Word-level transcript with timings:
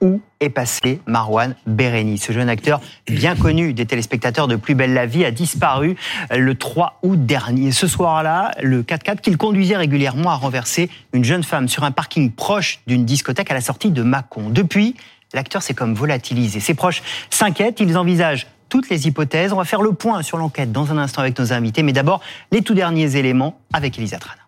où 0.00 0.20
est 0.40 0.50
passé 0.50 1.00
Marwan 1.06 1.54
Bereni. 1.66 2.18
Ce 2.18 2.32
jeune 2.32 2.48
acteur, 2.48 2.80
bien 3.06 3.34
connu 3.36 3.72
des 3.72 3.86
téléspectateurs 3.86 4.48
de 4.48 4.56
Plus 4.56 4.74
belle 4.74 4.94
la 4.94 5.06
vie, 5.06 5.24
a 5.24 5.30
disparu 5.30 5.96
le 6.30 6.54
3 6.54 6.98
août 7.02 7.24
dernier. 7.24 7.72
Ce 7.72 7.86
soir-là, 7.86 8.52
le 8.62 8.82
4x4 8.82 9.20
qu'il 9.20 9.36
conduisait 9.36 9.76
régulièrement 9.76 10.30
a 10.30 10.36
renversé 10.36 10.90
une 11.12 11.24
jeune 11.24 11.42
femme 11.42 11.68
sur 11.68 11.84
un 11.84 11.90
parking 11.90 12.30
proche 12.30 12.80
d'une 12.86 13.04
discothèque 13.04 13.50
à 13.50 13.54
la 13.54 13.60
sortie 13.60 13.90
de 13.90 14.02
Mâcon. 14.02 14.50
Depuis, 14.50 14.96
l'acteur 15.34 15.62
s'est 15.62 15.74
comme 15.74 15.94
volatilisé. 15.94 16.60
Ses 16.60 16.74
proches 16.74 17.02
s'inquiètent, 17.30 17.80
ils 17.80 17.96
envisagent 17.96 18.46
toutes 18.68 18.88
les 18.88 19.06
hypothèses. 19.06 19.52
On 19.52 19.56
va 19.56 19.64
faire 19.64 19.82
le 19.82 19.92
point 19.92 20.22
sur 20.22 20.38
l'enquête 20.38 20.72
dans 20.72 20.92
un 20.92 20.98
instant 20.98 21.22
avec 21.22 21.38
nos 21.38 21.52
invités, 21.52 21.82
mais 21.82 21.92
d'abord 21.92 22.20
les 22.52 22.62
tout 22.62 22.74
derniers 22.74 23.16
éléments 23.16 23.60
avec 23.72 23.98
Elisa 23.98 24.18
Trana. 24.18 24.42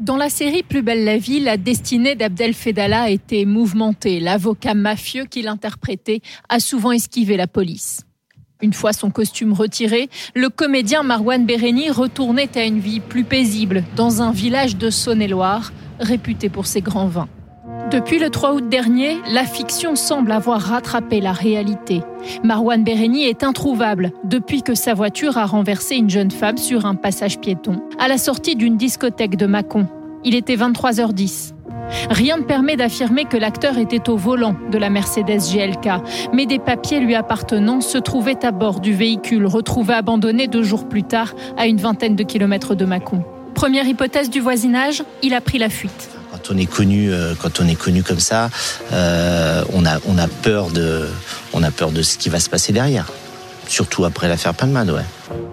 Dans 0.00 0.16
la 0.16 0.30
série 0.30 0.62
Plus 0.62 0.80
belle 0.80 1.04
la 1.04 1.18
vie, 1.18 1.40
la 1.40 1.58
destinée 1.58 2.14
d'Abdel 2.14 2.54
Fedala 2.54 3.10
été 3.10 3.44
mouvementée. 3.44 4.18
L'avocat 4.18 4.72
mafieux 4.72 5.26
qu'il 5.26 5.46
interprétait 5.46 6.22
a 6.48 6.58
souvent 6.58 6.90
esquivé 6.90 7.36
la 7.36 7.46
police. 7.46 8.06
Une 8.62 8.72
fois 8.72 8.94
son 8.94 9.10
costume 9.10 9.52
retiré, 9.52 10.08
le 10.34 10.48
comédien 10.48 11.02
Marwan 11.02 11.44
Bereni 11.44 11.90
retournait 11.90 12.56
à 12.56 12.64
une 12.64 12.80
vie 12.80 13.00
plus 13.00 13.24
paisible 13.24 13.84
dans 13.94 14.22
un 14.22 14.32
village 14.32 14.78
de 14.78 14.88
Saône-et-Loire, 14.88 15.70
réputé 15.98 16.48
pour 16.48 16.64
ses 16.64 16.80
grands 16.80 17.08
vins. 17.08 17.28
Depuis 17.90 18.18
le 18.18 18.30
3 18.30 18.54
août 18.54 18.68
dernier, 18.68 19.18
la 19.32 19.44
fiction 19.44 19.96
semble 19.96 20.32
avoir 20.32 20.60
rattrapé 20.60 21.20
la 21.20 21.32
réalité. 21.32 22.02
Marwan 22.44 22.84
Bereni 22.84 23.24
est 23.24 23.42
introuvable 23.42 24.12
depuis 24.24 24.62
que 24.62 24.74
sa 24.74 24.94
voiture 24.94 25.38
a 25.38 25.46
renversé 25.46 25.96
une 25.96 26.10
jeune 26.10 26.30
femme 26.30 26.56
sur 26.56 26.86
un 26.86 26.94
passage 26.94 27.40
piéton 27.40 27.80
à 27.98 28.06
la 28.06 28.18
sortie 28.18 28.54
d'une 28.54 28.76
discothèque 28.76 29.36
de 29.36 29.46
Mâcon. 29.46 29.86
Il 30.24 30.34
était 30.34 30.56
23h10. 30.56 31.54
Rien 32.10 32.36
ne 32.36 32.42
permet 32.42 32.76
d'affirmer 32.76 33.24
que 33.24 33.36
l'acteur 33.36 33.78
était 33.78 34.08
au 34.08 34.16
volant 34.16 34.54
de 34.70 34.78
la 34.78 34.90
Mercedes 34.90 35.40
GLK, 35.52 36.02
mais 36.32 36.46
des 36.46 36.58
papiers 36.58 37.00
lui 37.00 37.14
appartenant 37.14 37.80
se 37.80 37.98
trouvaient 37.98 38.44
à 38.44 38.52
bord 38.52 38.80
du 38.80 38.92
véhicule 38.92 39.46
retrouvé 39.46 39.94
abandonné 39.94 40.46
deux 40.46 40.62
jours 40.62 40.88
plus 40.88 41.02
tard 41.02 41.34
à 41.56 41.66
une 41.66 41.78
vingtaine 41.78 42.16
de 42.16 42.22
kilomètres 42.22 42.74
de 42.74 42.84
Mâcon. 42.84 43.24
Première 43.54 43.86
hypothèse 43.86 44.30
du 44.30 44.40
voisinage, 44.40 45.02
il 45.22 45.34
a 45.34 45.40
pris 45.40 45.58
la 45.58 45.68
fuite. 45.68 46.10
Quand 46.30 46.54
on 46.54 46.56
est 46.56 46.66
connu, 46.66 47.12
euh, 47.12 47.34
quand 47.40 47.60
on 47.60 47.66
est 47.66 47.74
connu 47.74 48.02
comme 48.02 48.20
ça, 48.20 48.50
euh, 48.92 49.64
on 49.74 49.84
a 49.84 49.98
on 50.06 50.16
a 50.16 50.28
peur 50.28 50.70
de 50.70 51.08
on 51.52 51.62
a 51.62 51.70
peur 51.70 51.90
de 51.90 52.02
ce 52.02 52.16
qui 52.16 52.28
va 52.28 52.40
se 52.40 52.48
passer 52.48 52.72
derrière. 52.72 53.06
Surtout 53.66 54.04
après 54.04 54.28
l'affaire 54.28 54.54
Palmade, 54.54 54.90
ouais. 54.90 55.04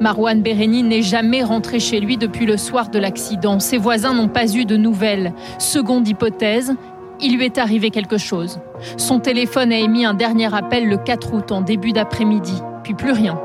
Marwan 0.02 0.42
Bereni 0.42 0.84
n'est 0.84 1.04
jamais 1.04 1.44
rentré 1.44 1.80
chez 1.80 2.00
lui 2.00 2.18
depuis 2.18 2.46
le 2.46 2.58
soir 2.58 2.90
de 2.90 2.98
l'accident. 2.98 3.60
Ses 3.60 3.78
voisins 3.78 4.14
n'ont 4.14 4.28
pas 4.28 4.52
eu 4.56 4.66
de 4.66 4.78
nouvelles. 4.78 5.34
Seconde 5.60 6.08
hypothèse, 6.08 6.74
il 7.22 7.38
lui 7.38 7.46
est 7.46 7.58
arrivé 7.58 7.92
quelque 7.92 8.18
chose. 8.18 8.60
Son 8.98 9.20
téléphone 9.20 9.72
a 9.72 9.78
émis 9.78 10.06
un 10.06 10.14
dernier 10.14 10.54
appel 10.54 10.88
le 10.88 10.98
4 10.98 11.34
août 11.34 11.52
en 11.52 11.62
début 11.62 11.92
d'après-midi, 11.92 12.62
puis 12.84 12.94
plus 12.94 13.12
rien. 13.12 13.40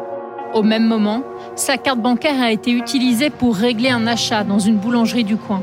Au 0.54 0.62
même 0.62 0.86
moment, 0.86 1.22
sa 1.56 1.78
carte 1.78 2.00
bancaire 2.00 2.40
a 2.40 2.52
été 2.52 2.72
utilisée 2.72 3.30
pour 3.30 3.56
régler 3.56 3.88
un 3.88 4.06
achat 4.06 4.44
dans 4.44 4.58
une 4.58 4.76
boulangerie 4.76 5.24
du 5.24 5.36
coin. 5.38 5.62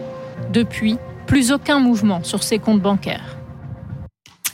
Depuis, 0.51 0.97
plus 1.27 1.51
aucun 1.51 1.79
mouvement 1.79 2.23
sur 2.23 2.41
ses 2.41 2.57
comptes 2.57 2.81
bancaires 2.81 3.35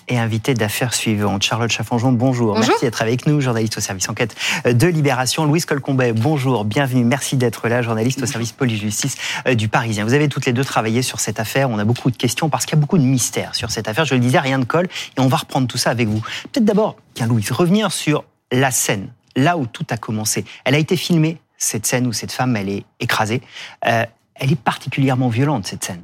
et 0.07 0.19
invité 0.19 0.53
d'affaires 0.53 0.93
suivantes. 0.93 1.41
Charlotte 1.41 1.71
Chaffanjon, 1.71 2.11
bonjour. 2.11 2.53
bonjour. 2.53 2.67
Merci 2.67 2.85
d'être 2.85 3.01
avec 3.01 3.25
nous, 3.25 3.41
journaliste 3.41 3.79
au 3.79 3.81
service 3.81 4.07
enquête 4.07 4.35
de 4.63 4.85
Libération. 4.85 5.45
Louise 5.45 5.65
Colcombet, 5.65 6.13
bonjour, 6.13 6.63
bienvenue. 6.63 7.03
Merci 7.03 7.37
d'être 7.37 7.67
là, 7.67 7.81
journaliste 7.81 8.21
au 8.21 8.27
service 8.27 8.51
police-justice 8.51 9.17
euh, 9.47 9.55
du 9.55 9.67
Parisien. 9.67 10.05
Vous 10.05 10.13
avez 10.13 10.29
toutes 10.29 10.45
les 10.45 10.53
deux 10.53 10.63
travaillé 10.63 11.01
sur 11.01 11.19
cette 11.19 11.39
affaire. 11.39 11.71
On 11.71 11.79
a 11.79 11.85
beaucoup 11.85 12.11
de 12.11 12.17
questions 12.17 12.49
parce 12.49 12.65
qu'il 12.65 12.75
y 12.75 12.79
a 12.79 12.81
beaucoup 12.81 12.99
de 12.99 13.03
mystères 13.03 13.55
sur 13.55 13.71
cette 13.71 13.87
affaire. 13.87 14.05
Je 14.05 14.13
le 14.13 14.19
disais, 14.19 14.37
rien 14.37 14.59
de 14.59 14.65
colle 14.65 14.87
et 15.17 15.21
on 15.21 15.27
va 15.27 15.37
reprendre 15.37 15.67
tout 15.67 15.79
ça 15.79 15.89
avec 15.89 16.07
vous. 16.07 16.21
Peut-être 16.51 16.65
d'abord, 16.65 16.97
bien 17.15 17.25
Louise, 17.25 17.51
revenir 17.51 17.91
sur 17.91 18.25
la 18.51 18.69
scène, 18.69 19.09
là 19.35 19.57
où 19.57 19.65
tout 19.65 19.85
a 19.89 19.97
commencé. 19.97 20.45
Elle 20.63 20.75
a 20.75 20.77
été 20.77 20.95
filmée, 20.95 21.37
cette 21.57 21.85
scène 21.85 22.07
où 22.07 22.13
cette 22.13 22.31
femme, 22.31 22.55
elle 22.55 22.69
est 22.69 22.85
écrasée. 22.99 23.41
Euh, 23.85 24.05
elle 24.35 24.51
est 24.51 24.59
particulièrement 24.59 25.29
violente, 25.29 25.65
cette 25.65 25.83
scène. 25.83 26.03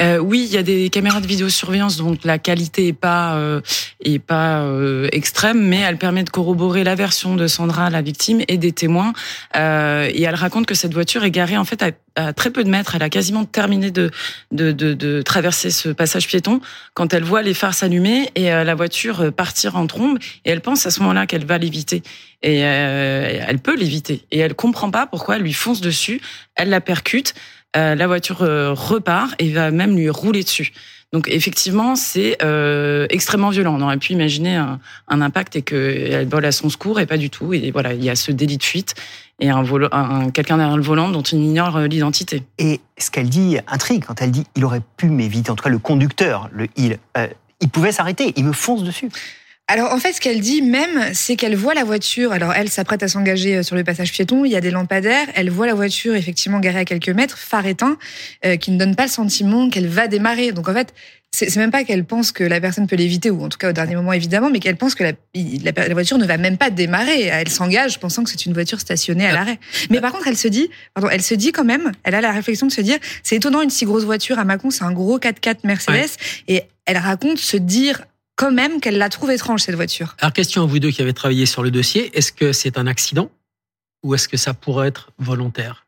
Euh, 0.00 0.18
oui, 0.18 0.46
il 0.46 0.52
y 0.52 0.58
a 0.58 0.62
des 0.62 0.90
caméras 0.90 1.20
de 1.20 1.26
vidéosurveillance, 1.26 1.96
donc 1.96 2.24
la 2.24 2.38
qualité 2.38 2.88
est 2.88 2.92
pas 2.92 3.36
euh, 3.36 3.60
est 4.00 4.18
pas 4.18 4.60
euh, 4.60 5.08
extrême, 5.12 5.60
mais 5.66 5.80
elle 5.80 5.96
permet 5.96 6.22
de 6.22 6.30
corroborer 6.30 6.84
la 6.84 6.94
version 6.94 7.34
de 7.34 7.46
Sandra, 7.46 7.88
la 7.90 8.02
victime, 8.02 8.42
et 8.48 8.58
des 8.58 8.72
témoins. 8.72 9.12
Euh, 9.56 10.10
et 10.12 10.22
elle 10.22 10.34
raconte 10.34 10.66
que 10.66 10.74
cette 10.74 10.92
voiture 10.92 11.24
est 11.24 11.30
garée 11.30 11.56
en 11.56 11.64
fait 11.64 11.82
à, 11.82 12.32
très 12.32 12.50
peu 12.50 12.64
de 12.64 12.70
mètres. 12.70 12.94
Elle 12.94 13.02
a 13.02 13.10
quasiment 13.10 13.44
terminé 13.44 13.90
de 13.90 14.10
de, 14.52 14.72
de 14.72 14.94
de, 14.94 15.22
traverser 15.22 15.70
ce 15.70 15.88
passage 15.88 16.26
piéton 16.26 16.60
quand 16.94 17.12
elle 17.14 17.24
voit 17.24 17.42
les 17.42 17.54
phares 17.54 17.74
s'allumer 17.74 18.30
et 18.34 18.52
euh, 18.52 18.64
la 18.64 18.74
voiture 18.74 19.32
partir 19.32 19.76
en 19.76 19.86
trombe. 19.86 20.18
Et 20.44 20.50
elle 20.50 20.60
pense 20.60 20.86
à 20.86 20.90
ce 20.90 21.00
moment-là 21.00 21.26
qu'elle 21.26 21.44
va 21.44 21.58
l'éviter. 21.58 22.02
Et 22.42 22.58
elle 22.58 23.58
peut 23.58 23.74
l'éviter. 23.74 24.24
Et 24.30 24.38
elle 24.38 24.54
comprend 24.54 24.90
pas 24.90 25.06
pourquoi 25.06 25.36
elle 25.36 25.42
lui 25.42 25.54
fonce 25.54 25.80
dessus. 25.80 26.20
Elle 26.54 26.68
la 26.68 26.80
percute. 26.80 27.34
Euh, 27.76 27.94
la 27.94 28.06
voiture 28.06 28.42
euh, 28.42 28.72
repart 28.72 29.34
et 29.38 29.52
va 29.52 29.70
même 29.70 29.96
lui 29.96 30.08
rouler 30.08 30.42
dessus. 30.42 30.72
Donc 31.12 31.28
effectivement, 31.28 31.94
c'est 31.94 32.38
euh, 32.42 33.06
extrêmement 33.10 33.50
violent. 33.50 33.76
On 33.78 33.82
aurait 33.82 33.98
pu 33.98 34.12
imaginer 34.12 34.56
un, 34.56 34.80
impact 35.08 35.56
et 35.56 35.62
qu'elle 35.62 36.26
vole 36.26 36.44
à 36.44 36.52
son 36.52 36.68
secours 36.68 37.00
et 37.00 37.06
pas 37.06 37.16
du 37.16 37.30
tout. 37.30 37.52
Et 37.52 37.70
voilà, 37.70 37.92
il 37.92 38.02
y 38.02 38.10
a 38.10 38.16
ce 38.16 38.32
délit 38.32 38.56
de 38.56 38.62
fuite 38.62 38.94
et 39.38 39.50
un, 39.50 39.64
un 39.92 40.30
quelqu'un 40.30 40.56
derrière 40.56 40.76
le 40.76 40.82
volant 40.82 41.10
dont 41.10 41.22
on 41.32 41.36
ignore 41.36 41.80
l'identité. 41.80 42.42
Et 42.58 42.80
ce 42.98 43.10
qu'elle 43.10 43.28
dit 43.28 43.58
intrigue 43.68 44.04
quand 44.04 44.20
elle 44.20 44.30
dit 44.30 44.44
il 44.56 44.64
aurait 44.64 44.82
pu 44.96 45.08
m'éviter. 45.08 45.50
En 45.50 45.56
tout 45.56 45.64
cas, 45.64 45.70
le 45.70 45.78
conducteur, 45.78 46.50
il 46.76 46.98
pouvait 47.70 47.92
s'arrêter. 47.92 48.32
Il 48.36 48.44
me 48.44 48.52
fonce 48.52 48.82
dessus. 48.82 49.10
Alors 49.68 49.92
en 49.92 49.98
fait, 49.98 50.12
ce 50.12 50.20
qu'elle 50.20 50.40
dit 50.40 50.62
même, 50.62 51.12
c'est 51.12 51.34
qu'elle 51.34 51.56
voit 51.56 51.74
la 51.74 51.82
voiture. 51.82 52.30
Alors 52.30 52.52
elle 52.52 52.68
s'apprête 52.68 53.02
à 53.02 53.08
s'engager 53.08 53.56
euh, 53.56 53.62
sur 53.64 53.74
le 53.74 53.82
passage 53.82 54.12
piéton. 54.12 54.44
Il 54.44 54.52
y 54.52 54.56
a 54.56 54.60
des 54.60 54.70
lampadaires. 54.70 55.26
Elle 55.34 55.50
voit 55.50 55.66
la 55.66 55.74
voiture 55.74 56.14
effectivement 56.14 56.60
garée 56.60 56.80
à 56.80 56.84
quelques 56.84 57.08
mètres, 57.08 57.36
phare 57.36 57.66
éteint, 57.66 57.98
euh, 58.44 58.56
qui 58.56 58.70
ne 58.70 58.78
donne 58.78 58.94
pas 58.94 59.04
le 59.04 59.10
sentiment 59.10 59.68
qu'elle 59.68 59.88
va 59.88 60.06
démarrer. 60.06 60.52
Donc 60.52 60.68
en 60.68 60.72
fait, 60.72 60.94
c'est 61.32 61.54
même 61.56 61.72
pas 61.72 61.82
qu'elle 61.82 62.04
pense 62.04 62.30
que 62.30 62.44
la 62.44 62.60
personne 62.60 62.86
peut 62.86 62.94
l'éviter, 62.94 63.28
ou 63.28 63.42
en 63.42 63.48
tout 63.48 63.58
cas 63.58 63.70
au 63.70 63.72
dernier 63.72 63.96
moment 63.96 64.12
évidemment, 64.12 64.50
mais 64.50 64.60
qu'elle 64.60 64.76
pense 64.76 64.94
que 64.94 65.02
la, 65.02 65.12
la, 65.34 65.94
voiture 65.94 66.16
ne 66.16 66.26
va 66.26 66.38
même 66.38 66.56
pas 66.56 66.70
démarrer. 66.70 67.24
Elle 67.24 67.48
s'engage 67.48 67.98
pensant 67.98 68.22
que 68.22 68.30
c'est 68.30 68.46
une 68.46 68.54
voiture 68.54 68.78
stationnée 68.78 69.26
à 69.26 69.32
l'arrêt. 69.32 69.58
Mais 69.90 70.00
par 70.00 70.12
contre, 70.12 70.28
elle 70.28 70.36
se 70.36 70.48
dit, 70.48 70.70
pardon, 70.94 71.10
elle 71.10 71.22
se 71.22 71.34
dit 71.34 71.50
quand 71.50 71.64
même, 71.64 71.90
elle 72.04 72.14
a 72.14 72.20
la 72.20 72.30
réflexion 72.30 72.68
de 72.68 72.72
se 72.72 72.80
dire, 72.80 72.98
c'est 73.24 73.36
étonnant 73.36 73.60
une 73.60 73.70
si 73.70 73.84
grosse 73.84 74.04
voiture 74.04 74.38
à 74.38 74.44
Macon, 74.44 74.70
c'est 74.70 74.84
un 74.84 74.92
gros 74.92 75.18
4x4 75.18 75.56
Mercedes, 75.64 76.16
et 76.46 76.62
elle 76.86 76.98
raconte 76.98 77.38
se 77.38 77.56
dire 77.56 78.02
quand 78.36 78.52
même 78.52 78.80
qu'elle 78.80 78.98
la 78.98 79.08
trouve 79.08 79.30
étrange, 79.30 79.62
cette 79.62 79.74
voiture. 79.74 80.14
Alors, 80.20 80.32
question 80.32 80.62
à 80.62 80.66
vous 80.66 80.78
deux 80.78 80.90
qui 80.90 81.02
avez 81.02 81.14
travaillé 81.14 81.46
sur 81.46 81.62
le 81.62 81.70
dossier, 81.70 82.16
est-ce 82.16 82.32
que 82.32 82.52
c'est 82.52 82.78
un 82.78 82.86
accident 82.86 83.30
ou 84.02 84.14
est-ce 84.14 84.28
que 84.28 84.36
ça 84.36 84.54
pourrait 84.54 84.88
être 84.88 85.10
volontaire? 85.18 85.86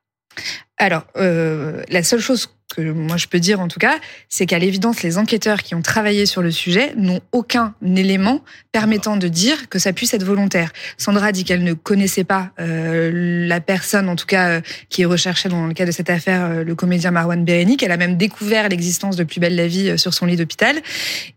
Alors, 0.78 1.04
euh, 1.16 1.82
la 1.88 2.02
seule 2.02 2.20
chose 2.20 2.48
que 2.74 2.82
moi 2.82 3.16
je 3.16 3.26
peux 3.26 3.40
dire 3.40 3.60
en 3.60 3.68
tout 3.68 3.78
cas, 3.78 3.98
c'est 4.28 4.46
qu'à 4.46 4.58
l'évidence, 4.58 5.02
les 5.02 5.18
enquêteurs 5.18 5.62
qui 5.62 5.74
ont 5.74 5.82
travaillé 5.82 6.26
sur 6.26 6.42
le 6.42 6.50
sujet 6.50 6.92
n'ont 6.96 7.20
aucun 7.32 7.74
élément 7.96 8.42
permettant 8.72 9.16
de 9.16 9.28
dire 9.28 9.68
que 9.68 9.78
ça 9.78 9.92
puisse 9.92 10.12
être 10.14 10.24
volontaire. 10.24 10.72
Sandra 10.98 11.32
dit 11.32 11.44
qu'elle 11.44 11.64
ne 11.64 11.72
connaissait 11.72 12.24
pas 12.24 12.50
euh, 12.60 13.46
la 13.46 13.60
personne, 13.60 14.08
en 14.08 14.16
tout 14.16 14.26
cas, 14.26 14.48
euh, 14.48 14.60
qui 14.90 15.02
est 15.02 15.06
recherchée 15.06 15.48
dans 15.48 15.66
le 15.66 15.74
cas 15.74 15.86
de 15.86 15.90
cette 15.90 16.10
affaire, 16.10 16.44
euh, 16.44 16.64
le 16.64 16.74
comédien 16.74 17.10
Marwan 17.10 17.44
Bereni, 17.44 17.76
qu'elle 17.76 17.90
a 17.90 17.96
même 17.96 18.16
découvert 18.16 18.68
l'existence 18.68 19.16
de 19.16 19.24
Plus 19.24 19.40
belle 19.40 19.56
la 19.56 19.66
vie 19.66 19.98
sur 19.98 20.14
son 20.14 20.26
lit 20.26 20.36
d'hôpital, 20.36 20.76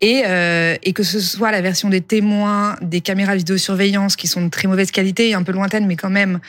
et, 0.02 0.24
et 0.84 0.94
que 0.94 1.04
ce 1.04 1.20
soit 1.20 1.52
la 1.52 1.62
version 1.62 1.90
des 1.90 2.02
témoins, 2.02 2.76
des 2.82 3.02
caméras 3.02 3.36
vidéosurveillance 3.36 4.16
qui 4.16 4.28
sont 4.28 4.44
de 4.44 4.50
très 4.50 4.68
mauvaise 4.68 4.92
qualité, 4.92 5.34
un 5.34 5.44
peu 5.44 5.52
lointaines, 5.52 5.88
mais 5.88 5.96
quand 5.96 6.10
même, 6.10 6.40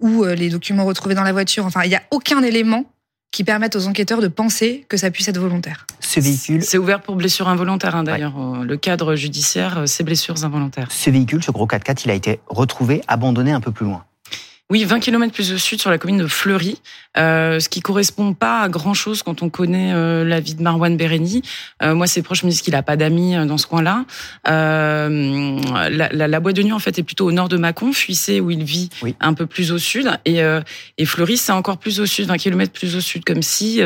ou 0.00 0.24
les 0.24 0.48
documents 0.50 0.84
retrouvés 0.84 1.14
dans 1.14 1.24
la 1.24 1.32
voiture, 1.32 1.66
enfin, 1.66 1.82
il 1.84 1.88
n'y 1.88 1.96
a 1.96 2.02
aucun 2.10 2.42
élément 2.42 2.84
qui 3.36 3.44
permettent 3.44 3.76
aux 3.76 3.86
enquêteurs 3.86 4.22
de 4.22 4.28
penser 4.28 4.86
que 4.88 4.96
ça 4.96 5.10
puisse 5.10 5.28
être 5.28 5.38
volontaire. 5.38 5.86
Ce 6.00 6.20
véhicule. 6.20 6.62
C'est 6.62 6.78
ouvert 6.78 7.02
pour 7.02 7.16
blessures 7.16 7.48
involontaires, 7.48 7.94
hein, 7.94 8.02
d'ailleurs. 8.02 8.32
Le 8.64 8.76
cadre 8.78 9.14
judiciaire, 9.14 9.82
c'est 9.84 10.04
blessures 10.04 10.42
involontaires. 10.46 10.90
Ce 10.90 11.10
véhicule, 11.10 11.44
ce 11.44 11.50
gros 11.50 11.66
4x4, 11.66 12.00
il 12.06 12.10
a 12.12 12.14
été 12.14 12.40
retrouvé 12.46 13.02
abandonné 13.08 13.52
un 13.52 13.60
peu 13.60 13.72
plus 13.72 13.84
loin. 13.84 14.06
Oui, 14.68 14.82
20 14.82 14.98
km 14.98 15.32
plus 15.32 15.52
au 15.52 15.58
sud, 15.58 15.80
sur 15.80 15.90
la 15.90 15.98
commune 15.98 16.18
de 16.18 16.26
Fleury, 16.26 16.80
euh, 17.16 17.60
ce 17.60 17.68
qui 17.68 17.80
correspond 17.80 18.34
pas 18.34 18.62
à 18.62 18.68
grand-chose 18.68 19.22
quand 19.22 19.44
on 19.44 19.48
connaît 19.48 19.92
euh, 19.94 20.24
la 20.24 20.40
vie 20.40 20.56
de 20.56 20.62
Marwan 20.62 20.96
Bereni. 20.96 21.42
Euh, 21.84 21.94
moi, 21.94 22.08
ses 22.08 22.20
proches 22.20 22.42
me 22.42 22.50
disent 22.50 22.62
qu'il 22.62 22.74
a 22.74 22.82
pas 22.82 22.96
d'amis 22.96 23.36
euh, 23.36 23.44
dans 23.44 23.58
ce 23.58 23.68
coin-là. 23.68 24.04
Euh, 24.48 25.60
la, 25.88 26.08
la, 26.08 26.26
la, 26.26 26.40
boîte 26.40 26.56
de 26.56 26.64
nuit, 26.64 26.72
en 26.72 26.80
fait, 26.80 26.98
est 26.98 27.04
plutôt 27.04 27.26
au 27.26 27.30
nord 27.30 27.48
de 27.48 27.56
Mâcon, 27.56 27.92
Fuissé, 27.92 28.40
où 28.40 28.50
il 28.50 28.64
vit, 28.64 28.90
un 29.20 29.34
peu 29.34 29.46
plus 29.46 29.70
au 29.70 29.78
sud. 29.78 30.10
Et, 30.24 30.40
et 30.98 31.04
Fleury, 31.06 31.36
c'est 31.36 31.52
encore 31.52 31.78
plus 31.78 32.00
au 32.00 32.06
sud, 32.06 32.26
20 32.26 32.36
km 32.36 32.72
plus 32.72 32.96
au 32.96 33.00
sud, 33.00 33.24
comme 33.24 33.42
si 33.42 33.80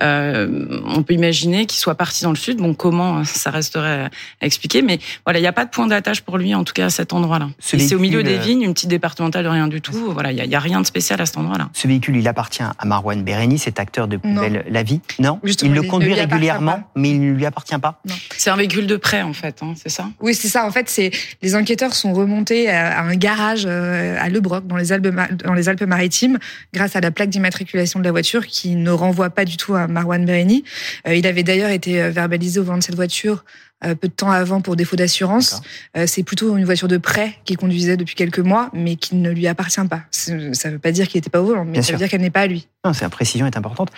on 0.00 1.02
peut 1.02 1.12
imaginer 1.12 1.66
qu'il 1.66 1.78
soit 1.78 1.94
parti 1.94 2.24
dans 2.24 2.30
le 2.30 2.36
sud. 2.36 2.56
Bon, 2.56 2.72
comment, 2.72 3.22
ça 3.24 3.50
resterait 3.50 4.08
à 4.40 4.46
expliquer. 4.46 4.80
Mais 4.80 4.98
voilà, 5.26 5.40
il 5.40 5.42
n'y 5.42 5.48
a 5.48 5.52
pas 5.52 5.66
de 5.66 5.70
point 5.70 5.86
d'attache 5.86 6.22
pour 6.22 6.38
lui, 6.38 6.54
en 6.54 6.64
tout 6.64 6.72
cas, 6.72 6.86
à 6.86 6.90
cet 6.90 7.12
endroit-là. 7.12 7.50
C'est 7.58 7.94
au 7.94 7.98
milieu 7.98 8.22
des 8.22 8.38
vignes, 8.38 8.62
une 8.62 8.72
petite 8.72 8.88
départementale 8.88 9.44
de 9.44 9.50
rien 9.50 9.68
du 9.68 9.82
tout. 9.82 9.92
voilà, 9.92 10.21
il 10.30 10.44
y, 10.44 10.54
a 10.54 10.60
rien 10.60 10.80
de 10.80 10.86
spécial 10.86 11.20
à 11.20 11.26
cet 11.26 11.36
endroit-là. 11.36 11.68
Ce 11.72 11.88
véhicule, 11.88 12.16
il 12.16 12.28
appartient 12.28 12.62
à 12.62 12.84
Marwan 12.84 13.22
Bereni, 13.22 13.58
cet 13.58 13.80
acteur 13.80 14.08
de 14.08 14.16
Plus 14.16 14.34
belle 14.34 14.64
la 14.68 14.82
vie. 14.82 15.00
Non, 15.18 15.40
il 15.62 15.74
le 15.74 15.82
conduit 15.82 16.14
régulièrement, 16.14 16.88
mais 16.94 17.10
il 17.10 17.20
ne 17.20 17.32
lui 17.32 17.46
appartient 17.46 17.78
pas. 17.78 18.00
C'est 18.36 18.50
un 18.50 18.56
véhicule 18.56 18.86
de 18.86 18.96
prêt 18.96 19.22
en 19.22 19.32
fait, 19.32 19.62
hein, 19.62 19.74
c'est 19.76 19.88
ça? 19.88 20.08
Oui, 20.20 20.34
c'est 20.34 20.48
ça. 20.48 20.66
En 20.66 20.70
fait, 20.70 20.88
c'est 20.88 21.10
les 21.42 21.56
enquêteurs 21.56 21.94
sont 21.94 22.12
remontés 22.12 22.70
à, 22.70 23.02
un 23.02 23.16
garage 23.16 23.64
euh, 23.66 24.16
à 24.20 24.28
Le 24.28 24.40
Broc 24.40 24.66
dans 24.66 24.76
les 24.76 24.92
Alpes 24.92 25.08
Alpes-Maritimes 25.44 26.38
grâce 26.72 26.96
à 26.96 27.00
la 27.00 27.10
plaque 27.10 27.30
d'immatriculation 27.30 27.98
de 28.00 28.04
la 28.04 28.10
voiture 28.10 28.46
qui 28.46 28.76
ne 28.76 28.90
renvoie 28.90 29.30
pas 29.30 29.44
du 29.44 29.56
tout 29.56 29.74
à 29.74 29.86
Marwan 29.86 30.24
Bereni. 30.24 30.64
Euh, 31.06 31.14
il 31.14 31.26
avait 31.26 31.42
d'ailleurs 31.42 31.70
été 31.70 32.10
verbalisé 32.10 32.60
au 32.60 32.64
volant 32.64 32.78
de 32.78 32.82
cette 32.82 32.94
voiture 32.94 33.12
euh, 33.32 33.71
peu 33.94 34.08
de 34.08 34.12
temps 34.12 34.30
avant 34.30 34.60
pour 34.60 34.76
défaut 34.76 34.96
d'assurance. 34.96 35.60
Euh, 35.96 36.06
c'est 36.06 36.22
plutôt 36.22 36.56
une 36.56 36.64
voiture 36.64 36.88
de 36.88 36.98
prêt 36.98 37.38
qu'il 37.44 37.56
conduisait 37.56 37.96
depuis 37.96 38.14
quelques 38.14 38.38
mois, 38.38 38.70
mais 38.72 38.96
qui 38.96 39.16
ne 39.16 39.30
lui 39.30 39.46
appartient 39.46 39.84
pas. 39.88 40.02
Ça 40.10 40.34
ne 40.34 40.70
veut 40.70 40.78
pas 40.78 40.92
dire 40.92 41.08
qu'il 41.08 41.18
n'était 41.18 41.30
pas 41.30 41.40
au 41.40 41.46
volant, 41.46 41.64
mais 41.64 41.82
ça 41.82 41.92
veut 41.92 41.98
dire 41.98 42.08
qu'elle 42.08 42.20
n'est 42.20 42.30
pas 42.30 42.42
à 42.42 42.46
lui. 42.46 42.68
Non, 42.84 42.92
cette 42.92 43.10
précision 43.10 43.46
est 43.46 43.56
importante. 43.56 43.90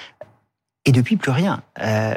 Et 0.84 0.92
depuis, 0.92 1.16
plus 1.16 1.30
rien. 1.30 1.62
Euh, 1.80 2.14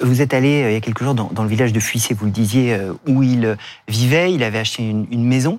vous 0.00 0.22
êtes 0.22 0.32
allé 0.32 0.64
il 0.68 0.72
y 0.72 0.76
a 0.76 0.80
quelques 0.80 1.02
jours 1.02 1.14
dans, 1.14 1.42
le 1.42 1.48
village 1.48 1.72
de 1.72 1.80
Fuissé, 1.80 2.14
vous 2.14 2.24
le 2.24 2.30
disiez, 2.30 2.78
où 3.06 3.22
il 3.22 3.56
vivait, 3.86 4.32
il 4.32 4.42
avait 4.42 4.58
acheté 4.58 4.82
une, 4.82 5.06
une 5.10 5.26
maison. 5.26 5.58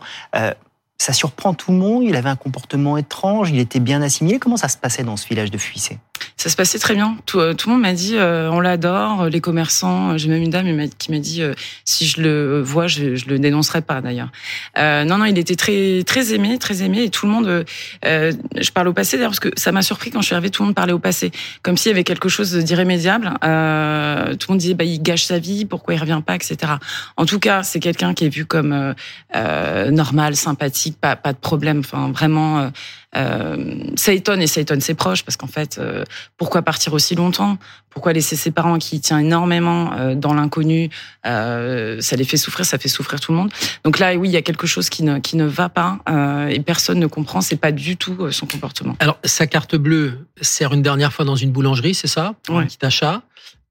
ça 0.97 1.13
surprend 1.13 1.53
tout 1.53 1.71
le 1.71 1.77
monde, 1.77 2.03
il 2.03 2.15
avait 2.15 2.29
un 2.29 2.35
comportement 2.35 2.97
étrange, 2.97 3.51
il 3.51 3.59
était 3.59 3.79
bien 3.79 4.01
assimilé. 4.01 4.39
Comment 4.39 4.57
ça 4.57 4.67
se 4.67 4.77
passait 4.77 5.03
dans 5.03 5.15
ce 5.15 5.27
village 5.27 5.51
de 5.51 5.59
Fuissé? 5.59 5.99
Ça 6.37 6.49
se 6.49 6.55
passait 6.55 6.79
très 6.79 6.95
bien. 6.95 7.17
Tout, 7.25 7.39
euh, 7.39 7.53
tout 7.53 7.69
le 7.69 7.75
monde 7.75 7.83
m'a 7.83 7.93
dit 7.93 8.15
euh, 8.15 8.49
on 8.51 8.59
l'adore, 8.59 9.25
les 9.25 9.41
commerçants. 9.41 10.17
J'ai 10.17 10.29
même 10.29 10.41
une 10.41 10.49
dame 10.49 10.89
qui 10.97 11.11
m'a 11.11 11.19
dit 11.19 11.41
euh, 11.41 11.53
si 11.85 12.07
je 12.07 12.21
le 12.21 12.61
vois, 12.61 12.87
je, 12.87 13.15
je 13.15 13.25
le 13.27 13.39
dénoncerai 13.39 13.81
pas 13.81 14.01
d'ailleurs. 14.01 14.29
non, 14.77 15.17
non, 15.17 15.25
il 15.25 15.37
était 15.37 15.55
très 15.55 16.03
très 16.03 16.33
aimé, 16.33 16.57
très 16.57 16.83
aimé, 16.83 17.03
et 17.03 17.09
tout 17.09 17.25
le 17.25 17.31
monde. 17.31 17.65
je 18.03 18.71
parle 18.71 18.87
au 18.87 18.93
passé 18.93 19.17
d'ailleurs 19.17 19.31
parce 19.31 19.39
que 19.39 19.49
ça 19.55 19.71
m'a 19.71 19.81
surpris 19.81 20.11
quand 20.11 20.21
je 20.21 20.27
suis 20.27 20.35
arrivée, 20.35 20.49
tout 20.49 20.63
le 20.63 20.67
monde 20.67 20.75
parlait 20.75 20.93
au 20.93 20.99
passé, 20.99 21.31
comme 21.61 21.77
s'il 21.77 21.89
y 21.89 21.93
avait 21.93 22.03
quelque 22.03 22.29
chose 22.29 22.53
d'irrémédiable. 22.53 23.29
tout 23.41 23.47
le 23.47 24.47
monde 24.49 24.57
disait 24.57 24.73
bah 24.73 24.83
il 24.83 25.01
gâche 25.01 25.25
sa 25.25 25.39
vie, 25.39 25.65
pourquoi 25.65 25.93
il 25.93 25.99
revient 25.99 26.21
pas, 26.25 26.35
etc. 26.35 26.73
En 27.17 27.25
tout 27.25 27.39
cas, 27.39 27.63
c'est 27.63 27.79
quelqu'un 27.79 28.13
qui 28.13 28.25
est 28.25 28.29
vu 28.29 28.45
comme 28.45 28.95
normal, 29.33 30.35
sympathique, 30.35 30.97
pas 30.99 31.15
pas 31.15 31.33
de 31.33 31.37
problème. 31.37 31.79
Enfin, 31.79 32.11
vraiment 32.11 32.71
euh, 33.15 33.75
ça 33.95 34.13
étonne 34.13 34.41
et 34.41 34.47
ça 34.47 34.61
étonne 34.61 34.81
ses 34.81 34.93
proches 34.93 35.23
parce 35.23 35.35
qu'en 35.35 35.47
fait, 35.47 35.77
euh, 35.77 36.03
pourquoi 36.37 36.61
partir 36.61 36.93
aussi 36.93 37.15
longtemps? 37.15 37.57
Pourquoi 37.89 38.13
laisser 38.13 38.37
ses 38.37 38.51
parents 38.51 38.77
qui 38.77 39.01
tient 39.01 39.19
énormément 39.19 39.91
euh, 39.93 40.15
dans 40.15 40.33
l'inconnu? 40.33 40.89
Ça 41.23 42.15
les 42.15 42.23
fait 42.23 42.37
souffrir, 42.37 42.65
ça 42.65 42.77
fait 42.77 42.87
souffrir 42.87 43.19
tout 43.19 43.31
le 43.31 43.37
monde. 43.37 43.51
Donc 43.83 43.99
là, 43.99 44.15
oui, 44.15 44.29
il 44.29 44.31
y 44.31 44.37
a 44.37 44.41
quelque 44.41 44.65
chose 44.65 44.89
qui 44.89 45.03
ne 45.03 45.19
qui 45.19 45.35
ne 45.35 45.45
va 45.45 45.69
pas 45.69 45.99
et 46.49 46.59
personne 46.61 46.99
ne 46.99 47.07
comprend. 47.07 47.41
C'est 47.41 47.57
pas 47.57 47.71
du 47.71 47.97
tout 47.97 48.31
son 48.31 48.45
comportement. 48.45 48.95
Alors 48.99 49.17
sa 49.23 49.47
carte 49.47 49.75
bleue 49.75 50.25
sert 50.41 50.73
une 50.73 50.81
dernière 50.81 51.13
fois 51.13 51.25
dans 51.25 51.35
une 51.35 51.51
boulangerie, 51.51 51.93
c'est 51.93 52.07
ça? 52.07 52.33
Pour 52.43 52.59
un 52.59 52.65
petit 52.65 52.83
achat 52.85 53.21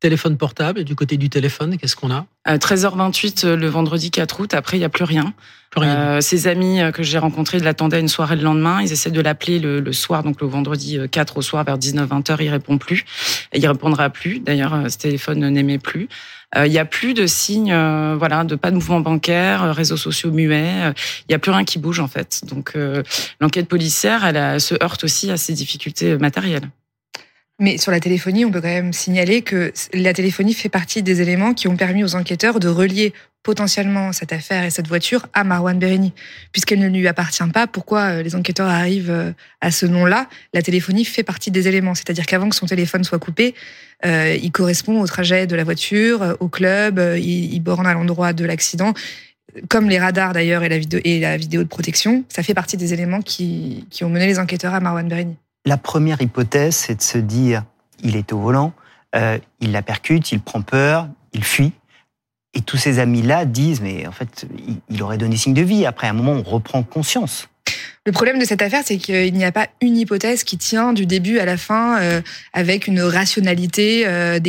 téléphone 0.01 0.37
portable. 0.37 0.85
Du 0.85 0.95
côté 0.97 1.17
du 1.17 1.29
téléphone, 1.29 1.77
qu'est-ce 1.77 1.97
qu'on 1.97 2.11
a 2.11 2.27
13h28 2.49 3.47
le 3.53 3.69
vendredi 3.69 4.11
4 4.11 4.41
août. 4.41 4.55
Après, 4.55 4.77
il 4.77 4.81
n'y 4.81 4.87
a 4.87 4.89
plus 4.89 5.05
rien. 5.05 5.35
Euh, 5.79 6.21
ses 6.21 6.49
amis 6.49 6.81
euh, 6.81 6.91
que 6.91 7.05
j'ai 7.05 7.19
rencontrés 7.19 7.61
l'attendaient 7.61 7.99
à 7.99 8.01
une 8.01 8.09
soirée 8.09 8.35
le 8.35 8.43
lendemain. 8.43 8.81
Ils 8.83 8.93
essaient 8.93 9.11
de 9.11 9.21
l'appeler 9.21 9.61
le, 9.61 9.81
le, 9.81 9.93
soir, 9.93 10.23
donc 10.25 10.41
le 10.41 10.47
vendredi 10.49 10.99
4 11.11 11.37
euh, 11.37 11.39
au 11.39 11.43
soir 11.43 11.65
vers 11.65 11.79
19-20 11.79 12.25
h 12.25 12.37
Il 12.41 12.51
répond 12.51 12.79
plus. 12.79 13.05
Et 13.53 13.59
il 13.59 13.67
répondra 13.67 14.11
plus. 14.11 14.41
D'ailleurs, 14.41 14.91
ce 14.91 14.99
téléphone 14.99 15.49
n'aimait 15.49 15.79
plus. 15.79 16.09
Il 16.57 16.71
n'y 16.71 16.79
a 16.79 16.85
plus 16.85 17.15
de 17.15 17.29
signes, 17.29 17.73
voilà, 18.19 18.43
de 18.43 18.57
pas 18.57 18.73
de 18.73 18.75
mouvement 18.75 18.99
bancaire, 18.99 19.73
réseaux 19.73 19.97
sociaux 19.97 20.33
muets. 20.33 20.93
Il 21.21 21.27
n'y 21.29 21.35
a 21.37 21.39
plus 21.39 21.53
rien 21.53 21.63
qui 21.65 21.79
bouge 21.79 22.01
en 22.01 22.09
fait. 22.09 22.41
Donc 22.49 22.77
l'enquête 23.41 23.69
policière, 23.69 24.25
elle 24.25 24.61
se 24.61 24.75
heurte 24.83 25.05
aussi 25.05 25.31
à 25.31 25.37
ces 25.37 25.53
difficultés 25.53 26.19
matérielles. 26.19 26.69
Mais 27.61 27.79
sur 27.79 27.93
la 27.93 28.01
téléphonie, 28.01 28.45
on 28.45 28.51
peut 28.51 28.61
quand 28.61 28.69
même 28.69 28.93
signaler 28.93 29.43
que 29.43 29.73
la 29.93 30.13
téléphonie 30.15 30.55
fait 30.55 30.69
partie 30.71 31.03
des 31.03 31.21
éléments 31.21 31.53
qui 31.55 31.69
ont 31.69 31.77
permis 31.77 32.03
aux 32.03 32.17
enquêteurs 32.17 32.59
de 32.59 32.69
relier 32.69 33.13
potentiellement 33.43 34.13
cette 34.13 34.33
affaire 34.33 34.65
et 34.65 34.71
cette 34.71 34.89
voiture 34.89 35.27
à 35.33 35.45
Marwan 35.45 35.79
Bereni. 35.79 36.13
Puisqu'elle 36.53 36.81
ne 36.81 36.89
lui 36.89 37.07
appartient 37.07 37.47
pas, 37.53 37.67
pourquoi 37.67 38.01
euh, 38.01 38.23
les 38.23 38.35
enquêteurs 38.35 38.69
arrivent 38.69 39.11
euh, 39.11 39.33
à 39.61 39.71
ce 39.71 39.87
nom-là? 39.87 40.29
La 40.53 40.63
téléphonie 40.63 41.05
fait 41.05 41.23
partie 41.23 41.51
des 41.51 41.69
éléments. 41.69 41.95
C'est-à-dire 41.95 42.27
qu'avant 42.27 42.49
que 42.49 42.57
son 42.57 42.67
téléphone 42.67 43.05
soit 43.05 43.19
coupé, 43.19 43.55
euh, 44.05 44.37
il 44.43 44.53
correspond 44.53 45.01
au 45.01 45.07
trajet 45.07 45.47
de 45.47 45.55
la 45.55 45.65
voiture, 45.65 46.37
au 46.41 46.49
club, 46.49 46.99
il, 47.17 47.55
il 47.55 47.61
borne 47.61 47.87
à 47.87 47.95
l'endroit 47.95 48.33
de 48.33 48.45
l'accident 48.45 48.95
comme 49.69 49.89
les 49.89 49.99
radars 49.99 50.33
d'ailleurs 50.33 50.63
et 50.63 51.21
la 51.21 51.37
vidéo 51.37 51.63
de 51.63 51.69
protection, 51.69 52.25
ça 52.29 52.43
fait 52.43 52.55
partie 52.55 52.77
des 52.77 52.93
éléments 52.93 53.21
qui, 53.21 53.85
ont 54.03 54.09
mené 54.09 54.27
les 54.27 54.39
enquêteurs 54.39 54.75
à 54.75 54.81
Marwan 54.81 55.09
Bereni. 55.09 55.37
La 55.67 55.77
première 55.77 56.23
hypothèse, 56.23 56.75
c'est 56.75 56.95
de 56.95 57.03
se 57.03 57.19
dire, 57.19 57.65
il 58.03 58.17
est 58.17 58.33
au 58.33 58.39
volant, 58.39 58.73
euh, 59.15 59.39
il 59.61 59.73
la 59.73 59.83
percute, 59.83 60.33
il 60.33 60.41
prend 60.41 60.63
peur, 60.63 61.09
il 61.35 61.45
fuit. 61.45 61.73
Et 62.55 62.63
tous 62.63 62.79
ces 62.79 62.99
amis-là 62.99 63.45
disent, 63.45 63.83
mais 63.83 64.07
en 64.07 64.13
fait, 64.13 64.47
il 64.89 65.03
aurait 65.03 65.19
donné 65.19 65.37
signe 65.37 65.55
de 65.55 65.63
vie. 65.63 65.85
Après, 65.85 66.09
un 66.09 66.15
moment, 66.15 66.33
on 66.33 66.43
reprend 66.43 66.83
conscience. 66.83 67.50
Le 68.07 68.13
problème 68.13 68.39
de 68.39 68.47
cette 68.47 68.63
affaire, 68.63 68.81
c'est 68.83 68.97
qu'il 68.97 69.35
n'y 69.35 69.45
a 69.45 69.53
pas 69.53 69.69
une 69.83 69.95
hypothèse 69.95 70.43
qui 70.43 70.57
tient 70.57 70.95
du 70.95 71.05
début 71.05 71.39
à 71.39 71.45
la 71.45 71.59
fin 71.59 72.01
euh, 72.01 72.23
avec 72.55 72.87
une 72.87 73.03
rationalité 73.03 74.05
euh, 74.07 74.41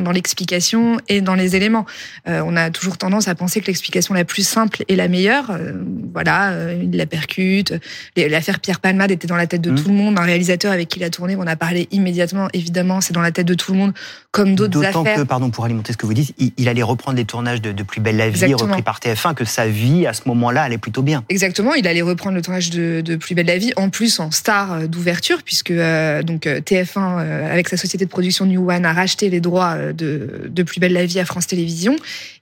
dans 0.00 0.10
l'explication 0.10 0.98
et 1.08 1.20
dans 1.20 1.36
les 1.36 1.54
éléments. 1.54 1.86
Euh, 2.26 2.42
on 2.44 2.56
a 2.56 2.70
toujours 2.70 2.98
tendance 2.98 3.28
à 3.28 3.36
penser 3.36 3.60
que 3.60 3.68
l'explication 3.68 4.14
la 4.14 4.24
plus 4.24 4.42
simple 4.42 4.82
est 4.88 4.96
la 4.96 5.06
meilleure. 5.06 5.52
Euh, 5.52 5.74
voilà, 6.12 6.50
euh, 6.50 6.82
il 6.82 6.96
la 6.96 7.06
percute. 7.06 7.72
L'affaire 8.16 8.58
Pierre 8.58 8.80
Palmade 8.80 9.12
était 9.12 9.28
dans 9.28 9.36
la 9.36 9.46
tête 9.46 9.60
de 9.60 9.70
mmh. 9.70 9.76
tout 9.76 9.88
le 9.90 9.94
monde. 9.94 10.18
Un 10.18 10.22
réalisateur 10.22 10.72
avec 10.72 10.88
qui 10.88 10.98
il 10.98 11.04
a 11.04 11.10
tourné, 11.10 11.36
on 11.36 11.46
a 11.46 11.54
parlé 11.54 11.86
immédiatement. 11.92 12.48
Évidemment, 12.52 13.00
c'est 13.00 13.12
dans 13.12 13.22
la 13.22 13.30
tête 13.30 13.46
de 13.46 13.54
tout 13.54 13.70
le 13.70 13.78
monde, 13.78 13.92
comme 14.32 14.56
d'autres 14.56 14.80
affaires. 14.80 15.04
D'autant 15.04 15.14
que, 15.14 15.22
pardon, 15.22 15.50
pour 15.50 15.64
alimenter 15.64 15.92
ce 15.92 15.98
que 15.98 16.06
vous 16.06 16.14
dites, 16.14 16.34
il, 16.56 16.68
allait 16.68 16.82
reprendre 16.82 17.16
les 17.16 17.24
tournages 17.24 17.62
de, 17.62 17.70
de 17.70 17.82
Plus 17.84 18.00
belle 18.00 18.16
la 18.16 18.28
vie, 18.28 18.54
repris 18.54 18.82
par 18.82 18.98
TF1, 18.98 19.34
que 19.34 19.44
sa 19.44 19.68
vie 19.68 20.04
à 20.04 20.14
ce 20.14 20.22
moment-là 20.26 20.64
allait 20.64 20.78
plutôt 20.78 21.02
bien. 21.02 21.22
Exactement, 21.28 21.74
il 21.74 21.86
allait 21.86 22.02
reprendre 22.02 22.34
le 22.34 22.42
tournage 22.42 22.70
de 22.70 22.88
de, 23.02 23.16
Plus 23.16 23.34
belle 23.34 23.46
la 23.46 23.58
vie, 23.58 23.72
en 23.76 23.90
plus 23.90 24.20
en 24.20 24.30
star 24.30 24.72
euh, 24.72 24.86
d'ouverture, 24.86 25.42
puisque 25.42 25.70
euh, 25.70 26.22
donc 26.22 26.46
euh, 26.46 26.60
TF1 26.60 27.18
avec 27.50 27.68
sa 27.68 27.76
société 27.76 28.04
de 28.04 28.10
production 28.10 28.46
New 28.46 28.70
One 28.70 28.84
a 28.84 28.92
racheté 28.92 29.30
les 29.30 29.40
droits 29.40 29.76
de, 29.92 30.62
Plus 30.62 30.80
belle 30.80 30.92
la 30.92 31.06
vie 31.06 31.18
à 31.18 31.24
France 31.24 31.46
Télévisions 31.46 31.96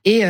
et, 0.05 0.23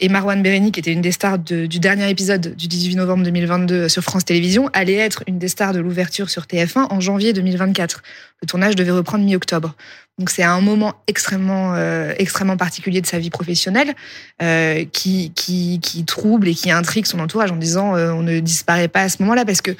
et 0.00 0.08
Marwan 0.08 0.42
Bereni, 0.42 0.72
qui 0.72 0.80
était 0.80 0.92
une 0.92 1.00
des 1.00 1.12
stars 1.12 1.38
du 1.38 1.78
dernier 1.78 2.08
épisode 2.08 2.54
du 2.54 2.68
18 2.68 2.96
novembre 2.96 3.24
2022 3.24 3.88
sur 3.88 4.02
France 4.02 4.24
Télévisions, 4.24 4.70
allait 4.72 4.94
être 4.94 5.22
une 5.26 5.38
des 5.38 5.48
stars 5.48 5.72
de 5.72 5.80
l'ouverture 5.80 6.30
sur 6.30 6.44
TF1 6.44 6.86
en 6.90 7.00
janvier 7.00 7.32
2024. 7.32 8.02
Le 8.42 8.46
tournage 8.46 8.76
devait 8.76 8.92
reprendre 8.92 9.24
mi-octobre. 9.24 9.74
Donc 10.18 10.30
c'est 10.30 10.42
un 10.42 10.60
moment 10.62 10.94
extrêmement 11.06 11.74
euh, 11.74 12.14
extrêmement 12.18 12.56
particulier 12.56 13.02
de 13.02 13.06
sa 13.06 13.18
vie 13.18 13.28
professionnelle 13.28 13.94
euh, 14.42 14.84
qui, 14.90 15.30
qui 15.34 15.78
qui 15.80 16.04
trouble 16.06 16.48
et 16.48 16.54
qui 16.54 16.70
intrigue 16.70 17.04
son 17.04 17.20
entourage 17.20 17.52
en 17.52 17.56
disant 17.56 17.94
euh, 17.94 18.12
on 18.12 18.22
ne 18.22 18.40
disparaît 18.40 18.88
pas 18.88 19.02
à 19.02 19.08
ce 19.10 19.20
moment-là 19.20 19.44
parce 19.44 19.60
que 19.60 19.72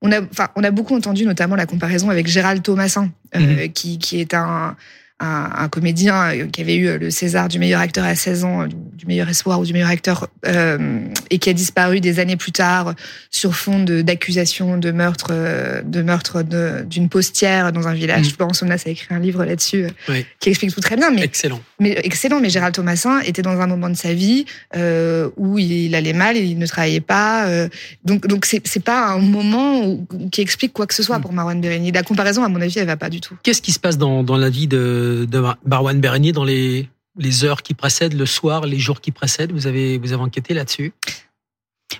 on 0.00 0.10
a 0.10 0.22
enfin 0.22 0.48
on 0.56 0.64
a 0.64 0.70
beaucoup 0.70 0.96
entendu 0.96 1.26
notamment 1.26 1.56
la 1.56 1.66
comparaison 1.66 2.08
avec 2.08 2.26
Gérald 2.26 2.62
Thomasin 2.62 3.10
mhm. 3.34 3.70
qui 3.72 3.98
qui 3.98 4.18
est 4.18 4.32
un 4.32 4.76
un, 5.22 5.68
comédien 5.68 6.32
euh, 6.32 6.46
qui 6.46 6.60
avait 6.60 6.76
eu 6.76 6.98
le 6.98 7.10
César 7.10 7.48
du 7.48 7.58
meilleur 7.58 7.80
acteur 7.80 8.04
à 8.04 8.14
16 8.14 8.44
ans, 8.44 8.66
du 8.66 9.06
meilleur 9.06 9.28
espoir 9.28 9.60
ou 9.60 9.64
du 9.64 9.72
meilleur 9.72 9.88
acteur, 9.88 10.28
euh, 10.46 11.00
et 11.30 11.38
qui 11.38 11.48
a 11.48 11.52
disparu 11.52 12.00
des 12.00 12.18
années 12.18 12.36
plus 12.36 12.52
tard 12.52 12.94
sur 13.30 13.54
fond 13.54 13.80
d'accusations 13.80 14.78
de, 14.78 14.90
meurtre, 14.90 15.28
euh, 15.30 15.82
de 15.82 16.02
meurtre 16.02 16.42
d'une 16.84 17.08
postière 17.08 17.72
dans 17.72 17.86
un 17.88 17.94
village. 17.94 18.28
Mmh. 18.28 18.36
Florence 18.36 18.58
Somnas 18.58 18.82
a 18.86 18.90
écrit 18.90 19.14
un 19.14 19.20
livre 19.20 19.44
là-dessus 19.44 19.86
qui 20.40 20.48
explique 20.48 20.74
tout 20.74 20.80
très 20.80 20.96
bien. 20.96 21.10
Mais, 21.10 21.22
excellent. 21.22 21.60
Mais 21.78 21.98
excellent. 22.02 22.40
Mais 22.40 22.50
Gérald 22.50 22.74
Thomasin 22.74 23.20
était 23.20 23.42
dans 23.42 23.60
un 23.60 23.66
moment 23.66 23.88
de 23.88 23.96
sa 23.96 24.14
vie 24.14 24.44
où 25.36 25.58
il, 25.58 25.94
allait 25.94 26.12
mal, 26.12 26.36
il 26.36 26.58
ne 26.58 26.66
travaillait 26.66 27.00
pas. 27.00 27.46
donc, 28.04 28.26
donc 28.26 28.46
c'est 28.46 28.84
pas 28.84 29.08
un 29.08 29.18
moment 29.18 29.98
qui 30.30 30.40
explique 30.40 30.72
quoi 30.72 30.86
que 30.86 30.94
ce 30.94 31.02
soit 31.02 31.18
mmh. 31.18 31.22
pour 31.22 31.32
Marwan 31.32 31.60
Bereni. 31.60 31.92
La 31.92 32.02
comparaison, 32.02 32.42
à 32.44 32.48
mon 32.48 32.60
avis, 32.60 32.78
elle 32.78 32.86
va 32.86 32.96
pas 32.96 33.10
du 33.10 33.20
tout. 33.20 33.36
Qu'est-ce 33.42 33.62
qui 33.62 33.72
se 33.72 33.78
passe 33.78 33.98
dans, 33.98 34.22
dans 34.22 34.36
la 34.36 34.50
vie 34.50 34.66
de 34.66 35.11
de, 35.26 35.42
Barwan 35.64 36.00
Bernier 36.00 36.32
dans 36.32 36.44
les, 36.44 36.88
les 37.16 37.44
heures 37.44 37.62
qui 37.62 37.74
précèdent, 37.74 38.14
le 38.14 38.26
soir, 38.26 38.66
les 38.66 38.78
jours 38.78 39.00
qui 39.00 39.12
précèdent. 39.12 39.52
Vous 39.52 39.66
avez, 39.66 39.98
vous 39.98 40.12
avez 40.12 40.22
enquêté 40.22 40.54
là-dessus? 40.54 40.92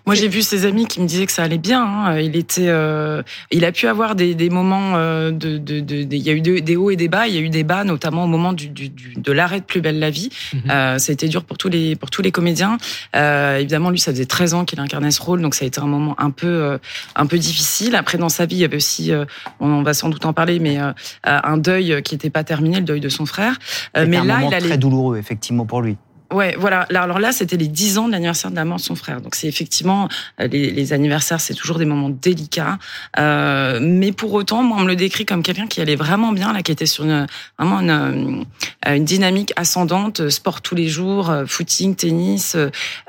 Moi, 0.07 0.15
j'ai 0.15 0.29
vu 0.29 0.43
ses 0.43 0.67
amis 0.67 0.87
qui 0.87 1.01
me 1.01 1.07
disaient 1.07 1.27
que 1.27 1.33
ça 1.33 1.43
allait 1.43 1.59
bien. 1.59 1.83
Hein. 1.83 2.19
Il 2.19 2.37
était, 2.37 2.69
euh, 2.69 3.23
il 3.51 3.65
a 3.65 3.73
pu 3.73 3.87
avoir 3.87 4.15
des, 4.15 4.35
des 4.35 4.51
moments 4.51 4.97
euh, 4.97 5.31
de, 5.31 5.59
de, 5.59 5.81
de, 5.81 5.97
il 6.11 6.23
y 6.23 6.31
a 6.31 6.33
eu 6.33 6.41
des 6.41 6.77
hauts 6.77 6.91
et 6.91 6.97
des 6.97 7.09
bas. 7.09 7.29
Il 7.29 7.35
y 7.35 7.39
a 7.39 7.41
eu 7.41 7.51
des 7.51 7.65
bas, 7.65 7.85
notamment 7.85 8.25
au 8.25 8.29
moment 8.29 8.53
du, 8.53 8.69
du, 8.69 8.91
de 8.91 9.33
l'arrêt 9.33 9.61
de 9.61 9.65
Plus 9.65 9.81
belle 9.81 9.99
la 9.99 10.11
vie. 10.11 10.31
Mhm. 10.53 10.71
euh, 10.71 10.99
ça 10.99 11.11
a 11.11 11.13
été 11.13 11.29
dur 11.29 11.45
pour 11.45 11.59
tous 11.59 11.69
les 11.69 11.97
pour 11.97 12.11
tous 12.11 12.23
les 12.23 12.33
comédiens. 12.33 12.79
Euh, 13.17 13.59
évidemment, 13.59 13.91
lui, 13.91 13.99
ça 13.99 14.13
faisait 14.13 14.27
13 14.27 14.55
ans 14.55 14.65
qu'il 14.65 14.81
incarnait 14.81 15.11
ce 15.11 15.23
rôle, 15.23 15.41
donc 15.43 15.55
ça 15.55 15.65
a 15.65 15.69
été 15.69 15.81
un 15.81 15.87
moment 15.87 16.15
un 16.19 16.31
peu 16.31 16.47
euh, 16.47 16.79
un 17.17 17.27
peu 17.27 17.39
difficile. 17.39 17.95
Après, 17.97 18.19
dans 18.19 18.29
sa 18.29 18.47
vie, 18.47 18.57
il 18.57 18.61
y 18.61 18.65
avait 18.65 18.77
aussi, 18.77 19.13
euh, 19.13 19.25
on 19.61 19.83
va 19.83 19.95
sans 19.95 20.09
doute 20.09 20.25
en 20.27 20.33
parler, 20.33 20.59
mais 20.59 20.79
un 21.25 21.57
deuil 21.57 22.03
qui 22.03 22.15
n'était 22.15 22.31
pas 22.31 22.45
terminé, 22.45 22.79
le 22.79 22.85
deuil 22.85 23.01
de 23.01 23.09
son 23.09 23.27
frère. 23.27 23.59
mais 23.95 24.17
un 24.17 24.25
là, 24.25 24.35
moment 24.37 24.49
il 24.51 24.55
allait... 24.55 24.69
très 24.69 24.79
douloureux, 24.79 25.19
effectivement, 25.19 25.67
pour 25.67 25.83
lui. 25.83 25.97
Ouais, 26.33 26.57
voilà. 26.59 26.87
Alors 26.95 27.19
là, 27.19 27.33
c'était 27.33 27.57
les 27.57 27.69
10 27.69 27.99
ans 27.99 28.07
de 28.07 28.12
l'anniversaire 28.12 28.51
de 28.51 28.57
la 28.57 28.65
mort 28.65 28.79
de 28.79 28.83
son 28.83 28.95
frère. 28.95 29.21
Donc 29.21 29.35
c'est 29.35 29.49
effectivement 29.49 30.09
euh, 30.41 30.47
les, 30.47 30.93
anniversaires, 30.93 31.41
c'est 31.41 31.55
toujours 31.55 31.79
des 31.79 31.85
moments 31.85 32.09
délicats. 32.09 32.79
Euh, 33.19 33.79
mais 33.83 34.12
pour 34.12 34.33
autant, 34.33 34.62
moi, 34.62 34.79
on 34.81 34.83
me 34.83 34.89
le 34.89 34.97
décrit 34.97 35.27
comme 35.27 35.43
quelqu'un 35.43 35.67
qui 35.67 35.81
allait 35.81 35.97
vraiment 35.97 36.33
bien, 36.33 36.53
là, 36.53 36.62
qui 36.62 36.73
était 36.73 36.87
sur 36.87 37.05
une, 37.05 37.27
vraiment 37.59 37.81
une, 37.81 38.45
euh, 38.87 38.95
une 38.95 39.05
dynamique 39.05 39.53
ascendante, 39.57 40.29
sport 40.31 40.62
tous 40.62 40.75
les 40.75 40.89
jours, 40.89 41.33
footing, 41.47 41.95
tennis. 41.95 42.57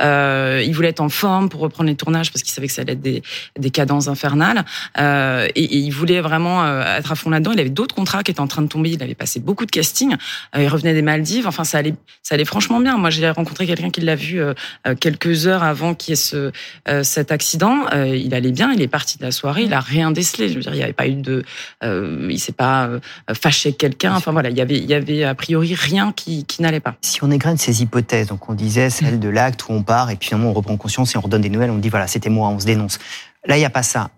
Euh, 0.01 0.63
il 0.65 0.74
voulait 0.74 0.89
être 0.89 1.01
en 1.01 1.10
forme 1.10 1.50
pour 1.50 1.62
reprendre 1.62 1.89
les 1.89 1.96
tournages 1.96 2.32
parce 2.32 2.44
qu'il 2.44 2.53
savait 2.53 2.68
que 2.68 2.74
ça 2.74 2.82
allait 2.82 2.94
être 2.94 3.01
des, 3.01 3.72
cadences 3.72 4.08
infernales. 4.08 4.65
Euh, 5.00 5.48
et, 5.56 5.63
et, 5.63 5.77
il 5.77 5.92
voulait 5.92 6.22
vraiment 6.22 6.65
être 6.82 7.12
à 7.12 7.15
fond 7.15 7.30
là-dedans. 7.30 7.51
Il 7.53 7.60
avait 7.60 7.70
d'autres 7.70 7.96
contrats 7.96 8.24
qui 8.24 8.32
étaient 8.32 8.39
en 8.39 8.48
train 8.48 8.62
de 8.62 8.68
tomber. 8.68 8.92
Il 8.92 9.01
avait 9.01 9.15
passé 9.15 9.39
beaucoup 9.39 9.65
de 9.65 9.72
castings. 9.72 10.15
il 10.56 10.68
revenait 10.68 10.94
des 10.94 11.01
Maldives. 11.01 11.48
Enfin, 11.48 11.63
ça 11.63 11.80
allait, 11.80 11.96
ça 12.22 12.36
allait 12.36 12.46
franchement 12.46 12.80
bien. 12.80 12.98
Moi, 12.98 13.10
j'ai 13.13 13.29
rencontré 13.29 13.65
quelqu'un 13.65 13.89
qui 13.89 14.01
l'a 14.01 14.15
vu 14.15 14.41
euh, 14.41 14.53
euh, 14.88 14.96
quelques 14.96 15.48
heures 15.48 15.63
avant 15.63 15.93
qu'il 15.93 16.12
y 16.12 16.13
ait 16.13 16.15
ce, 16.15 16.51
euh, 16.88 17.03
cet 17.03 17.32
accident. 17.32 17.89
il 17.93 18.34
allait 18.34 18.51
bien, 18.51 18.72
il 18.72 18.82
est 18.82 18.88
parti 18.88 19.17
de 19.17 19.24
la 19.24 19.32
soirée, 19.32 19.63
il 19.63 19.74
a 19.74 19.79
rien 19.79 20.12
décelé. 20.12 20.50
Je 20.50 20.55
veux 20.55 20.62
dire, 20.62 20.74
il 20.74 20.77
n'y 20.77 20.84
avait 20.84 20.93
pas 20.93 21.08
eu 21.08 21.15
de, 21.15 21.43
il 21.82 22.39
s'est 22.39 22.51
pas 22.51 22.89
fâché 23.34 23.74
quelqu'un. 23.74 24.15
Enfin 24.15 24.32
voilà, 24.32 24.50
il 24.50 24.58
y 24.58 24.62
avait, 24.62 24.77
il 24.77 24.86
y 24.86 24.93
avait 24.93 25.24
a 25.24 25.36
priori 25.36 25.75
rien 25.75 26.12
qui, 26.12 26.46
qui 26.46 26.62
n'allait 26.62 26.79
pas. 26.79 26.96
Si 27.01 27.24
on 27.24 27.32
égrène 27.32 27.58
ces 27.58 27.82
hypothèses, 27.82 28.27
donc 28.27 28.50
on 28.50 28.53
disait 28.53 28.89
celle 28.89 29.20
de 29.20 29.29
l'acte 29.29 29.67
où 29.67 29.72
on 29.72 29.84
part 29.84 30.10
et 30.10 30.15
puis 30.15 30.29
finalement 30.29 30.50
on 30.50 30.53
reprend 30.53 30.77
conscience 30.77 31.15
et 31.15 31.17
on 31.17 31.22
redonne 31.22 31.41
des 31.41 31.50
nouvelles, 31.50 31.72
on 31.72 31.77
dit 31.77 31.89
voilà 31.89 32.08
c'était 32.08 32.29
moi, 32.29 32.50
on 32.50 32.60
se 32.60 32.65
dénonce. 32.65 33.00
Là 33.46 33.58
il 33.58 33.60
n'y 33.60 33.65
a 33.65 33.70
pas 33.70 33.84
ça. 33.84 34.10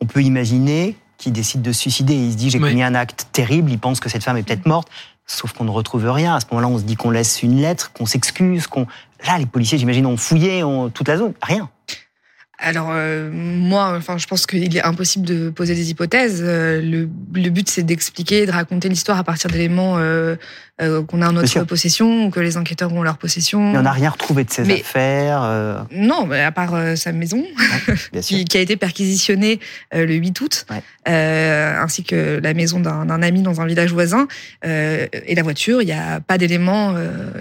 On 0.00 0.06
peut 0.06 0.22
imaginer 0.22 0.96
qu'il 1.22 1.32
décide 1.32 1.62
de 1.62 1.72
se 1.72 1.80
suicider. 1.80 2.14
Il 2.14 2.32
se 2.32 2.36
dit 2.36 2.50
j'ai 2.50 2.58
commis 2.58 2.82
un 2.82 2.94
acte 2.94 3.28
terrible. 3.32 3.70
Il 3.70 3.78
pense 3.78 4.00
que 4.00 4.08
cette 4.08 4.24
femme 4.24 4.36
est 4.36 4.42
peut-être 4.42 4.66
morte. 4.66 4.88
Sauf 5.26 5.52
qu'on 5.52 5.64
ne 5.64 5.70
retrouve 5.70 6.10
rien. 6.10 6.34
À 6.34 6.40
ce 6.40 6.46
moment-là, 6.50 6.68
on 6.68 6.78
se 6.78 6.84
dit 6.84 6.96
qu'on 6.96 7.10
laisse 7.10 7.42
une 7.42 7.60
lettre, 7.60 7.92
qu'on 7.92 8.06
s'excuse, 8.06 8.66
qu'on. 8.66 8.86
Là, 9.26 9.38
les 9.38 9.46
policiers, 9.46 9.78
j'imagine, 9.78 10.06
ont 10.06 10.16
fouillé 10.16 10.62
toute 10.94 11.08
la 11.08 11.16
zone. 11.16 11.32
Rien. 11.42 11.70
Alors 12.62 12.90
euh, 12.92 13.28
moi, 13.32 13.94
enfin, 13.96 14.18
je 14.18 14.26
pense 14.28 14.46
qu'il 14.46 14.76
est 14.76 14.82
impossible 14.82 15.26
de 15.26 15.50
poser 15.50 15.74
des 15.74 15.90
hypothèses. 15.90 16.40
Euh, 16.46 16.80
le, 16.80 17.08
le, 17.34 17.50
but, 17.50 17.68
c'est 17.68 17.82
d'expliquer, 17.82 18.46
de 18.46 18.52
raconter 18.52 18.88
l'histoire 18.88 19.18
à 19.18 19.24
partir 19.24 19.50
d'éléments 19.50 19.98
euh, 19.98 20.36
euh, 20.80 21.02
qu'on 21.04 21.20
a 21.20 21.28
en 21.28 21.32
notre 21.32 21.64
possession 21.64 22.24
ou 22.24 22.30
que 22.30 22.40
les 22.40 22.56
enquêteurs 22.56 22.92
ont 22.94 23.00
en 23.00 23.02
leur 23.02 23.18
possession. 23.18 23.72
Mais 23.72 23.78
on 23.78 23.82
n'a 23.82 23.92
rien 23.92 24.08
retrouvé 24.08 24.42
de 24.42 24.50
ses 24.50 24.70
affaires. 24.72 25.42
Euh... 25.42 25.78
Non, 25.92 26.30
à 26.30 26.50
part 26.50 26.74
euh, 26.74 26.96
sa 26.96 27.12
maison, 27.12 27.44
qui, 28.22 28.46
qui, 28.46 28.56
a 28.56 28.60
été 28.60 28.76
perquisitionnée 28.76 29.60
euh, 29.94 30.06
le 30.06 30.14
8 30.14 30.40
août, 30.40 30.66
ainsi 31.04 32.04
que 32.04 32.40
la 32.42 32.54
maison 32.54 32.80
d'un 32.80 33.22
ami 33.22 33.42
dans 33.42 33.60
un 33.60 33.66
village 33.66 33.92
voisin 33.92 34.26
et 34.64 35.34
la 35.34 35.42
voiture. 35.42 35.82
Il 35.82 35.86
n'y 35.86 35.92
a 35.92 36.20
pas 36.20 36.38
d'éléments 36.38 36.94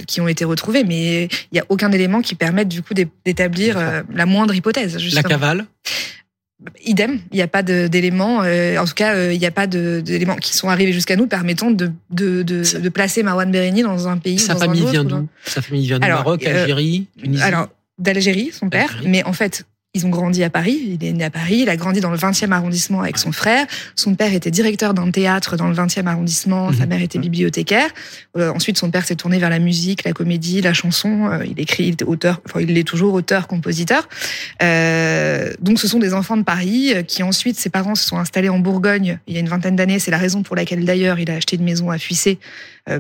qui 0.08 0.20
ont 0.20 0.28
été 0.28 0.44
retrouvés, 0.44 0.84
mais 0.84 1.26
il 1.26 1.54
n'y 1.54 1.60
a 1.60 1.66
aucun 1.70 1.92
élément 1.92 2.22
qui 2.22 2.36
permette 2.36 2.68
du 2.68 2.82
coup 2.82 2.94
d'établir 2.94 3.78
la 4.14 4.26
moindre 4.26 4.54
hypothèse. 4.54 4.98
Justement. 4.98 5.22
La 5.24 5.30
cavale? 5.30 5.66
Idem, 6.86 7.20
il 7.32 7.38
n'y 7.38 7.42
a 7.42 7.48
pas 7.48 7.64
d'éléments, 7.64 8.44
euh, 8.44 8.78
en 8.78 8.86
tout 8.86 8.94
cas, 8.94 9.16
euh, 9.16 9.34
il 9.34 9.40
n'y 9.40 9.48
a 9.48 9.52
pas 9.52 9.66
d'éléments 9.66 10.36
qui 10.36 10.56
sont 10.56 10.70
arrivés 10.70 10.94
jusqu'à 10.94 11.16
nous 11.16 11.26
permettant 11.26 11.72
de, 11.72 11.92
de, 12.12 12.44
de, 12.44 12.80
de 12.80 12.90
placer 12.90 13.24
Marwan 13.24 13.50
Béréni 13.50 13.82
dans 13.82 14.08
un 14.08 14.18
pays. 14.18 14.38
Sa 14.38 14.56
famille 14.56 14.86
vient 14.86 15.04
d'où? 15.04 15.28
Sa 15.44 15.62
famille 15.62 15.88
vient 15.88 15.98
du 16.00 16.08
Maroc, 16.08 16.46
euh, 16.46 16.62
Algérie, 16.62 17.08
Tunisie? 17.18 17.42
Alors 17.42 17.68
d'Algérie, 17.98 18.52
son 18.54 18.70
père, 18.70 19.02
mais 19.06 19.24
en 19.24 19.34
fait, 19.34 19.66
ils 19.94 20.06
ont 20.06 20.10
grandi 20.10 20.42
à 20.42 20.50
Paris. 20.50 20.98
Il 21.02 21.06
est 21.06 21.12
né 21.12 21.26
à 21.26 21.30
Paris. 21.30 21.60
Il 21.64 21.70
a 21.70 21.76
grandi 21.76 22.00
dans 22.00 22.12
le 22.12 22.18
20e 22.18 22.52
arrondissement 22.52 23.02
avec 23.02 23.18
son 23.18 23.34
frère. 23.34 23.68
Son 23.96 24.16
père 24.16 24.34
était 24.34 24.50
directeur 24.50 24.94
d'un 24.94 25.12
théâtre 25.12 25.58
dans 25.58 25.68
le 25.68 25.76
20e 25.76 26.06
arrondissement. 26.06 26.72
Sa 26.72 26.84
mhm. 26.84 26.90
mère 26.90 27.02
était 27.02 27.18
mhm. 27.18 27.24
bibliothécaire. 27.24 27.90
Euh, 28.38 28.54
ensuite, 28.54 28.78
son 28.78 28.90
père 28.90 29.06
s'est 29.06 29.18
tourné 29.18 29.38
vers 29.38 29.50
la 29.50 29.60
musique, 29.60 30.06
la 30.06 30.14
comédie, 30.14 30.62
la 30.62 30.74
chanson. 30.74 31.30
Euh, 31.30 31.46
il 31.46 31.60
écrit, 31.60 31.88
il 31.88 31.94
était 31.94 32.06
auteur. 32.06 32.42
Enfin, 32.48 32.62
il 32.62 32.78
est 32.78 32.88
toujours 32.88 33.14
auteur, 33.14 33.48
compositeur. 33.48 34.08
Euh, 34.64 35.52
donc, 35.60 35.78
ce 35.78 35.90
sont 35.90 36.00
des 36.00 36.14
enfants 36.14 36.38
de 36.38 36.44
Paris 36.44 36.94
euh, 36.94 37.04
qui 37.04 37.22
ensuite, 37.22 37.60
ses 37.60 37.70
parents 37.70 37.96
se 37.96 38.08
sont 38.08 38.18
installés 38.18 38.50
en 38.50 38.60
Bourgogne. 38.60 39.20
Il 39.28 39.34
y 39.34 39.38
a 39.38 39.42
une 39.42 39.50
vingtaine 39.50 39.76
d'années. 39.76 40.00
C'est 40.00 40.12
la 40.12 40.18
raison 40.18 40.42
pour 40.42 40.56
laquelle 40.56 40.86
d'ailleurs 40.86 41.20
il 41.20 41.30
a 41.30 41.36
acheté 41.36 41.58
une 41.58 41.66
maison 41.66 41.92
à 41.92 41.98
Fuissé 41.98 42.40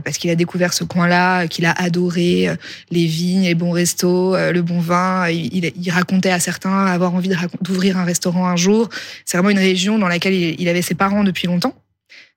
parce 0.04 0.18
qu'il 0.18 0.30
a 0.30 0.36
découvert 0.36 0.74
ce 0.74 0.84
coin-là, 0.84 1.48
qu'il 1.48 1.66
a 1.66 1.72
adoré 1.72 2.50
euh, 2.50 2.56
les 2.92 3.06
vignes, 3.06 3.44
les 3.44 3.56
bons 3.56 3.72
restos, 3.72 4.36
euh, 4.36 4.52
le 4.52 4.62
bon 4.62 4.80
vin. 4.80 5.30
Il, 5.30 5.72
il 5.76 5.92
racontait 5.92 6.32
à 6.32 6.40
certains 6.40 6.86
avoir 6.86 7.16
envie 7.16 7.32
d'ouvrir 7.62 7.98
un 7.98 8.04
restaurant 8.04 8.48
un 8.48 8.56
jour. 8.56 8.90
C'est 9.26 9.38
vraiment 9.38 9.50
une 9.50 9.60
région 9.60 9.98
dans 9.98 10.08
laquelle 10.08 10.34
il 10.34 10.70
avait 10.70 10.82
ses 10.82 10.96
parents 10.96 11.24
depuis 11.24 11.48
longtemps 11.48 11.76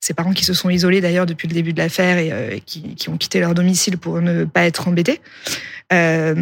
ses 0.01 0.13
parents 0.13 0.35
qui 0.35 0.45
se 0.45 0.53
sont 0.53 0.69
isolés 0.69 1.01
d'ailleurs 1.01 1.25
depuis 1.25 1.49
le 1.49 1.55
début 1.55 1.73
de 1.73 1.79
l'affaire 1.79 2.19
et 2.19 2.61
qui, 2.67 2.95
qui, 2.95 3.09
ont 3.09 3.17
quitté 3.17 3.41
leur 3.41 3.55
domicile 3.55 3.97
pour 3.97 4.21
ne 4.21 4.45
pas 4.45 4.67
être 4.67 4.87
embêtés. 4.87 5.19
Euh, 5.95 6.35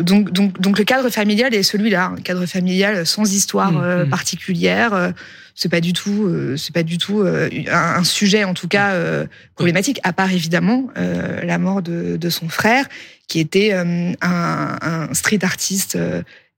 donc, 0.00 0.30
donc, 0.30 0.60
donc 0.60 0.78
le 0.78 0.84
cadre 0.84 1.08
familial 1.08 1.54
est 1.54 1.62
celui-là, 1.62 2.12
un 2.16 2.20
cadre 2.20 2.46
familial 2.46 3.06
sans 3.06 3.32
histoire 3.32 3.72
mmh, 3.72 4.04
mmh. 4.04 4.10
particulière 4.10 5.12
c'est 5.54 5.68
pas 5.68 5.80
du 5.80 5.92
tout, 5.92 6.26
euh, 6.26 6.56
c'est 6.56 6.74
pas 6.74 6.82
du 6.82 6.98
tout 6.98 7.20
euh, 7.20 7.48
un, 7.70 8.04
sujet 8.04 8.44
en 8.44 8.54
tout 8.54 8.68
cas 8.68 8.92
euh, 8.92 9.26
problématique, 9.54 10.00
à 10.02 10.12
part 10.12 10.32
évidemment 10.32 10.88
la 10.94 11.58
mort 11.58 11.82
de, 11.82 12.16
de, 12.16 12.30
son 12.30 12.48
frère, 12.48 12.86
qui 13.28 13.40
était 13.40 13.72
un, 13.72 14.12
un, 14.20 15.14
street 15.14 15.40
artiste 15.42 15.98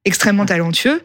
extrêmement 0.05 0.47
talentueux, 0.47 1.03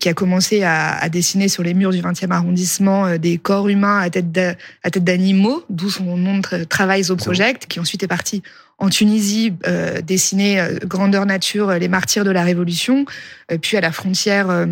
qui 0.00 0.08
a 0.08 0.14
commencé 0.14 0.62
à, 0.62 0.96
à, 0.96 1.08
dessiner 1.08 1.48
sur 1.48 1.62
les 1.62 1.74
murs 1.74 1.90
du 1.90 2.00
20e 2.00 2.30
arrondissement 2.30 3.16
des 3.16 3.38
corps 3.38 3.68
humains 3.68 3.98
à 4.00 4.10
tête 4.10 5.04
d'animaux, 5.04 5.62
d'où 5.70 5.90
son 5.90 6.16
nom 6.16 6.38
de 6.38 6.64
travail 6.64 7.10
au 7.10 7.16
Project, 7.16 7.66
qui 7.66 7.80
ensuite 7.80 8.02
est 8.02 8.08
parti 8.08 8.42
en 8.78 8.88
Tunisie, 8.88 9.52
euh, 9.66 10.00
dessiner 10.00 10.60
euh, 10.60 10.78
grandeur 10.84 11.26
nature 11.26 11.68
euh, 11.68 11.78
les 11.78 11.88
martyrs 11.88 12.24
de 12.24 12.30
la 12.30 12.44
Révolution, 12.44 13.04
euh, 13.50 13.58
puis 13.58 13.76
à 13.76 13.80
la 13.80 13.90
frontière 13.90 14.66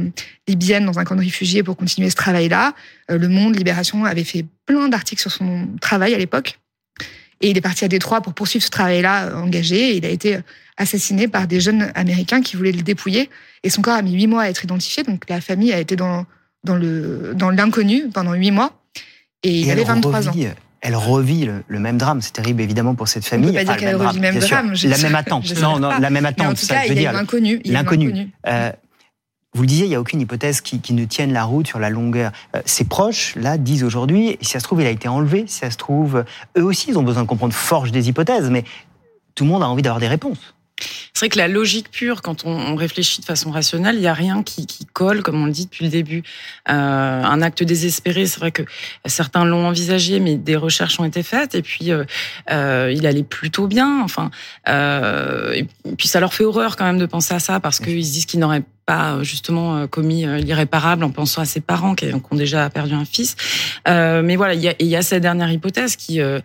libyenne 0.47 0.87
dans 0.87 0.99
un 0.99 1.05
camp 1.05 1.17
de 1.17 1.21
réfugiés 1.21 1.63
pour 1.63 1.77
continuer 1.77 2.09
ce 2.09 2.15
travail-là. 2.15 2.75
le 3.09 3.29
Monde, 3.29 3.57
Libération 3.57 4.05
avait 4.05 4.25
fait 4.25 4.47
plein 4.65 4.89
d'articles 4.89 5.21
sur 5.21 5.33
son 5.33 5.69
travail 5.81 6.15
à 6.15 6.19
l'époque. 6.19 6.59
Et 7.41 7.51
il 7.51 7.59
est 7.59 7.63
parti 7.63 7.85
à 7.85 7.89
Détroit 7.89 8.23
pour 8.23 8.33
poursuivre 8.33 8.65
ce 8.65 8.71
travail-là 8.71 9.37
engagé. 9.37 9.91
Et 9.91 9.97
il 9.97 10.07
a 10.07 10.09
été 10.09 10.39
assassiné 10.77 11.29
par 11.29 11.47
des 11.47 11.61
jeunes 11.61 11.91
Américains 11.95 12.41
qui 12.41 12.57
voulaient 12.57 12.73
le 12.73 12.83
dépouiller. 12.83 13.29
Et 13.63 13.71
son 13.71 13.83
corps 13.83 13.95
a 13.95 14.03
mis 14.03 14.15
huit 14.15 14.27
mois 14.27 14.43
à 14.43 14.49
être 14.49 14.65
identifié. 14.65 15.03
Donc 15.03 15.29
la 15.29 15.41
famille 15.41 15.73
a 15.73 15.79
été 15.79 15.97
dans, 15.97 16.25
dans 16.65 16.77
le 16.77 17.35
dans 17.35 17.51
l'inconnu 17.51 18.09
pendant 18.09 18.33
huit 18.33 18.53
mois. 18.53 18.81
Et, 19.43 19.61
il 19.61 19.71
avait 19.71 19.85
23 19.85 20.29
ans 20.29 20.33
elle 20.81 20.97
revit 20.97 21.49
le, 21.67 21.79
même 21.79 21.99
drame. 21.99 22.21
C'est 22.21 22.33
terrible 22.33 22.61
évidemment 22.61 22.95
pour 22.95 23.09
cette 23.09 23.25
famille. 23.25 23.51
On 23.51 23.53
peut 23.53 23.59
pas 23.59 23.65
dire 23.65 23.77
qu'elle 23.77 23.97
revit 23.97 24.17
le 24.17 24.21
même 24.21 24.39
drame. 24.39 24.75
la 24.85 24.99
même 24.99 25.15
attente. 25.15 25.61
non, 25.61 25.79
non, 25.79 25.91
la 25.99 26.11
même 26.11 26.27
attente. 26.27 26.47
en 26.47 26.55
tout 26.55 26.67
cas, 26.67 26.85
il 26.87 27.01
y 27.01 27.07
a 27.07 27.13
l'inconnu. 27.13 27.61
L'inconnu. 27.65 28.31
Euh, 28.47 28.71
vous 29.55 29.63
le 29.63 29.69
disiez, 29.69 29.87
il 29.87 29.89
n'y 29.89 29.95
a 29.95 30.01
aucune 30.01 30.21
hypothèse 30.21 30.61
qui, 30.61 30.93
ne 30.93 31.05
tienne 31.07 31.33
la 31.33 31.45
route 31.45 31.67
sur 31.67 31.79
la 31.79 31.89
longueur. 31.89 32.31
Euh, 32.55 32.61
ses 32.67 32.85
proches, 32.85 33.35
là, 33.37 33.57
disent 33.57 33.85
aujourd'hui, 33.85 34.37
si 34.43 34.51
ça 34.51 34.61
se 34.61 34.65
trouve, 34.65 34.83
il 34.83 34.87
a 34.87 34.91
été 34.91 35.09
enlevé, 35.09 35.45
si 35.47 35.61
ça 35.61 35.71
se 35.71 35.79
trouve, 35.79 36.25
eux 36.59 36.63
aussi, 36.63 36.91
ils 36.91 36.99
ont 36.99 37.03
besoin 37.03 37.23
de 37.23 37.29
comprendre 37.29 37.55
forge 37.55 37.91
des 37.91 38.11
hypothèses, 38.11 38.51
mais 38.51 38.65
tout 39.35 39.45
le 39.45 39.51
monde 39.51 39.63
a 39.63 39.69
envie 39.69 39.83
d'avoir 39.83 40.01
des 40.01 40.09
réponses. 40.09 40.56
C'est 40.79 41.21
vrai 41.21 41.29
que 41.31 41.39
la 41.39 41.49
logique 41.49 41.91
pure, 41.91 42.21
quand 42.21 42.45
on, 42.45 42.75
réfléchit 42.77 43.21
de 43.23 43.25
façon 43.25 43.51
rationnelle, 43.51 43.95
il 43.95 44.03
n'y 44.03 44.07
a 44.07 44.13
rien 44.13 44.43
qui, 44.43 44.67
colle, 44.93 45.23
comme 45.23 45.43
on 45.43 45.47
le 45.47 45.53
dit 45.53 45.65
depuis 45.65 45.85
le 45.85 45.91
début. 45.91 46.23
Euh, 46.69 46.73
un 46.73 47.41
acte 47.41 47.63
désespéré, 47.63 48.27
c'est 48.27 48.39
vrai 48.39 48.53
que 48.53 48.63
certains 49.07 49.47
l'ont 49.47 49.67
envisagé, 49.67 50.21
mais 50.21 50.37
des 50.37 50.57
recherches 50.57 51.01
ont 51.01 51.05
été 51.05 51.23
faites, 51.23 51.55
et 51.55 51.63
puis 51.63 51.91
euh, 51.91 52.05
euh, 52.51 52.93
il 52.95 53.07
allait 53.07 53.23
plutôt 53.23 53.67
bien. 53.67 54.03
Enfin, 54.03 54.31
et 54.67 55.65
puis 55.97 56.09
ça 56.09 56.21
leur 56.21 56.35
fait 56.35 56.45
horreur 56.45 56.77
quand 56.77 56.85
même 56.85 56.99
de 56.99 57.07
penser 57.07 57.33
à 57.33 57.39
ça, 57.39 57.61
parce 57.61 57.79
qu'ils 57.81 58.05
se 58.05 58.13
disent 58.13 58.27
qu'ils 58.27 58.41
n'auraient 58.41 58.65
pas 58.87 59.19
justement 59.23 59.77
euh, 59.77 59.87
commis 59.89 60.25
euh, 60.25 60.39
l'irréparable 60.39 61.03
en 61.03 61.11
pensant 61.11 61.43
à 61.43 61.45
ses 61.45 61.61
parents 61.61 61.97
qui, 61.97 62.07
ont 62.15 62.37
déjà 62.37 62.71
perdu 62.71 62.95
un 62.95 63.05
fils. 63.05 63.35
Euh, 63.89 64.23
mais 64.23 64.37
voilà, 64.37 64.55
il 64.55 64.61
y 64.61 64.69
a, 64.69 64.75
y 64.79 64.97
a 64.97 65.03
cette 65.03 65.23
dernière 65.23 65.51
hypothèse 65.51 65.97
qui, 65.97 66.21
euh, 66.21 66.41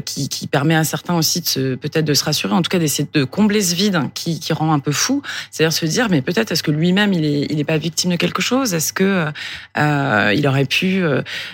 qui, 0.00 0.28
qui 0.28 0.46
permet 0.46 0.76
à 0.76 0.84
certains 0.84 1.14
aussi 1.14 1.40
de 1.40 1.74
peut-être 1.74 2.04
de 2.04 2.14
se 2.14 2.22
rassurer, 2.22 2.52
en 2.52 2.60
tout 2.60 2.68
cas 2.68 2.78
d'essayer 2.78 3.08
de 3.10 3.24
combler 3.24 3.62
ce 3.62 3.74
vide 3.74 3.98
qui, 4.12 4.38
qui 4.38 4.52
rend 4.52 4.72
un 4.72 4.78
peu 4.78 4.92
fou, 4.92 5.22
c'est-à-dire 5.50 5.72
se 5.72 5.86
dire 5.86 6.08
mais 6.10 6.20
peut-être 6.20 6.52
est-ce 6.52 6.62
que 6.62 6.70
lui-même 6.70 7.12
il 7.14 7.24
est 7.24 7.46
il 7.50 7.58
est 7.58 7.64
pas 7.64 7.78
victime 7.78 8.10
de 8.10 8.16
quelque 8.16 8.42
chose, 8.42 8.74
est-ce 8.74 8.92
que 8.92 9.26
euh, 9.78 10.34
il 10.36 10.46
aurait 10.46 10.66
pu 10.66 11.02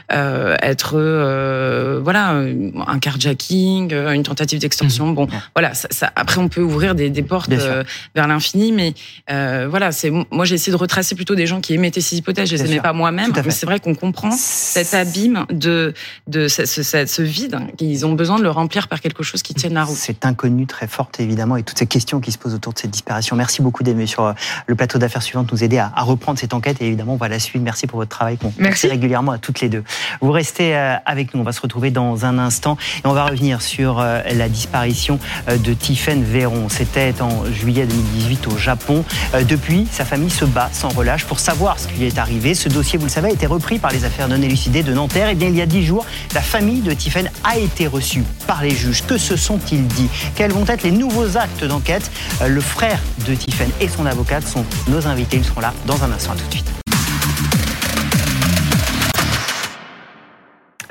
être 0.08 2.00
voilà 2.02 2.42
un 2.86 2.98
carjacking, 2.98 3.94
une 3.94 4.22
tentative 4.24 4.58
d'extorsion? 4.58 5.08
Mmh. 5.08 5.14
Bon, 5.14 5.28
voilà, 5.54 5.74
ça, 5.74 5.88
ça, 5.90 6.12
après 6.16 6.38
on 6.38 6.48
peut 6.48 6.62
ouvrir 6.62 6.94
des, 6.94 7.10
des 7.10 7.22
portes 7.22 7.50
vers 7.50 8.26
l'infini, 8.26 8.72
mais 8.72 8.94
voilà 9.68 9.92
c'est 10.00 10.10
moi 10.10 10.44
j'ai 10.44 10.54
essayé 10.54 10.72
de 10.72 10.80
retracer 10.80 11.14
plutôt 11.14 11.34
des 11.34 11.46
gens 11.46 11.60
qui 11.60 11.74
émettaient 11.74 12.00
ces 12.00 12.16
hypothèses. 12.16 12.48
Je 12.48 12.56
les 12.56 12.64
aimais 12.64 12.80
pas 12.80 12.92
moi-même, 12.92 13.32
mais 13.44 13.50
c'est 13.50 13.66
vrai 13.66 13.80
qu'on 13.80 13.94
comprend 13.94 14.30
cet 14.30 14.94
abîme 14.94 15.44
de 15.50 15.94
de 16.26 16.48
ce, 16.48 16.64
ce, 16.64 16.82
ce 16.82 17.22
vide. 17.22 17.58
Ils 17.80 18.06
ont 18.06 18.12
besoin 18.12 18.38
de 18.38 18.42
le 18.42 18.50
remplir 18.50 18.88
par 18.88 19.00
quelque 19.00 19.22
chose 19.22 19.42
qui 19.42 19.54
tienne 19.54 19.74
la 19.74 19.84
route. 19.84 19.96
C'est 19.96 20.24
inconnu 20.24 20.66
très 20.66 20.86
forte 20.86 21.20
évidemment 21.20 21.56
et 21.56 21.62
toutes 21.62 21.78
ces 21.78 21.86
questions 21.86 22.20
qui 22.20 22.32
se 22.32 22.38
posent 22.38 22.54
autour 22.54 22.72
de 22.72 22.78
cette 22.78 22.90
disparition. 22.90 23.36
Merci 23.36 23.62
beaucoup 23.62 23.82
d'être 23.82 23.90
sur 24.06 24.24
euh, 24.24 24.32
le 24.66 24.74
plateau 24.74 24.98
d'affaires 24.98 25.22
suivante 25.22 25.52
nous 25.52 25.62
aider 25.62 25.78
à, 25.78 25.92
à, 25.94 26.02
reprendre 26.02 26.38
cette 26.38 26.54
enquête 26.54 26.80
et 26.80 26.86
évidemment 26.86 27.14
on 27.14 27.16
va 27.16 27.28
la 27.28 27.38
suivre. 27.38 27.62
Merci 27.64 27.86
pour 27.86 27.98
votre 27.98 28.10
travail 28.10 28.38
qu'on 28.38 28.52
fait 28.52 28.88
régulièrement 28.88 29.32
à 29.32 29.38
toutes 29.38 29.60
les 29.60 29.68
deux. 29.68 29.84
Vous 30.20 30.32
restez 30.32 30.76
euh, 30.76 30.96
avec 31.04 31.34
nous. 31.34 31.40
On 31.40 31.44
va 31.44 31.52
se 31.52 31.60
retrouver 31.60 31.90
dans 31.90 32.24
un 32.24 32.38
instant 32.38 32.76
et 33.04 33.06
on 33.06 33.12
va 33.12 33.26
revenir 33.26 33.60
sur 33.60 34.00
euh, 34.00 34.22
la 34.32 34.48
disparition 34.48 35.18
de 35.48 35.74
Tiffaine 35.74 36.22
Véron. 36.22 36.68
C'était 36.68 37.20
en 37.20 37.44
juillet 37.52 37.86
2018 37.86 38.46
au 38.48 38.56
Japon. 38.56 39.04
Depuis, 39.48 39.86
sa 39.90 40.04
famille 40.04 40.30
se 40.30 40.44
bat 40.44 40.70
sans 40.72 40.88
relâche 40.88 41.24
pour 41.24 41.40
savoir 41.40 41.78
ce 41.78 41.88
qui 41.88 41.94
lui 42.00 42.06
est 42.06 42.18
arrivé. 42.18 42.54
Ce 42.54 42.68
dossier, 42.68 42.98
vous 42.98 43.06
le 43.06 43.10
savez, 43.10 43.28
a 43.28 43.32
été 43.32 43.46
repris 43.46 43.78
par 43.78 43.90
les 43.90 44.04
affaires 44.04 44.28
non 44.28 44.40
élucidées 44.40 44.82
de 44.82 44.92
Nanterre. 44.92 45.28
Et 45.28 45.34
bien, 45.34 45.48
il 45.48 45.56
y 45.56 45.60
a 45.60 45.66
dix 45.66 45.84
jours, 45.84 46.04
la 46.34 46.40
famille 46.40 46.80
de 46.80 46.92
Tiffaine 46.92 47.30
a 47.44 47.58
été 47.58 47.86
reçue 47.86 48.24
par 48.46 48.62
les 48.62 48.70
juges. 48.70 49.02
Que 49.06 49.18
se 49.18 49.36
sont-ils 49.36 49.86
dit? 49.86 50.08
Quels 50.34 50.52
vont 50.52 50.64
être 50.66 50.82
les 50.82 50.92
nouveaux 50.92 51.36
actes 51.36 51.64
d'enquête? 51.64 52.10
Le 52.46 52.60
frère 52.60 53.00
de 53.26 53.34
Tiffaine 53.34 53.70
et 53.80 53.88
son 53.88 54.06
avocate 54.06 54.46
sont 54.46 54.64
nos 54.88 55.06
invités. 55.06 55.38
Ils 55.38 55.44
seront 55.44 55.60
là 55.60 55.72
dans 55.86 56.02
un 56.04 56.12
instant. 56.12 56.32
tout 56.34 56.46
de 56.46 56.52
suite. 56.52 56.70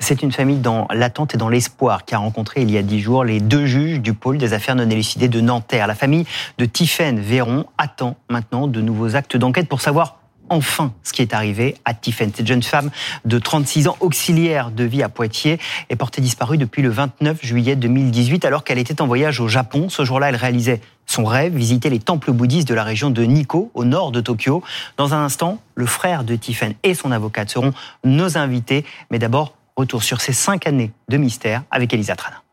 C'est 0.10 0.24
une 0.24 0.32
famille 0.32 0.58
dans 0.58 0.88
l'attente 0.92 1.36
et 1.36 1.38
dans 1.38 1.50
l'espoir 1.50 2.04
qui 2.04 2.16
a 2.16 2.18
rencontré 2.18 2.64
il 2.64 2.72
y 2.72 2.80
a 2.80 2.82
dix 2.82 3.00
jours 3.00 3.24
les 3.24 3.40
deux 3.40 3.68
juges 3.68 4.00
du 4.00 4.16
pôle 4.16 4.40
des 4.40 4.54
affaires 4.54 4.74
non 4.74 4.90
élucidées 4.90 5.28
de 5.28 5.40
Nanterre. 5.40 5.86
La 5.86 5.94
famille 5.94 6.26
de 6.58 6.66
Tiffaine 6.66 7.20
Véron 7.20 7.68
attend 7.78 8.18
maintenant 8.28 8.66
de 8.66 8.82
nouveaux 8.82 9.16
actes 9.16 9.38
d'enquête 9.38 9.70
pour 9.70 9.82
savoir 9.82 10.16
enfin 10.50 10.94
ce 11.04 11.14
qui 11.14 11.22
est 11.22 11.36
arrivé 11.36 11.76
à 11.86 11.94
Tiffaine. 11.94 12.32
Cette 12.34 12.48
jeune 12.48 12.64
femme 12.64 12.90
de 13.26 13.38
36 13.38 13.88
ans, 13.88 13.98
auxiliaire 14.00 14.72
de 14.72 14.84
vie 14.84 15.04
à 15.04 15.10
Poitiers, 15.10 15.60
est 15.92 15.96
portée 15.96 16.22
disparue 16.22 16.58
depuis 16.58 16.82
le 16.82 16.90
29 16.90 17.46
juillet 17.46 17.76
2018 17.76 18.46
alors 18.46 18.64
qu'elle 18.64 18.80
était 18.80 19.04
en 19.04 19.06
voyage 19.06 19.40
au 19.40 19.48
Japon. 19.48 19.90
Ce 19.90 20.06
jour-là, 20.06 20.30
elle 20.30 20.38
réalisait 20.38 20.82
son 21.06 21.24
rêve, 21.24 21.56
visiter 21.56 21.92
les 21.92 22.00
temples 22.00 22.32
bouddhistes 22.32 22.68
de 22.68 22.74
la 22.74 22.84
région 22.84 23.12
de 23.12 23.22
Nikko, 23.22 23.70
au 23.76 23.86
nord 23.86 24.12
de 24.12 24.22
Tokyo. 24.22 24.64
Dans 24.98 25.14
un 25.14 25.24
instant, 25.24 25.60
le 25.76 25.86
frère 25.86 26.24
de 26.24 26.36
Tiffaine 26.36 26.74
et 26.82 26.96
son 26.96 27.12
avocate 27.12 27.52
seront 27.52 27.74
nos 28.04 28.40
invités. 28.40 28.86
Mais 29.12 29.20
d'abord, 29.20 29.54
sur 30.02 30.22
ces 30.22 30.34
cinq 30.34 30.68
années 30.68 30.92
de 31.10 31.18
mystère 31.18 31.64
avec 31.72 31.94
Elisa 31.94 32.16
Trana. 32.16 32.44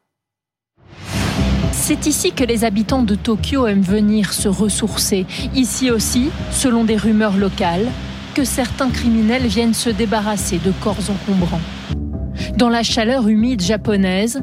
C'est 1.73 2.07
ici 2.07 2.33
que 2.33 2.45
les 2.45 2.65
habitants 2.65 3.03
de 3.03 3.15
Tokyo 3.15 3.67
aiment 3.67 3.83
venir 3.83 4.33
se 4.33 4.49
ressourcer. 4.49 5.27
Ici 5.55 5.91
aussi, 5.91 6.31
selon 6.51 6.85
des 6.85 6.97
rumeurs 6.97 7.37
locales, 7.37 7.87
que 8.35 8.45
certains 8.45 8.91
criminels 8.91 9.47
viennent 9.47 9.75
se 9.75 9.91
débarrasser 9.91 10.59
de 10.59 10.73
corps 10.83 10.97
encombrants. 11.11 11.61
Dans 12.57 12.69
la 12.69 12.83
chaleur 12.83 13.29
humide 13.29 13.63
japonaise, 13.63 14.43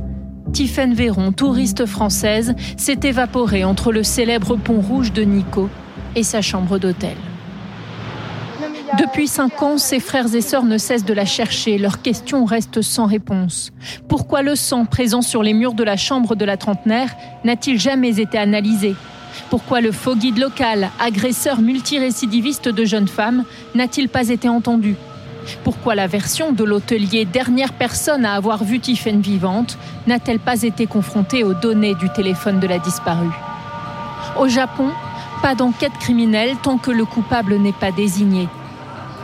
Tiffaine 0.54 0.94
Véron, 0.94 1.32
touriste 1.32 1.86
française, 1.86 2.54
s'est 2.78 3.00
évaporée 3.04 3.64
entre 3.64 3.92
le 3.92 4.04
célèbre 4.04 4.56
pont 4.56 4.80
rouge 4.80 5.12
de 5.12 5.24
Nikko 5.24 5.70
et 6.16 6.24
sa 6.24 6.42
chambre 6.42 6.78
d'hôtel. 6.78 7.18
Depuis 9.00 9.28
cinq 9.28 9.64
ans, 9.64 9.80
ses 9.80 10.00
frères 10.00 10.36
et 10.36 10.42
sœurs 10.42 10.66
ne 10.66 10.78
cessent 10.78 11.04
de 11.04 11.16
la 11.16 11.26
chercher. 11.26 11.80
Leurs 11.80 12.04
questions 12.04 12.46
restent 12.46 12.84
sans 12.84 13.08
réponse. 13.08 13.72
Pourquoi 14.08 14.44
le 14.44 14.56
sang 14.56 14.86
présent 14.86 15.24
sur 15.24 15.42
les 15.42 15.54
murs 15.54 15.74
de 15.74 15.84
la 15.84 15.98
chambre 15.98 16.36
de 16.36 16.46
la 16.46 16.58
trentenaire 16.58 17.16
n'a-t-il 17.44 17.80
jamais 17.80 18.20
été 18.20 18.38
analysé? 18.38 18.96
Pourquoi 19.50 19.82
le 19.82 19.92
faux 19.92 20.16
guide 20.16 20.38
local, 20.38 20.92
agresseur 21.00 21.60
multirécidiviste 21.60 22.70
de 22.70 22.86
jeunes 22.86 23.08
femmes, 23.08 23.46
n'a-t-il 23.74 24.10
pas 24.10 24.30
été 24.30 24.48
entendu? 24.48 24.96
Pourquoi 25.64 25.96
la 25.96 26.06
version 26.06 26.52
de 26.52 26.64
l'hôtelier 26.64 27.26
dernière 27.26 27.74
personne 27.74 28.26
à 28.26 28.34
avoir 28.34 28.64
vu 28.64 28.80
Tiffen 28.80 29.22
vivante 29.22 29.78
n'a-t-elle 30.06 30.40
pas 30.40 30.62
été 30.62 30.86
confrontée 30.86 31.44
aux 31.44 31.56
données 31.56 31.96
du 31.96 32.10
téléphone 32.10 32.60
de 32.60 32.68
la 32.68 32.78
disparue? 32.78 33.34
Au 34.40 34.48
Japon, 34.48 34.90
pas 35.42 35.56
d'enquête 35.56 35.98
criminelle 36.00 36.56
tant 36.62 36.78
que 36.78 36.92
le 36.92 37.06
coupable 37.06 37.56
n'est 37.58 37.74
pas 37.74 37.92
désigné. 37.92 38.48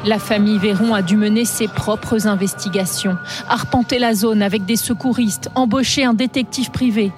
La 0.06 0.18
famille 0.18 0.58
Véron 0.58 0.94
a 0.94 1.02
dû 1.02 1.18
mener 1.18 1.44
ses 1.44 1.68
propres 1.68 2.26
investigations, 2.26 3.18
arpenter 3.50 4.00
la 4.00 4.14
zone 4.14 4.42
avec 4.42 4.66
des 4.66 4.78
secouristes, 4.78 5.50
embaucher 5.56 6.06
un 6.06 6.14
détective 6.14 6.72
privé. 6.72 7.12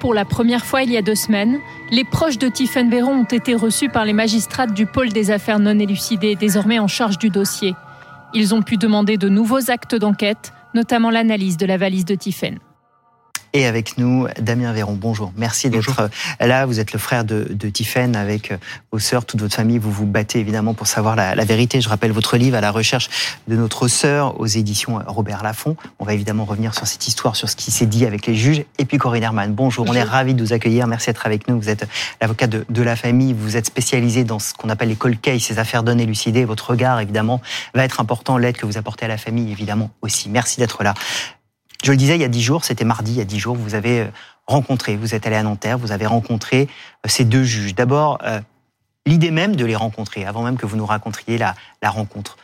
Pour 0.00 0.14
la 0.14 0.24
première 0.24 0.64
fois 0.64 0.82
il 0.82 0.90
y 0.90 0.96
a 0.96 1.02
deux 1.02 1.14
semaines, 1.14 1.58
les 1.90 2.04
proches 2.04 2.38
de 2.38 2.48
Tiffen 2.48 2.88
Véron 2.88 3.20
ont 3.20 3.24
été 3.24 3.54
reçus 3.54 3.90
par 3.90 4.06
les 4.06 4.14
magistrats 4.14 4.66
du 4.66 4.86
pôle 4.86 5.10
des 5.10 5.30
affaires 5.30 5.58
non 5.58 5.78
élucidées, 5.78 6.34
désormais 6.34 6.78
en 6.78 6.88
charge 6.88 7.18
du 7.18 7.28
dossier. 7.28 7.76
Ils 8.32 8.54
ont 8.54 8.62
pu 8.62 8.78
demander 8.78 9.18
de 9.18 9.28
nouveaux 9.28 9.70
actes 9.70 9.94
d'enquête, 9.94 10.54
notamment 10.74 11.10
l'analyse 11.10 11.58
de 11.58 11.66
la 11.66 11.76
valise 11.76 12.06
de 12.06 12.14
Tiffen. 12.14 12.58
Et 13.54 13.66
avec 13.66 13.98
nous, 13.98 14.26
Damien 14.40 14.72
Véron, 14.72 14.94
bonjour. 14.94 15.30
Merci 15.36 15.68
d'être 15.68 16.00
euh, 16.00 16.46
là. 16.46 16.64
Vous 16.64 16.80
êtes 16.80 16.94
le 16.94 16.98
frère 16.98 17.22
de, 17.24 17.46
de 17.50 17.68
Tiffaine 17.68 18.16
avec 18.16 18.50
euh, 18.50 18.56
vos 18.92 18.98
sœurs, 18.98 19.26
toute 19.26 19.42
votre 19.42 19.54
famille. 19.54 19.76
Vous 19.76 19.90
vous 19.90 20.06
battez 20.06 20.38
évidemment 20.38 20.72
pour 20.72 20.86
savoir 20.86 21.16
la, 21.16 21.34
la, 21.34 21.44
vérité. 21.44 21.82
Je 21.82 21.88
rappelle 21.90 22.12
votre 22.12 22.38
livre 22.38 22.56
à 22.56 22.62
la 22.62 22.70
recherche 22.70 23.10
de 23.48 23.56
notre 23.56 23.88
sœur 23.88 24.40
aux 24.40 24.46
éditions 24.46 25.00
euh, 25.00 25.02
Robert 25.06 25.42
Laffont. 25.42 25.76
On 25.98 26.06
va 26.06 26.14
évidemment 26.14 26.46
revenir 26.46 26.74
sur 26.74 26.86
cette 26.86 27.06
histoire, 27.06 27.36
sur 27.36 27.50
ce 27.50 27.56
qui 27.56 27.70
s'est 27.70 27.84
dit 27.84 28.06
avec 28.06 28.26
les 28.26 28.34
juges. 28.34 28.64
Et 28.78 28.86
puis 28.86 28.96
Corinne 28.96 29.22
Herman, 29.22 29.52
bonjour. 29.52 29.84
On 29.86 29.92
est 29.92 30.02
ravis 30.02 30.32
de 30.32 30.42
vous 30.42 30.54
accueillir. 30.54 30.86
Merci 30.86 31.08
d'être 31.08 31.26
avec 31.26 31.46
nous. 31.46 31.60
Vous 31.60 31.68
êtes 31.68 31.86
l'avocat 32.22 32.46
de, 32.46 32.64
de, 32.70 32.82
la 32.82 32.96
famille. 32.96 33.34
Vous 33.34 33.58
êtes 33.58 33.66
spécialisé 33.66 34.24
dans 34.24 34.38
ce 34.38 34.54
qu'on 34.54 34.70
appelle 34.70 34.88
les 34.88 34.96
cold 34.96 35.20
cases, 35.20 35.42
ces 35.42 35.58
affaires 35.58 35.82
données 35.82 36.04
élucidées. 36.04 36.46
Votre 36.46 36.70
regard, 36.70 37.00
évidemment, 37.00 37.42
va 37.74 37.84
être 37.84 38.00
important. 38.00 38.38
L'aide 38.38 38.56
que 38.56 38.64
vous 38.64 38.78
apportez 38.78 39.04
à 39.04 39.08
la 39.08 39.18
famille, 39.18 39.52
évidemment, 39.52 39.90
aussi. 40.00 40.30
Merci 40.30 40.58
d'être 40.58 40.82
là. 40.82 40.94
Je 41.82 41.90
le 41.90 41.96
disais 41.96 42.14
il 42.14 42.20
y 42.20 42.24
a 42.24 42.28
dix 42.28 42.42
jours, 42.42 42.64
c'était 42.64 42.84
mardi, 42.84 43.12
il 43.12 43.18
y 43.18 43.20
a 43.20 43.24
dix 43.24 43.40
jours, 43.40 43.56
vous 43.56 43.74
avez 43.74 44.00
euh, 44.00 44.06
rencontré, 44.46 44.96
vous 44.96 45.14
êtes 45.14 45.26
allé 45.26 45.36
à 45.36 45.42
Nanterre, 45.42 45.78
vous 45.78 45.90
avez 45.90 46.06
rencontré 46.06 46.68
euh, 47.04 47.08
ces 47.08 47.24
deux 47.24 47.42
juges. 47.42 47.74
D'abord, 47.74 48.18
euh, 48.22 48.40
l'idée 49.04 49.32
même 49.32 49.56
de 49.56 49.64
les 49.64 49.74
rencontrer, 49.74 50.24
avant 50.24 50.44
même 50.44 50.56
que 50.56 50.66
vous 50.66 50.76
nous 50.76 50.86
racontriez 50.86 51.38
la, 51.38 51.56
la 51.82 51.90
rencontre. 51.90 52.36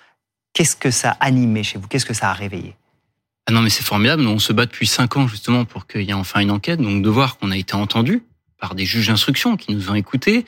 Qu'est-ce 0.54 0.74
que 0.74 0.90
ça 0.90 1.10
a 1.10 1.26
animé 1.26 1.62
chez 1.62 1.78
vous? 1.78 1.86
Qu'est-ce 1.86 2.06
que 2.06 2.14
ça 2.14 2.30
a 2.30 2.32
réveillé? 2.32 2.74
Ah 3.46 3.52
non, 3.52 3.62
mais 3.62 3.70
c'est 3.70 3.84
formidable. 3.84 4.26
On 4.26 4.40
se 4.40 4.52
bat 4.52 4.66
depuis 4.66 4.88
cinq 4.88 5.16
ans 5.16 5.28
justement 5.28 5.64
pour 5.64 5.86
qu'il 5.86 6.02
y 6.02 6.10
ait 6.10 6.14
enfin 6.14 6.40
une 6.40 6.50
enquête. 6.50 6.80
Donc 6.80 7.02
de 7.02 7.08
voir 7.08 7.38
qu'on 7.38 7.52
a 7.52 7.56
été 7.56 7.74
entendu 7.74 8.24
par 8.60 8.74
des 8.74 8.84
juges 8.84 9.06
d'instruction 9.06 9.56
qui 9.56 9.72
nous 9.72 9.88
ont 9.90 9.94
écoutés. 9.94 10.44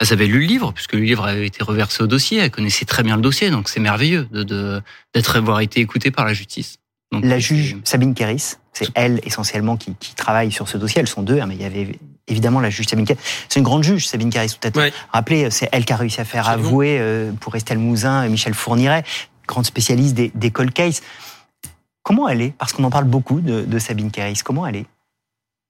Elles 0.00 0.12
avaient 0.12 0.26
lu 0.26 0.40
le 0.40 0.46
livre, 0.46 0.72
puisque 0.72 0.94
le 0.94 1.00
livre 1.00 1.24
avait 1.24 1.46
été 1.46 1.62
reversé 1.62 2.02
au 2.02 2.08
dossier. 2.08 2.38
Elles 2.38 2.50
connaissaient 2.50 2.84
très 2.84 3.04
bien 3.04 3.14
le 3.14 3.22
dossier, 3.22 3.50
donc 3.50 3.68
c'est 3.68 3.78
merveilleux 3.78 4.26
de 4.32 4.82
d'être 5.14 5.36
avoir 5.36 5.60
été 5.60 5.80
écoutées 5.80 6.10
par 6.10 6.24
la 6.24 6.34
justice 6.34 6.81
la 7.12 7.38
juge 7.38 7.76
Sabine 7.84 8.14
Kéris, 8.14 8.56
c'est 8.72 8.88
elle 8.94 9.20
essentiellement 9.24 9.76
qui, 9.76 9.94
qui, 9.98 10.14
travaille 10.14 10.50
sur 10.50 10.68
ce 10.68 10.78
dossier. 10.78 11.00
Elles 11.00 11.08
sont 11.08 11.22
deux, 11.22 11.40
hein, 11.40 11.46
mais 11.46 11.54
il 11.54 11.62
y 11.62 11.64
avait 11.64 11.98
évidemment 12.26 12.60
la 12.60 12.70
juge 12.70 12.86
Sabine 12.86 13.04
Kéris. 13.04 13.20
C'est 13.48 13.60
une 13.60 13.64
grande 13.64 13.82
juge, 13.82 14.06
Sabine 14.06 14.30
Kéris. 14.30 14.56
Peut-être 14.58 14.76
ouais. 14.78 14.92
rappeler, 15.12 15.50
c'est 15.50 15.68
elle 15.72 15.84
qui 15.84 15.92
a 15.92 15.96
réussi 15.96 16.20
à 16.20 16.24
faire 16.24 16.48
avouer 16.48 16.98
euh, 16.98 17.32
pour 17.40 17.54
Estelle 17.54 17.78
Mouzin, 17.78 18.26
Michel 18.28 18.54
Fourniret, 18.54 19.04
grande 19.46 19.66
spécialiste 19.66 20.14
des, 20.14 20.32
des 20.34 20.50
cold 20.50 20.72
cases. 20.72 21.02
Comment 22.02 22.28
elle 22.28 22.40
est? 22.40 22.54
Parce 22.56 22.72
qu'on 22.72 22.84
en 22.84 22.90
parle 22.90 23.04
beaucoup 23.04 23.40
de, 23.40 23.62
de 23.62 23.78
Sabine 23.78 24.10
Kéris. 24.10 24.40
Comment 24.44 24.66
elle 24.66 24.76
est? 24.76 24.86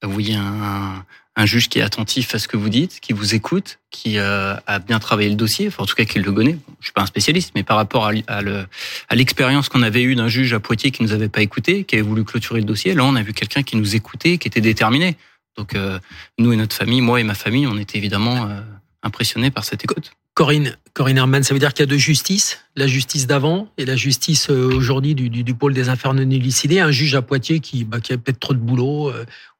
Oui, 0.04 0.34
un, 0.34 1.04
un 1.36 1.46
juge 1.46 1.68
qui 1.68 1.78
est 1.78 1.82
attentif 1.82 2.34
à 2.34 2.38
ce 2.38 2.46
que 2.46 2.56
vous 2.56 2.68
dites, 2.68 3.00
qui 3.00 3.12
vous 3.12 3.34
écoute, 3.34 3.78
qui 3.90 4.18
euh, 4.18 4.54
a 4.66 4.78
bien 4.78 4.98
travaillé 4.98 5.30
le 5.30 5.34
dossier, 5.34 5.68
enfin, 5.68 5.84
en 5.84 5.86
tout 5.86 5.94
cas 5.94 6.04
qui 6.04 6.18
le 6.18 6.30
connaît. 6.30 6.58
Je 6.80 6.86
suis 6.86 6.92
pas 6.92 7.02
un 7.02 7.06
spécialiste, 7.06 7.52
mais 7.54 7.62
par 7.62 7.76
rapport 7.76 8.06
à 8.06 9.14
l'expérience 9.14 9.68
qu'on 9.68 9.82
avait 9.82 10.02
eue 10.02 10.14
d'un 10.14 10.28
juge 10.28 10.52
à 10.52 10.60
Poitiers 10.60 10.90
qui 10.90 11.02
nous 11.02 11.12
avait 11.12 11.28
pas 11.28 11.40
écouté, 11.40 11.84
qui 11.84 11.94
avait 11.94 12.02
voulu 12.02 12.24
clôturer 12.24 12.60
le 12.60 12.66
dossier, 12.66 12.94
là 12.94 13.04
on 13.04 13.16
a 13.16 13.22
vu 13.22 13.32
quelqu'un 13.32 13.62
qui 13.62 13.76
nous 13.76 13.96
écoutait, 13.96 14.38
qui 14.38 14.48
était 14.48 14.60
déterminé. 14.60 15.16
Donc 15.56 15.74
euh, 15.74 15.98
nous 16.38 16.52
et 16.52 16.56
notre 16.56 16.76
famille, 16.76 17.00
moi 17.00 17.20
et 17.20 17.24
ma 17.24 17.34
famille, 17.34 17.66
on 17.66 17.78
était 17.78 17.98
évidemment 17.98 18.46
euh, 18.46 18.60
impressionnés 19.02 19.50
par 19.50 19.64
cette 19.64 19.84
écoute. 19.84 20.12
Corinne, 20.34 20.76
Corinne 20.94 21.18
Herman, 21.18 21.42
ça 21.42 21.52
veut 21.52 21.60
dire 21.60 21.74
qu'il 21.74 21.82
y 21.82 21.88
a 21.88 21.90
deux 21.90 21.98
justices, 21.98 22.60
la 22.74 22.86
justice 22.86 23.26
d'avant 23.26 23.68
et 23.76 23.84
la 23.84 23.96
justice 23.96 24.48
aujourd'hui 24.48 25.14
du, 25.14 25.54
pôle 25.54 25.74
des 25.74 25.90
affaires 25.90 26.14
non 26.14 26.22
élucidées. 26.30 26.80
Un 26.80 26.90
juge 26.90 27.14
à 27.14 27.20
Poitiers 27.20 27.60
qui, 27.60 27.84
bah, 27.84 28.00
qui 28.00 28.14
a 28.14 28.16
peut-être 28.16 28.40
trop 28.40 28.54
de 28.54 28.58
boulot, 28.58 29.12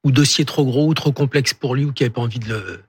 ou 0.05 0.13
dossier 0.13 0.45
trop 0.45 0.65
gros 0.65 0.87
ou 0.87 0.95
trop 0.95 1.13
complexe 1.13 1.55
pour 1.55 1.75
lui 1.75 1.85
ou 1.85 1.93
qui 1.93 2.03
n'avait 2.03 2.13
pas 2.13 2.23
envie 2.23 2.39
de 2.39 2.49
le, 2.49 2.83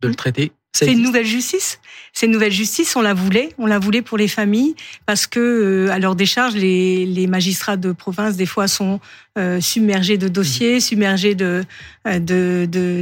de 0.00 0.08
le 0.08 0.14
traiter. 0.14 0.52
C'est 0.72 0.92
une 0.92 1.02
nouvelle 1.02 1.26
justice. 1.26 1.80
C'est 2.12 2.26
une 2.26 2.32
nouvelle 2.32 2.52
justice. 2.52 2.94
On 2.94 3.00
la 3.00 3.14
voulait. 3.14 3.52
On 3.58 3.66
la 3.66 3.78
voulait 3.78 4.02
pour 4.02 4.18
les 4.18 4.28
familles 4.28 4.74
parce 5.06 5.26
que, 5.26 5.40
euh, 5.40 5.92
à 5.92 5.98
leur 5.98 6.14
décharge, 6.14 6.54
les, 6.54 7.06
les, 7.06 7.26
magistrats 7.26 7.76
de 7.76 7.92
province 7.92 8.36
des 8.36 8.46
fois 8.46 8.68
sont 8.68 9.00
euh, 9.36 9.60
submergés 9.60 10.18
de 10.18 10.28
dossiers, 10.28 10.76
mmh. 10.76 10.80
submergés 10.80 11.34
de 11.34 11.64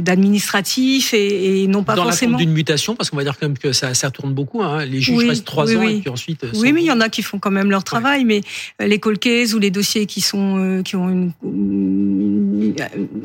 d'administratifs 0.01 1.13
de, 1.13 1.17
et, 1.17 1.63
et 1.63 1.67
non 1.67 1.83
pas 1.83 1.95
Dans 1.95 2.03
forcément. 2.03 2.37
d'une 2.37 2.51
mutation, 2.51 2.93
parce 2.95 3.09
qu'on 3.09 3.15
va 3.15 3.23
dire 3.23 3.37
quand 3.39 3.47
même 3.47 3.57
que 3.57 3.71
ça, 3.71 3.93
ça 3.93 4.11
tourne 4.11 4.33
beaucoup. 4.33 4.61
Hein. 4.61 4.83
Les 4.85 4.99
juges 4.99 5.17
oui, 5.17 5.29
restent 5.29 5.45
trois 5.45 5.65
oui, 5.65 5.77
ans 5.77 5.79
oui. 5.79 5.97
et 5.97 6.01
puis 6.01 6.09
ensuite. 6.09 6.45
Oui, 6.55 6.73
mais 6.73 6.81
il 6.81 6.85
y 6.85 6.91
en 6.91 6.99
a 6.99 7.07
qui 7.07 7.21
font 7.21 7.39
quand 7.39 7.51
même 7.51 7.69
leur 7.69 7.85
travail. 7.85 8.25
Mais 8.25 8.41
les 8.79 8.99
colquaises 8.99 9.55
ou 9.55 9.59
les 9.59 9.71
dossiers 9.71 10.05
qui 10.07 10.19
sont 10.19 10.81
qui 10.83 10.97
ont 10.97 11.07
une, 11.09 11.31
une 11.43 12.47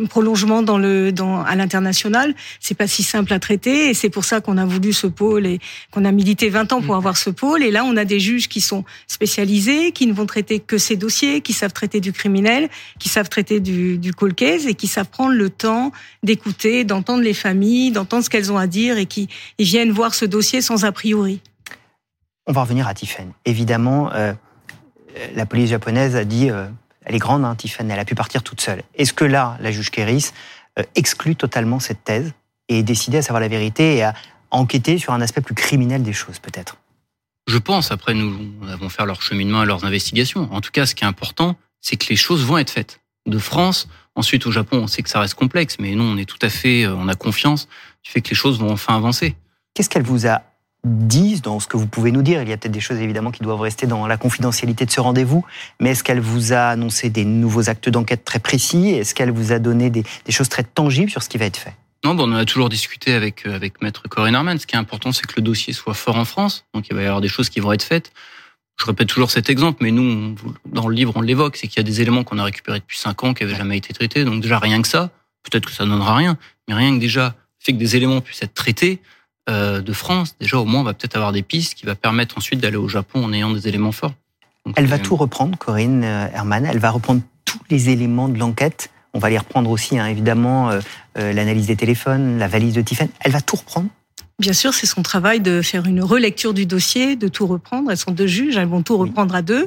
un 0.02 0.06
prolongement 0.06 0.62
dans 0.62 0.78
le, 0.78 1.12
dans, 1.12 1.42
à 1.42 1.54
l'international. 1.54 2.34
C'est 2.60 2.76
pas 2.76 2.86
si 2.86 3.02
simple 3.02 3.32
à 3.32 3.38
traiter 3.38 3.90
et 3.90 3.94
c'est 3.94 4.10
pour 4.10 4.24
ça 4.24 4.40
qu'on 4.40 4.58
a 4.58 4.64
voulu 4.64 4.92
ce 4.92 5.06
pôle 5.06 5.46
et 5.46 5.58
qu'on 5.90 6.04
a 6.04 6.12
milité 6.12 6.48
20 6.48 6.72
ans 6.72 6.82
pour 6.82 6.94
mm. 6.94 6.98
avoir 6.98 7.16
ce 7.16 7.30
pôle. 7.30 7.62
Et 7.62 7.70
là, 7.70 7.84
on 7.84 7.96
a 7.96 8.04
des 8.04 8.20
juges 8.20 8.48
qui 8.48 8.60
sont 8.60 8.84
spécialisés, 9.06 9.92
qui 9.92 10.06
ne 10.06 10.12
vont 10.12 10.26
traiter 10.26 10.60
que 10.60 10.78
ces 10.78 10.96
dossiers, 10.96 11.40
qui 11.40 11.52
savent 11.52 11.72
traiter 11.72 12.00
du 12.00 12.12
criminel, 12.12 12.68
qui 13.02 13.08
savent 13.08 13.28
traiter 13.28 13.58
du, 13.58 13.98
du 13.98 14.12
et 14.40 14.74
qui 14.74 14.86
savent 14.86 15.08
prendre 15.08 15.34
le 15.34 15.50
temps 15.50 15.90
d'écouter, 16.22 16.84
d'entendre 16.84 17.24
les 17.24 17.34
familles, 17.34 17.90
d'entendre 17.90 18.22
ce 18.22 18.30
qu'elles 18.30 18.52
ont 18.52 18.58
à 18.58 18.68
dire 18.68 18.96
et 18.96 19.06
qui 19.06 19.28
ils 19.58 19.66
viennent 19.66 19.90
voir 19.90 20.14
ce 20.14 20.24
dossier 20.24 20.60
sans 20.62 20.84
a 20.84 20.92
priori. 20.92 21.40
On 22.46 22.52
va 22.52 22.60
revenir 22.60 22.86
à 22.86 22.94
Tiffen. 22.94 23.32
Évidemment, 23.44 24.12
euh, 24.12 24.32
la 25.34 25.46
police 25.46 25.70
japonaise 25.70 26.14
a 26.14 26.24
dit 26.24 26.48
euh, 26.48 26.68
elle 27.04 27.16
est 27.16 27.18
grande, 27.18 27.44
hein, 27.44 27.56
Tiffen, 27.56 27.90
elle 27.90 27.98
a 27.98 28.04
pu 28.04 28.14
partir 28.14 28.44
toute 28.44 28.60
seule. 28.60 28.82
Est-ce 28.94 29.12
que 29.12 29.24
là, 29.24 29.58
la 29.60 29.72
juge 29.72 29.90
Kéris 29.90 30.30
euh, 30.78 30.84
exclut 30.94 31.34
totalement 31.34 31.80
cette 31.80 32.04
thèse 32.04 32.32
et 32.68 32.78
est 32.78 32.82
décidée 32.84 33.18
à 33.18 33.22
savoir 33.22 33.40
la 33.40 33.48
vérité 33.48 33.96
et 33.96 34.04
à 34.04 34.14
enquêter 34.52 34.96
sur 34.98 35.12
un 35.12 35.20
aspect 35.20 35.40
plus 35.40 35.56
criminel 35.56 36.04
des 36.04 36.12
choses, 36.12 36.38
peut-être? 36.38 36.76
Je 37.48 37.58
pense. 37.58 37.90
Après, 37.90 38.14
nous 38.14 38.52
avons 38.68 38.88
fait 38.88 39.04
leur 39.04 39.22
cheminement 39.22 39.64
et 39.64 39.66
leurs 39.66 39.84
investigations. 39.84 40.48
En 40.52 40.60
tout 40.60 40.70
cas, 40.70 40.86
ce 40.86 40.94
qui 40.94 41.02
est 41.02 41.08
important, 41.08 41.56
c'est 41.82 41.96
que 41.96 42.06
les 42.08 42.16
choses 42.16 42.44
vont 42.44 42.56
être 42.56 42.70
faites. 42.70 43.00
De 43.26 43.38
France, 43.38 43.88
ensuite 44.14 44.46
au 44.46 44.50
Japon, 44.50 44.78
on 44.82 44.86
sait 44.86 45.02
que 45.02 45.10
ça 45.10 45.20
reste 45.20 45.34
complexe, 45.34 45.76
mais 45.78 45.94
nous, 45.94 46.04
on 46.04 46.16
est 46.16 46.24
tout 46.24 46.38
à 46.40 46.48
fait, 46.48 46.86
on 46.86 47.08
a 47.08 47.14
confiance 47.14 47.68
du 48.02 48.10
fait 48.10 48.22
que 48.22 48.30
les 48.30 48.36
choses 48.36 48.58
vont 48.58 48.72
enfin 48.72 48.96
avancer. 48.96 49.36
Qu'est-ce 49.74 49.90
qu'elle 49.90 50.02
vous 50.02 50.26
a 50.26 50.42
disent 50.84 51.42
dans 51.42 51.60
ce 51.60 51.68
que 51.68 51.76
vous 51.76 51.86
pouvez 51.86 52.10
nous 52.10 52.22
dire? 52.22 52.42
Il 52.42 52.48
y 52.48 52.52
a 52.52 52.56
peut-être 52.56 52.72
des 52.72 52.80
choses 52.80 52.98
évidemment 52.98 53.30
qui 53.30 53.42
doivent 53.42 53.60
rester 53.60 53.86
dans 53.86 54.06
la 54.06 54.16
confidentialité 54.16 54.84
de 54.84 54.90
ce 54.90 55.00
rendez-vous, 55.00 55.44
mais 55.80 55.90
est-ce 55.90 56.02
qu'elle 56.02 56.20
vous 56.20 56.52
a 56.52 56.68
annoncé 56.68 57.10
des 57.10 57.24
nouveaux 57.24 57.68
actes 57.68 57.88
d'enquête 57.88 58.24
très 58.24 58.38
précis? 58.38 58.90
Est-ce 58.90 59.14
qu'elle 59.14 59.30
vous 59.30 59.52
a 59.52 59.58
donné 59.58 59.90
des, 59.90 60.04
choses 60.30 60.48
très 60.48 60.64
tangibles 60.64 61.10
sur 61.10 61.22
ce 61.22 61.28
qui 61.28 61.38
va 61.38 61.44
être 61.46 61.56
fait? 61.56 61.74
Non, 62.04 62.14
bon, 62.14 62.28
on 62.32 62.34
a 62.34 62.44
toujours 62.44 62.68
discuté 62.68 63.12
avec 63.12 63.46
euh, 63.46 63.54
avec 63.54 63.80
Maître 63.80 64.08
Corinne 64.08 64.34
Arman. 64.34 64.58
Ce 64.58 64.66
qui 64.66 64.74
est 64.74 64.78
important, 64.78 65.12
c'est 65.12 65.24
que 65.24 65.34
le 65.36 65.42
dossier 65.42 65.72
soit 65.72 65.94
fort 65.94 66.16
en 66.16 66.24
France. 66.24 66.64
Donc, 66.74 66.88
il 66.90 66.96
va 66.96 67.02
y 67.02 67.06
avoir 67.06 67.20
des 67.20 67.28
choses 67.28 67.48
qui 67.48 67.60
vont 67.60 67.72
être 67.72 67.84
faites. 67.84 68.12
Je 68.80 68.86
répète 68.86 69.08
toujours 69.08 69.30
cet 69.30 69.48
exemple, 69.48 69.78
mais 69.82 69.90
nous, 69.90 70.34
dans 70.66 70.88
le 70.88 70.94
livre, 70.94 71.12
on 71.14 71.20
l'évoque, 71.20 71.56
c'est 71.56 71.68
qu'il 71.68 71.78
y 71.78 71.80
a 71.80 71.84
des 71.84 72.00
éléments 72.00 72.24
qu'on 72.24 72.38
a 72.38 72.44
récupérés 72.44 72.80
depuis 72.80 72.98
cinq 72.98 73.22
ans 73.22 73.34
qui 73.34 73.44
n'avaient 73.44 73.56
jamais 73.56 73.76
été 73.76 73.92
traités. 73.92 74.24
Donc 74.24 74.42
déjà, 74.42 74.58
rien 74.58 74.82
que 74.82 74.88
ça, 74.88 75.10
peut-être 75.42 75.66
que 75.66 75.72
ça 75.72 75.84
ne 75.84 75.90
donnera 75.90 76.16
rien, 76.16 76.36
mais 76.68 76.74
rien 76.74 76.94
que 76.94 77.00
déjà, 77.00 77.34
fait 77.60 77.72
que 77.72 77.78
des 77.78 77.96
éléments 77.96 78.20
puissent 78.20 78.42
être 78.42 78.54
traités, 78.54 79.00
euh, 79.50 79.80
de 79.80 79.92
France, 79.92 80.36
déjà 80.38 80.58
au 80.58 80.64
moins 80.64 80.82
on 80.82 80.84
va 80.84 80.94
peut-être 80.94 81.16
avoir 81.16 81.32
des 81.32 81.42
pistes 81.42 81.74
qui 81.74 81.84
va 81.84 81.96
permettre 81.96 82.38
ensuite 82.38 82.60
d'aller 82.60 82.76
au 82.76 82.86
Japon 82.86 83.24
en 83.24 83.32
ayant 83.32 83.50
des 83.50 83.66
éléments 83.66 83.90
forts. 83.90 84.14
elle 84.76 84.86
va 84.86 84.96
euh, 84.96 84.98
tout 85.00 85.16
reprendre, 85.16 85.58
Corinne 85.58 86.04
euh, 86.04 86.28
Herman. 86.32 86.64
Elle 86.64 86.78
va 86.78 86.90
reprendre 86.90 87.22
tous 87.44 87.58
les 87.68 87.90
éléments 87.90 88.28
de 88.28 88.38
l'enquête. 88.38 88.90
On 89.14 89.18
va 89.18 89.30
les 89.30 89.38
reprendre 89.38 89.68
aussi, 89.68 89.98
hein, 89.98 90.06
évidemment, 90.06 90.70
l'analyse 91.16 91.66
des 91.66 91.76
téléphones, 91.76 92.38
la 92.38 92.48
valise 92.48 92.72
de 92.72 92.80
Tiffen. 92.80 93.10
Elle 93.20 93.32
va 93.32 93.42
tout 93.42 93.56
reprendre 93.56 93.88
Bien 94.38 94.52
sûr, 94.52 94.74
c'est 94.74 94.86
son 94.86 95.02
travail 95.02 95.40
de 95.40 95.62
faire 95.62 95.86
une 95.86 96.02
relecture 96.02 96.54
du 96.54 96.66
dossier, 96.66 97.16
de 97.16 97.28
tout 97.28 97.46
reprendre. 97.46 97.90
Elles 97.90 97.96
sont 97.96 98.10
deux 98.10 98.26
juges, 98.26 98.56
elles 98.56 98.68
vont 98.68 98.82
tout 98.82 98.96
reprendre 98.96 99.34
à 99.34 99.42
deux. 99.42 99.66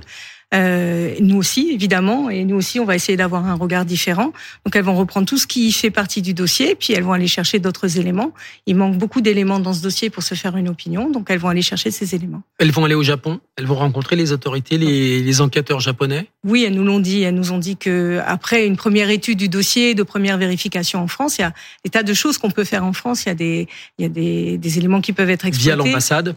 Euh, 0.53 1.15
nous 1.19 1.38
aussi, 1.38 1.71
évidemment, 1.73 2.29
et 2.29 2.45
nous 2.45 2.55
aussi, 2.55 2.79
on 2.79 2.86
va 2.86 2.95
essayer 2.95 3.17
d'avoir 3.17 3.45
un 3.45 3.55
regard 3.55 3.84
différent. 3.84 4.31
Donc, 4.65 4.75
elles 4.75 4.84
vont 4.84 4.95
reprendre 4.95 5.27
tout 5.27 5.38
ce 5.38 5.47
qui 5.47 5.71
fait 5.71 5.89
partie 5.89 6.21
du 6.21 6.34
dossier, 6.34 6.75
puis 6.75 6.93
elles 6.93 7.03
vont 7.03 7.13
aller 7.13 7.27
chercher 7.27 7.60
d'autres 7.60 7.97
éléments. 7.97 8.31
Il 8.65 8.75
manque 8.75 8.97
beaucoup 8.97 9.21
d'éléments 9.21 9.60
dans 9.60 9.73
ce 9.73 9.81
dossier 9.81 10.10
pour 10.10 10.23
se 10.23 10.36
faire 10.36 10.55
une 10.55 10.69
opinion, 10.69 11.10
donc 11.10 11.29
elles 11.29 11.39
vont 11.39 11.49
aller 11.49 11.62
chercher 11.62 11.91
ces 11.91 12.15
éléments. 12.15 12.43
Elles 12.60 12.71
vont 12.71 12.86
aller 12.86 12.95
au 12.95 13.03
Japon, 13.03 13.39
elles 13.58 13.65
vont 13.65 13.75
rencontrer 13.75 14.15
les 14.15 14.31
autorités, 14.31 14.77
les, 14.77 15.21
les 15.21 15.41
enquêteurs 15.41 15.79
japonais. 15.79 16.27
Oui, 16.43 16.63
elles 16.63 16.75
nous 16.75 16.86
l'ont 16.86 16.99
dit. 16.99 17.23
Elles 17.23 17.36
nous 17.36 17.51
ont 17.51 17.58
dit 17.58 17.75
que 17.75 18.21
après 18.25 18.65
une 18.65 18.77
première 18.77 19.10
étude 19.10 19.38
du 19.38 19.49
dossier, 19.49 19.95
de 19.95 20.03
première 20.03 20.38
vérification 20.38 21.01
en 21.01 21.08
France, 21.08 21.38
il 21.38 21.41
y 21.41 21.45
a 21.45 21.53
des 21.84 21.89
tas 21.89 22.03
de 22.03 22.13
choses 22.13 22.38
qu'on 22.38 22.51
peut 22.51 22.63
faire 22.63 22.86
en 22.86 22.93
France. 22.93 23.25
Il 23.25 23.29
y 23.29 23.31
a 23.31 23.36
des, 23.36 23.67
il 23.97 24.03
y 24.03 24.05
a 24.05 24.10
des, 24.10 24.58
des 24.58 24.77
éléments 24.77 25.01
qui 25.01 25.12
peuvent 25.12 25.29
être 25.29 25.45
exploités. 25.45 25.75
Via 25.75 25.91
l'ambassade 25.91 26.36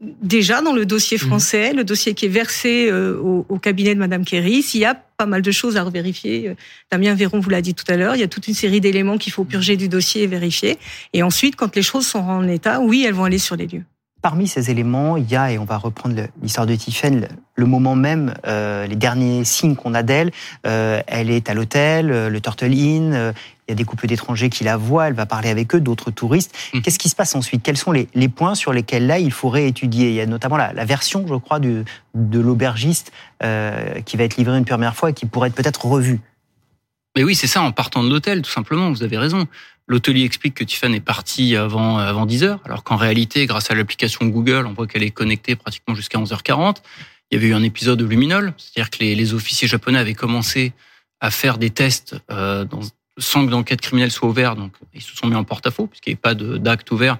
déjà 0.00 0.62
dans 0.62 0.72
le 0.72 0.86
dossier 0.86 1.18
mhm. 1.20 1.28
français, 1.28 1.72
le 1.72 1.84
dossier 1.84 2.14
qui 2.14 2.26
est 2.26 2.30
versé 2.30 2.88
euh, 2.90 3.16
au, 3.48 3.58
cabinet 3.58 3.94
de 3.94 4.00
Madame 4.00 4.24
Kerry, 4.24 4.64
il 4.74 4.80
y 4.80 4.84
a 4.84 4.94
pas 4.94 5.26
mal 5.26 5.42
de 5.42 5.50
choses 5.50 5.76
à 5.76 5.82
revérifier. 5.82 6.48
Euh, 6.48 6.54
Damien 6.90 7.14
Véron 7.14 7.40
vous 7.40 7.50
l'a 7.50 7.62
dit 7.62 7.74
tout 7.74 7.84
à 7.88 7.96
l'heure, 7.96 8.16
il 8.16 8.20
y 8.20 8.24
a 8.24 8.28
toute 8.28 8.48
une 8.48 8.54
série 8.54 8.80
d'éléments 8.80 9.18
qu'il 9.18 9.32
faut 9.32 9.44
purger 9.44 9.76
du 9.76 9.88
dossier 9.88 10.22
et 10.22 10.26
vérifier. 10.26 10.78
Et 11.12 11.22
ensuite, 11.22 11.56
quand 11.56 11.74
les 11.76 11.82
choses 11.82 12.06
sont 12.06 12.20
en 12.20 12.46
état, 12.48 12.80
oui, 12.80 13.04
elles 13.06 13.14
vont 13.14 13.24
aller 13.24 13.38
sur 13.38 13.56
les 13.56 13.66
lieux. 13.66 13.84
Parmi 14.22 14.48
ces 14.48 14.70
éléments, 14.70 15.18
il 15.18 15.30
y 15.30 15.36
a, 15.36 15.52
et 15.52 15.58
on 15.58 15.66
va 15.66 15.76
reprendre 15.76 16.16
l'histoire 16.42 16.66
de 16.66 16.74
Tiffen, 16.74 17.28
le 17.56 17.66
moment 17.66 17.94
même, 17.94 18.34
euh, 18.46 18.86
les 18.86 18.96
derniers 18.96 19.44
signes 19.44 19.76
qu'on 19.76 19.92
a 19.92 20.02
d'elle. 20.02 20.30
elle 20.62 21.30
est 21.30 21.50
à 21.50 21.54
l'hôtel, 21.54 22.06
le 22.08 22.40
Turtle 22.40 22.72
Inn, 22.72 23.34
il 23.66 23.70
y 23.70 23.72
a 23.72 23.74
des 23.74 23.84
couples 23.84 24.06
d'étrangers 24.06 24.50
qui 24.50 24.64
la 24.64 24.76
voient, 24.76 25.08
elle 25.08 25.14
va 25.14 25.26
parler 25.26 25.48
avec 25.48 25.74
eux, 25.74 25.80
d'autres 25.80 26.10
touristes. 26.10 26.54
Mmh. 26.72 26.80
Qu'est-ce 26.80 26.98
qui 26.98 27.08
se 27.08 27.16
passe 27.16 27.34
ensuite? 27.34 27.62
Quels 27.62 27.76
sont 27.76 27.92
les, 27.92 28.28
points 28.28 28.54
sur 28.54 28.72
lesquels 28.72 29.06
là 29.06 29.18
il 29.18 29.32
faudrait 29.32 29.68
étudier? 29.68 30.08
Il 30.08 30.14
y 30.14 30.20
a 30.20 30.26
notamment 30.26 30.56
la, 30.56 30.84
version, 30.84 31.26
je 31.26 31.34
crois, 31.34 31.60
de 31.60 31.84
l'aubergiste 32.14 33.12
euh, 33.42 34.00
qui 34.02 34.16
va 34.16 34.24
être 34.24 34.36
livrée 34.36 34.58
une 34.58 34.64
première 34.64 34.96
fois 34.96 35.10
et 35.10 35.12
qui 35.12 35.26
pourrait 35.26 35.48
être 35.48 35.54
peut-être 35.54 35.84
revue. 35.86 36.20
Mais 37.16 37.22
oui, 37.22 37.34
c'est 37.34 37.46
ça, 37.46 37.62
en 37.62 37.72
partant 37.72 38.02
de 38.02 38.10
l'hôtel, 38.10 38.42
tout 38.42 38.50
simplement, 38.50 38.90
vous 38.90 39.02
avez 39.02 39.18
raison. 39.18 39.46
L'hôtelier 39.86 40.24
explique 40.24 40.54
que 40.54 40.64
Tiffany 40.64 40.96
est 40.96 41.00
partie 41.00 41.56
avant, 41.56 41.98
avant 41.98 42.26
10 42.26 42.44
heures, 42.44 42.60
alors 42.64 42.84
qu'en 42.84 42.96
réalité, 42.96 43.46
grâce 43.46 43.70
à 43.70 43.74
l'application 43.74 44.26
Google, 44.26 44.66
on 44.66 44.72
voit 44.72 44.86
qu'elle 44.86 45.02
est 45.02 45.10
connectée 45.10 45.56
pratiquement 45.56 45.94
jusqu'à 45.94 46.18
11h40. 46.18 46.76
Il 47.30 47.34
y 47.34 47.38
avait 47.38 47.48
eu 47.48 47.54
un 47.54 47.62
épisode 47.62 47.98
de 47.98 48.04
Luminol, 48.04 48.54
c'est-à-dire 48.56 48.90
que 48.90 48.98
les, 48.98 49.34
officiers 49.34 49.68
japonais 49.68 49.98
avaient 49.98 50.14
commencé 50.14 50.72
à 51.20 51.30
faire 51.30 51.58
des 51.58 51.70
tests 51.70 52.16
euh, 52.30 52.64
dans, 52.64 52.80
sans 53.18 53.46
que 53.46 53.50
l'enquête 53.50 53.80
criminelle 53.80 54.10
soit 54.10 54.28
ouverte, 54.28 54.58
donc 54.58 54.72
ils 54.92 55.02
se 55.02 55.14
sont 55.14 55.26
mis 55.26 55.34
en 55.34 55.44
porte-à-faux 55.44 55.86
puisqu'il 55.86 56.10
n'y 56.10 56.14
avait 56.14 56.34
pas 56.34 56.34
d'acte 56.34 56.90
ouvert. 56.90 57.18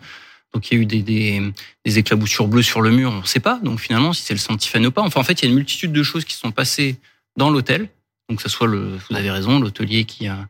Donc 0.53 0.71
il 0.71 0.75
y 0.75 0.79
a 0.79 0.83
eu 0.83 0.87
des, 0.87 1.99
éclaboussures 1.99 2.47
bleues 2.47 2.63
sur 2.63 2.81
le 2.81 2.91
mur, 2.91 3.11
on 3.11 3.21
ne 3.21 3.27
sait 3.27 3.41
pas. 3.41 3.59
Donc 3.63 3.81
finalement, 3.81 4.13
si 4.13 4.23
c'est 4.23 4.35
le 4.35 4.39
Santifan 4.39 4.85
ou 4.85 4.93
pas. 4.93 5.03
Enfin, 5.03 5.21
en 5.21 5.25
fait, 5.25 5.43
il 5.43 5.45
y 5.45 5.49
a 5.49 5.51
une 5.51 5.57
multitude 5.57 5.93
de 5.93 6.03
choses 6.03 6.25
qui 6.25 6.35
sont 6.35 6.53
passées 6.53 6.97
dans 7.37 7.51
l'hôtel. 7.51 7.89
Donc 8.29 8.39
que 8.39 8.43
ce 8.43 8.49
soit 8.49 8.69
le, 8.69 8.97
vous 9.11 9.17
avez 9.17 9.31
raison, 9.31 9.59
l'hôtelier 9.59 10.05
qui 10.05 10.29
a 10.29 10.47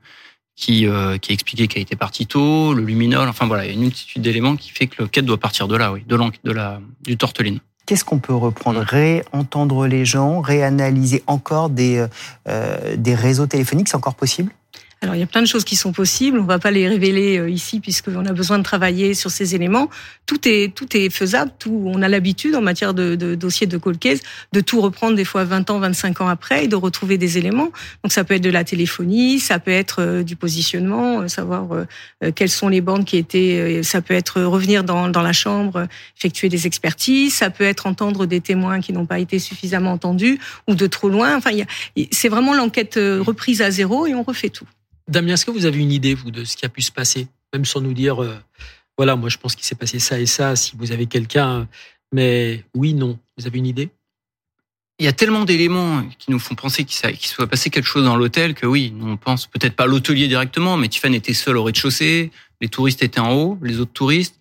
euh, 0.71 1.17
a 1.17 1.33
expliqué 1.33 1.67
qu'elle 1.67 1.83
était 1.83 1.97
partie 1.97 2.27
tôt, 2.27 2.75
le 2.75 2.85
luminol. 2.85 3.29
Enfin 3.29 3.47
voilà, 3.47 3.65
il 3.65 3.69
y 3.69 3.71
a 3.71 3.75
une 3.75 3.81
multitude 3.81 4.23
d'éléments 4.23 4.57
qui 4.57 4.71
fait 4.71 4.87
que 4.87 5.03
l'enquête 5.03 5.25
doit 5.25 5.39
partir 5.39 5.69
de 5.69 5.77
là, 5.77 5.93
oui, 5.93 6.05
de 6.07 6.17
de 6.17 6.55
du 7.03 7.17
torteline. 7.17 7.61
Qu'est-ce 7.87 8.05
qu'on 8.05 8.19
peut 8.19 8.35
reprendre? 8.35 8.81
Réentendre 8.81 9.87
les 9.87 10.05
gens, 10.05 10.41
réanalyser 10.41 11.23
encore 11.27 11.69
des, 11.69 12.07
euh, 12.49 12.97
des 12.97 13.15
réseaux 13.15 13.47
téléphoniques, 13.47 13.89
c'est 13.89 13.97
encore 13.97 14.15
possible? 14.15 14.53
Alors 15.05 15.17
il 15.17 15.21
y 15.21 15.23
a 15.23 15.27
plein 15.27 15.43
de 15.43 15.47
choses 15.47 15.65
qui 15.65 15.77
sont 15.77 15.93
possibles. 15.93 16.39
On 16.39 16.45
va 16.45 16.59
pas 16.59 16.71
les 16.71 16.89
révéler 16.89 17.39
euh, 17.39 17.51
ici 17.51 17.79
puisqu'on 17.79 18.25
a 18.25 18.33
besoin 18.33 18.59
de 18.59 18.63
travailler 18.63 19.15
sur 19.15 19.31
ces 19.31 19.55
éléments. 19.55 19.91
Tout 20.27 20.49
est 20.49 20.75
tout 20.75 20.97
est 20.97 21.11
faisable. 21.11 21.53
Tout 21.59 21.85
on 21.87 22.01
a 22.01 22.09
l'habitude 22.09 22.55
en 22.55 22.63
matière 22.63 22.95
de, 22.95 23.15
de 23.15 23.35
dossiers 23.35 23.67
de 23.67 23.77
cold 23.77 23.99
case 23.99 24.21
de 24.53 24.61
tout 24.61 24.81
reprendre 24.81 25.15
des 25.15 25.25
fois 25.25 25.45
20 25.45 25.71
ans, 25.71 25.79
25 25.79 26.23
ans 26.23 26.29
après 26.29 26.65
et 26.65 26.69
de 26.69 26.77
retrouver 26.77 27.19
des 27.19 27.37
éléments. 27.37 27.71
Donc 28.03 28.13
ça 28.13 28.25
peut 28.25 28.35
être 28.35 28.43
de 28.43 28.51
la 28.51 28.65
téléphonie, 28.65 29.41
ça 29.41 29.59
peut 29.59 29.71
être 29.71 30.01
euh, 30.01 30.23
du 30.23 30.37
positionnement, 30.37 31.21
euh, 31.21 31.29
savoir 31.29 31.69
quelles 32.35 32.51
sont 32.51 32.69
les 32.69 32.81
bandes 32.81 33.05
qui 33.05 33.19
étaient. 33.19 33.83
Ça 33.83 34.01
peut 34.01 34.15
être 34.15 34.41
revenir 34.43 34.85
dans 34.85 35.09
dans 35.09 35.23
la 35.23 35.33
chambre, 35.33 35.87
effectuer 36.17 36.49
des 36.49 36.67
expertises. 36.67 37.35
Ça 37.35 37.51
peut 37.51 37.65
être 37.65 37.87
entendre 37.87 38.25
des 38.27 38.41
témoins 38.41 38.81
qui 38.81 38.93
n'ont 38.93 39.07
pas 39.07 39.19
été 39.19 39.39
suffisamment 39.39 39.93
entendus 39.93 40.39
ou 40.67 40.75
de 40.75 40.87
trop 40.87 41.11
loin. 41.11 41.37
Enfin, 41.37 41.51
c'est 42.11 42.29
vraiment 42.29 42.55
l'enquête 42.55 42.95
reprise 42.97 43.61
à 43.61 43.71
zéro 43.71 44.07
et 44.07 44.15
on 44.15 44.23
refait 44.23 44.49
tout. 44.49 44.67
Damien, 45.09 45.35
est-ce 45.35 45.45
que 45.45 45.51
vous 45.51 45.67
avez 45.67 45.79
une 45.79 45.93
idée, 45.93 46.15
vous, 46.15 46.31
de 46.31 46.45
ce 46.45 46.57
qui 46.57 46.65
a 46.65 46.69
pu 46.69 46.83
se 46.83 46.93
passer? 46.93 47.29
Même 47.53 47.65
sans 47.65 47.81
nous 47.81 47.93
dire, 47.93 48.23
euh, 48.23 48.37
voilà, 48.97 49.17
moi 49.17 49.29
je 49.29 49.39
pense 49.39 49.55
qu'il 49.55 49.65
s'est 49.65 49.75
passé 49.75 49.99
ça 49.99 50.19
et 50.19 50.27
ça, 50.27 50.57
si 50.57 50.77
vous 50.77 50.93
avez 50.93 51.07
quelqu'un. 51.07 51.69
Mais 52.13 52.65
oui, 52.75 52.95
non. 52.95 53.19
Vous 53.37 53.47
avez 53.47 53.59
une 53.59 53.67
idée? 53.67 53.91
Il 55.01 55.05
y 55.05 55.09
a 55.09 55.13
tellement 55.13 55.45
d'éléments 55.45 56.05
qui 56.19 56.31
nous 56.31 56.39
font 56.39 56.55
penser 56.55 56.85
qu'il 56.85 57.27
soit 57.27 57.49
passé 57.49 57.69
quelque 57.69 57.87
chose 57.87 58.05
dans 58.05 58.17
l'hôtel 58.17 58.55
que 58.55 58.65
oui, 58.65 58.95
on 59.01 59.17
pense 59.17 59.47
peut-être 59.49 59.75
pas 59.75 59.87
l'hôtelier 59.87 60.29
directement, 60.29 60.77
mais 60.77 60.89
Tiffany 60.89 61.17
était 61.17 61.35
seul 61.35 61.57
au 61.57 61.65
rez-de-chaussée, 61.65 62.31
les 62.61 62.69
touristes 62.69 63.03
étaient 63.03 63.19
en 63.19 63.33
haut, 63.33 63.59
les 63.61 63.81
autres 63.81 63.93
touristes. 63.93 64.39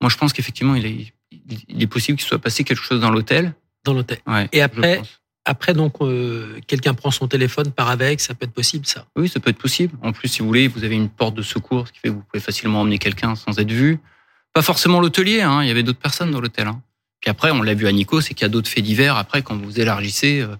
Moi, 0.00 0.10
je 0.10 0.16
pense 0.16 0.32
qu'effectivement, 0.32 0.74
il 0.74 0.86
est, 0.86 1.12
il 1.68 1.80
est 1.80 1.86
possible 1.86 2.18
qu'il 2.18 2.26
soit 2.26 2.40
passé 2.40 2.64
quelque 2.64 2.82
chose 2.82 3.00
dans 3.00 3.10
l'hôtel. 3.10 3.54
Dans 3.84 3.94
l'hôtel. 3.94 4.18
Ouais, 4.26 4.48
et 4.50 4.62
après, 4.62 5.00
après, 5.48 5.72
donc, 5.72 5.94
euh, 6.02 6.60
quelqu'un 6.66 6.92
prend 6.92 7.10
son 7.10 7.26
téléphone, 7.26 7.72
part 7.72 7.88
avec, 7.88 8.20
ça 8.20 8.34
peut 8.34 8.44
être 8.44 8.52
possible, 8.52 8.84
ça 8.84 9.06
Oui, 9.16 9.30
ça 9.30 9.40
peut 9.40 9.48
être 9.48 9.56
possible. 9.56 9.96
En 10.02 10.12
plus, 10.12 10.28
si 10.28 10.40
vous 10.40 10.46
voulez, 10.46 10.68
vous 10.68 10.84
avez 10.84 10.94
une 10.94 11.08
porte 11.08 11.34
de 11.34 11.40
secours, 11.40 11.88
ce 11.88 11.92
qui 11.92 12.00
fait 12.00 12.08
que 12.08 12.12
vous 12.12 12.22
pouvez 12.30 12.42
facilement 12.42 12.82
emmener 12.82 12.98
quelqu'un 12.98 13.34
sans 13.34 13.58
être 13.58 13.72
vu. 13.72 13.98
Pas 14.52 14.60
forcément 14.60 15.00
l'hôtelier, 15.00 15.40
hein, 15.40 15.62
il 15.62 15.68
y 15.68 15.70
avait 15.70 15.82
d'autres 15.82 15.98
personnes 15.98 16.32
dans 16.32 16.42
l'hôtel. 16.42 16.66
Hein. 16.66 16.82
Puis 17.20 17.30
après, 17.30 17.50
on 17.50 17.62
l'a 17.62 17.72
vu 17.72 17.86
à 17.86 17.92
Nico, 17.92 18.20
c'est 18.20 18.34
qu'il 18.34 18.42
y 18.42 18.44
a 18.44 18.50
d'autres 18.50 18.68
faits 18.68 18.84
divers. 18.84 19.16
Après, 19.16 19.40
quand 19.40 19.56
vous 19.56 19.80
élargissez, 19.80 20.42
euh, 20.42 20.54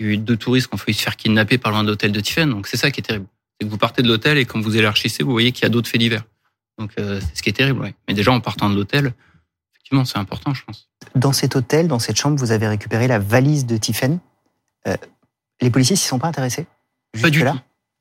il 0.00 0.06
y 0.06 0.08
a 0.08 0.12
eu 0.14 0.16
deux 0.18 0.36
touristes 0.36 0.66
qui 0.66 0.74
ont 0.74 0.78
failli 0.78 0.94
se 0.94 1.04
faire 1.04 1.16
kidnapper 1.16 1.56
par 1.56 1.70
loin 1.70 1.84
d'hôtel 1.84 2.10
de 2.10 2.18
Tiffen. 2.18 2.50
Donc 2.50 2.66
c'est 2.66 2.76
ça 2.76 2.90
qui 2.90 2.98
est 2.98 3.04
terrible. 3.04 3.26
C'est 3.60 3.66
que 3.66 3.70
vous 3.70 3.78
partez 3.78 4.02
de 4.02 4.08
l'hôtel 4.08 4.38
et 4.38 4.44
quand 4.44 4.60
vous 4.60 4.76
élargissez, 4.76 5.22
vous 5.22 5.30
voyez 5.30 5.52
qu'il 5.52 5.62
y 5.62 5.66
a 5.66 5.68
d'autres 5.68 5.88
faits 5.88 6.00
divers. 6.00 6.24
Donc 6.78 6.90
euh, 6.98 7.20
c'est 7.20 7.36
ce 7.36 7.42
qui 7.44 7.50
est 7.50 7.52
terrible. 7.52 7.80
Ouais. 7.80 7.94
Mais 8.08 8.14
déjà, 8.14 8.32
en 8.32 8.40
partant 8.40 8.68
de 8.68 8.74
l'hôtel, 8.74 9.14
effectivement, 9.72 10.04
c'est 10.04 10.18
important, 10.18 10.52
je 10.52 10.64
pense. 10.64 10.88
Dans 11.14 11.32
cet 11.32 11.54
hôtel, 11.54 11.86
dans 11.86 12.00
cette 12.00 12.16
chambre, 12.16 12.36
vous 12.38 12.50
avez 12.50 12.66
récupéré 12.66 13.06
la 13.06 13.20
valise 13.20 13.66
de 13.66 13.76
Tiffen. 13.76 14.18
Euh, 14.88 14.96
les 15.60 15.70
policiers 15.70 15.96
s'y 15.96 16.06
sont 16.06 16.18
pas 16.18 16.28
intéressés 16.28 16.66
Pas 17.20 17.30
du 17.30 17.40
tout. 17.40 17.58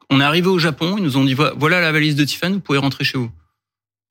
On 0.10 0.20
est 0.20 0.24
arrivé 0.24 0.48
au 0.48 0.60
Japon, 0.60 0.96
ils 0.98 1.04
nous 1.04 1.18
ont 1.18 1.24
dit 1.24 1.36
voilà 1.36 1.80
la 1.80 1.92
valise 1.92 2.16
de 2.16 2.26
Tiffany, 2.26 2.56
vous 2.56 2.60
pouvez 2.60 2.80
rentrer 2.80 3.04
chez 3.04 3.18
vous. 3.18 3.32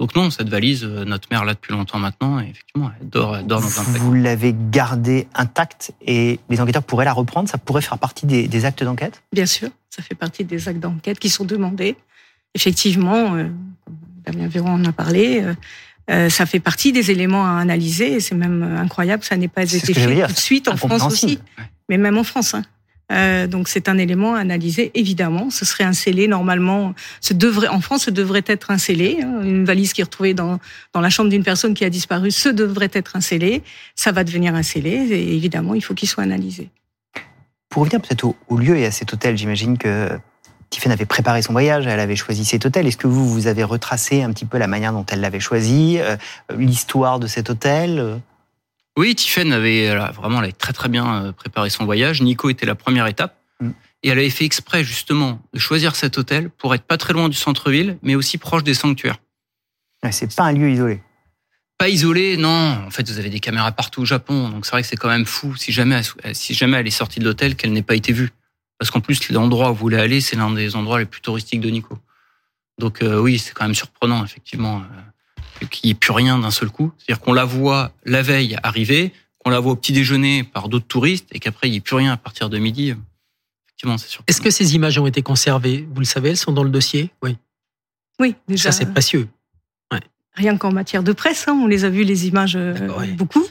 Donc 0.00 0.16
non, 0.16 0.30
cette 0.30 0.48
valise, 0.48 0.82
euh, 0.82 1.04
notre 1.04 1.28
mère 1.30 1.44
l'a 1.44 1.52
depuis 1.52 1.74
longtemps 1.74 1.98
maintenant, 1.98 2.40
et 2.40 2.48
effectivement, 2.48 2.90
elle 2.98 3.08
dort, 3.10 3.42
dort 3.42 3.60
dans 3.60 3.80
un 3.80 3.82
Vous 3.82 4.14
l'avez 4.14 4.56
gardée 4.70 5.28
intacte 5.34 5.92
et 6.00 6.40
les 6.48 6.58
enquêteurs 6.58 6.82
pourraient 6.82 7.04
la 7.04 7.12
reprendre 7.12 7.50
Ça 7.50 7.58
pourrait 7.58 7.82
faire 7.82 7.98
partie 7.98 8.24
des, 8.24 8.64
actes 8.64 8.82
d'enquête? 8.82 9.22
Bien 9.30 9.44
sûr, 9.44 9.68
ça 9.90 10.02
fait 10.02 10.14
partie 10.14 10.44
des 10.44 10.68
actes 10.68 10.80
d'enquête 10.80 11.18
qui 11.18 11.28
sont 11.28 11.44
demandés. 11.44 11.96
Effectivement, 12.54 13.34
euh, 13.34 13.48
Damien 14.24 14.48
Véron 14.48 14.70
en 14.70 14.84
a 14.86 14.92
parlé, 14.92 15.42
euh, 15.42 15.54
euh, 16.10 16.28
ça 16.30 16.46
fait 16.46 16.60
partie 16.60 16.92
des 16.92 17.10
éléments 17.10 17.44
à 17.44 17.60
analyser, 17.60 18.14
et 18.14 18.20
c'est 18.20 18.34
même 18.34 18.62
incroyable, 18.62 19.22
ça 19.22 19.36
n'ait 19.36 19.48
pas 19.48 19.64
été 19.64 19.80
fait 19.80 19.92
tout 19.92 20.32
de 20.32 20.38
suite 20.38 20.66
en 20.66 20.78
France 20.78 21.04
aussi, 21.04 21.38
mais 21.90 21.98
même 21.98 22.16
en 22.16 22.24
France. 22.24 22.54
Hein. 22.54 22.62
Euh, 23.12 23.48
donc 23.48 23.68
c'est 23.68 23.88
un 23.88 23.98
élément 23.98 24.36
à 24.36 24.38
analyser 24.38 24.92
évidemment. 24.94 25.50
Ce 25.50 25.64
serait 25.64 25.84
un 25.84 25.92
scellé 25.92 26.28
normalement. 26.28 26.94
En 27.70 27.80
France, 27.80 28.04
ce 28.04 28.10
devrait 28.10 28.44
être 28.46 28.70
un 28.70 28.78
scellé. 28.78 29.18
Hein. 29.22 29.42
Une 29.42 29.64
valise 29.64 29.92
qui 29.92 30.00
est 30.00 30.04
retrouvée 30.04 30.32
dans 30.32 30.60
dans 30.94 31.00
la 31.00 31.10
chambre 31.10 31.28
d'une 31.28 31.42
personne 31.42 31.74
qui 31.74 31.84
a 31.84 31.90
disparu, 31.90 32.30
ce 32.30 32.48
devrait 32.48 32.90
être 32.92 33.16
un 33.16 33.20
scellé. 33.20 33.62
Ça 33.96 34.12
va 34.12 34.22
devenir 34.24 34.54
un 34.54 34.62
scellé 34.62 34.90
et 34.90 35.34
évidemment 35.34 35.74
il 35.74 35.82
faut 35.82 35.94
qu'il 35.94 36.08
soit 36.08 36.22
analysé. 36.22 36.70
Pour 37.68 37.82
revenir 37.82 38.00
peut-être 38.00 38.24
au, 38.24 38.56
lieu 38.56 38.76
et 38.76 38.86
à 38.86 38.90
cet 38.90 39.12
hôtel, 39.12 39.36
j'imagine 39.36 39.78
que 39.78 40.10
Tiffany 40.70 40.92
avait 40.92 41.04
préparé 41.04 41.42
son 41.42 41.52
voyage, 41.52 41.86
elle 41.86 42.00
avait 42.00 42.16
choisi 42.16 42.44
cet 42.44 42.66
hôtel. 42.66 42.86
Est-ce 42.86 42.96
que 42.96 43.06
vous, 43.06 43.28
vous 43.28 43.46
avez 43.46 43.62
retracé 43.62 44.22
un 44.22 44.32
petit 44.32 44.44
peu 44.44 44.58
la 44.58 44.66
manière 44.66 44.92
dont 44.92 45.06
elle 45.06 45.20
l'avait 45.20 45.40
choisi, 45.40 45.98
euh, 46.00 46.16
l'histoire 46.56 47.20
de 47.20 47.28
cet 47.28 47.48
hôtel 47.48 48.20
oui, 48.96 49.14
Tiffen 49.14 49.52
avait 49.52 49.94
vraiment 50.12 50.42
elle 50.42 50.52
très 50.52 50.72
très 50.72 50.88
bien 50.88 51.24
euh, 51.24 51.32
préparé 51.32 51.70
son 51.70 51.84
voyage. 51.84 52.22
Nico 52.22 52.50
était 52.50 52.66
la 52.66 52.74
première 52.74 53.06
étape. 53.06 53.36
Mm. 53.60 53.70
Et 54.02 54.08
elle 54.08 54.18
avait 54.18 54.30
fait 54.30 54.44
exprès 54.44 54.82
justement 54.82 55.40
de 55.52 55.58
choisir 55.58 55.94
cet 55.94 56.18
hôtel 56.18 56.50
pour 56.50 56.74
être 56.74 56.84
pas 56.84 56.96
très 56.96 57.12
loin 57.12 57.28
du 57.28 57.36
centre-ville, 57.36 57.98
mais 58.02 58.14
aussi 58.14 58.38
proche 58.38 58.64
des 58.64 58.74
sanctuaires. 58.74 59.18
c'est 60.10 60.34
pas 60.34 60.44
un 60.44 60.52
lieu 60.52 60.70
isolé. 60.70 61.02
Pas 61.76 61.88
isolé, 61.88 62.36
non. 62.36 62.82
En 62.86 62.90
fait, 62.90 63.08
vous 63.08 63.18
avez 63.18 63.30
des 63.30 63.40
caméras 63.40 63.72
partout 63.72 64.02
au 64.02 64.04
Japon, 64.06 64.48
donc 64.48 64.64
c'est 64.64 64.72
vrai 64.72 64.82
que 64.82 64.88
c'est 64.88 64.96
quand 64.96 65.08
même 65.08 65.26
fou 65.26 65.54
si 65.56 65.72
jamais, 65.72 66.00
si 66.32 66.54
jamais 66.54 66.78
elle 66.78 66.86
est 66.86 66.90
sortie 66.90 67.20
de 67.20 67.24
l'hôtel 67.24 67.56
qu'elle 67.56 67.72
n'ait 67.72 67.82
pas 67.82 67.94
été 67.94 68.12
vue. 68.12 68.30
Parce 68.78 68.90
qu'en 68.90 69.00
plus, 69.00 69.30
l'endroit 69.30 69.70
où 69.70 69.74
vous 69.74 69.80
voulez 69.80 69.98
aller, 69.98 70.22
c'est 70.22 70.36
l'un 70.36 70.50
des 70.50 70.76
endroits 70.76 70.98
les 70.98 71.06
plus 71.06 71.20
touristiques 71.20 71.60
de 71.60 71.68
Nico. 71.68 71.98
Donc 72.78 73.02
euh, 73.02 73.18
oui, 73.18 73.38
c'est 73.38 73.52
quand 73.52 73.64
même 73.64 73.74
surprenant, 73.74 74.24
effectivement. 74.24 74.82
Euh, 75.62 75.66
qu'il 75.66 75.88
n'y 75.88 75.92
ait 75.92 75.94
plus 75.94 76.12
rien 76.12 76.38
d'un 76.38 76.50
seul 76.50 76.70
coup. 76.70 76.92
C'est-à-dire 76.98 77.20
qu'on 77.20 77.32
la 77.32 77.44
voit 77.44 77.92
la 78.04 78.22
veille 78.22 78.56
arriver, 78.62 79.12
qu'on 79.38 79.50
la 79.50 79.60
voit 79.60 79.72
au 79.72 79.76
petit 79.76 79.92
déjeuner 79.92 80.44
par 80.44 80.68
d'autres 80.68 80.86
touristes 80.86 81.28
et 81.32 81.38
qu'après 81.38 81.68
il 81.68 81.72
n'y 81.72 81.78
ait 81.78 81.82
plus 81.82 81.96
rien 81.96 82.12
à 82.12 82.16
partir 82.16 82.48
de 82.48 82.58
midi. 82.58 82.94
Effectivement, 83.66 83.98
c'est 83.98 84.08
sûr. 84.08 84.22
Est-ce 84.26 84.40
que 84.40 84.50
ces 84.50 84.74
images 84.74 84.98
ont 84.98 85.06
été 85.06 85.22
conservées? 85.22 85.86
Vous 85.92 86.00
le 86.00 86.06
savez, 86.06 86.30
elles 86.30 86.36
sont 86.36 86.52
dans 86.52 86.64
le 86.64 86.70
dossier? 86.70 87.10
Oui. 87.22 87.36
Oui, 88.18 88.34
déjà. 88.48 88.70
Ça, 88.70 88.78
c'est 88.78 88.92
précieux. 88.92 89.28
Rien 90.34 90.56
qu'en 90.56 90.72
matière 90.72 91.02
de 91.02 91.12
presse, 91.12 91.46
hein, 91.48 91.58
on 91.60 91.66
les 91.66 91.84
a 91.84 91.90
vues, 91.90 92.04
les 92.04 92.28
images, 92.28 92.54
euh, 92.56 92.74
beaucoup, 93.16 93.44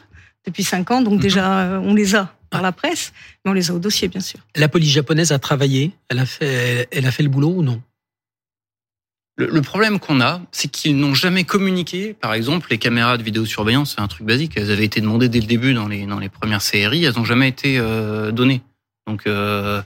depuis 0.45 0.63
cinq 0.63 0.91
ans. 0.91 1.01
Donc 1.01 1.15
mhm. 1.15 1.19
déjà, 1.19 1.59
euh, 1.59 1.79
on 1.79 1.93
les 1.93 2.15
a 2.15 2.33
par 2.49 2.61
la 2.61 2.71
presse, 2.71 3.11
mais 3.43 3.51
on 3.51 3.53
les 3.53 3.69
a 3.69 3.75
au 3.75 3.79
dossier, 3.79 4.07
bien 4.07 4.21
sûr. 4.21 4.39
La 4.55 4.69
police 4.69 4.91
japonaise 4.91 5.31
a 5.31 5.39
travaillé, 5.39 5.91
elle 6.07 6.19
a 6.19 6.25
fait, 6.25 6.87
elle 6.91 7.05
a 7.05 7.11
fait 7.11 7.21
le 7.21 7.29
boulot 7.29 7.49
ou 7.49 7.63
non? 7.63 7.81
Le, 9.47 9.61
problème 9.61 9.99
qu'on 9.99 10.19
a, 10.19 10.41
c'est 10.51 10.67
qu'ils 10.69 10.97
n'ont 10.97 11.13
jamais 11.13 11.45
communiqué. 11.45 12.13
Par 12.13 12.33
exemple, 12.33 12.67
les 12.69 12.77
caméras 12.77 13.17
de 13.17 13.23
vidéosurveillance, 13.23 13.93
c'est 13.95 14.01
un 14.01 14.07
truc 14.07 14.25
basique. 14.25 14.53
Elles 14.57 14.71
avaient 14.71 14.85
été 14.85 14.99
demandées 14.99 15.29
dès 15.29 15.39
le 15.39 15.47
début 15.47 15.73
dans 15.73 15.87
les, 15.87 16.05
dans 16.05 16.19
les 16.19 16.29
premières 16.29 16.61
séries. 16.61 17.05
Elles 17.05 17.15
n'ont 17.15 17.25
jamais 17.25 17.47
été 17.47 17.77
euh, 17.77 18.31
données. 18.31 18.61
Donc, 19.07 19.27
euh, 19.27 19.81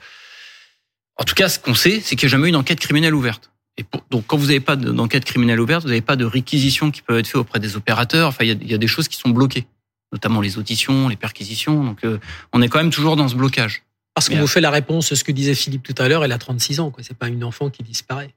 en 1.17 1.23
tout 1.23 1.35
cas, 1.35 1.49
ce 1.49 1.59
qu'on 1.59 1.75
sait, 1.75 2.01
c'est 2.01 2.15
qu'il 2.15 2.27
n'y 2.27 2.31
a 2.31 2.37
jamais 2.37 2.49
eu 2.49 2.51
d'enquête 2.51 2.79
criminelle 2.79 3.13
ouverte. 3.13 3.51
Et 3.77 3.85
donc, 4.09 4.25
quand 4.25 4.37
vous 4.37 4.47
n'avez 4.47 4.59
pas 4.59 4.75
d'enquête 4.75 5.25
criminelle 5.25 5.59
ouverte, 5.59 5.83
vous 5.83 5.89
n'avez 5.89 6.01
pas 6.01 6.15
de 6.15 6.25
réquisitions 6.25 6.89
qui 6.89 7.01
peuvent 7.01 7.19
être 7.19 7.27
faites 7.27 7.35
auprès 7.35 7.59
des 7.59 7.75
opérateurs. 7.75 8.29
Enfin, 8.29 8.45
il 8.45 8.69
y 8.69 8.73
a, 8.73 8.77
des 8.77 8.87
choses 8.87 9.07
qui 9.07 9.17
sont 9.17 9.29
bloquées, 9.29 9.67
notamment 10.11 10.41
les 10.41 10.57
auditions, 10.57 11.09
les 11.09 11.15
perquisitions. 11.15 11.83
Donc, 11.83 12.03
euh, 12.05 12.19
on 12.53 12.61
est 12.61 12.69
quand 12.69 12.79
même 12.79 12.91
toujours 12.91 13.15
dans 13.15 13.27
ce 13.27 13.35
blocage. 13.35 13.83
Parce 14.15 14.29
qu'on 14.29 14.37
vous 14.37 14.47
fait 14.47 14.61
la 14.61 14.69
réponse, 14.69 15.13
ce 15.13 15.23
que 15.23 15.31
disait 15.31 15.55
Philippe 15.55 15.83
tout 15.83 15.95
à 15.97 16.07
l'heure, 16.07 16.23
elle 16.23 16.31
a 16.31 16.37
36 16.37 16.79
ans. 16.79 16.91
C'est 17.01 17.17
pas 17.17 17.29
une 17.29 17.43
enfant 17.43 17.71
qui 17.71 17.81
disparaît. 17.81 18.33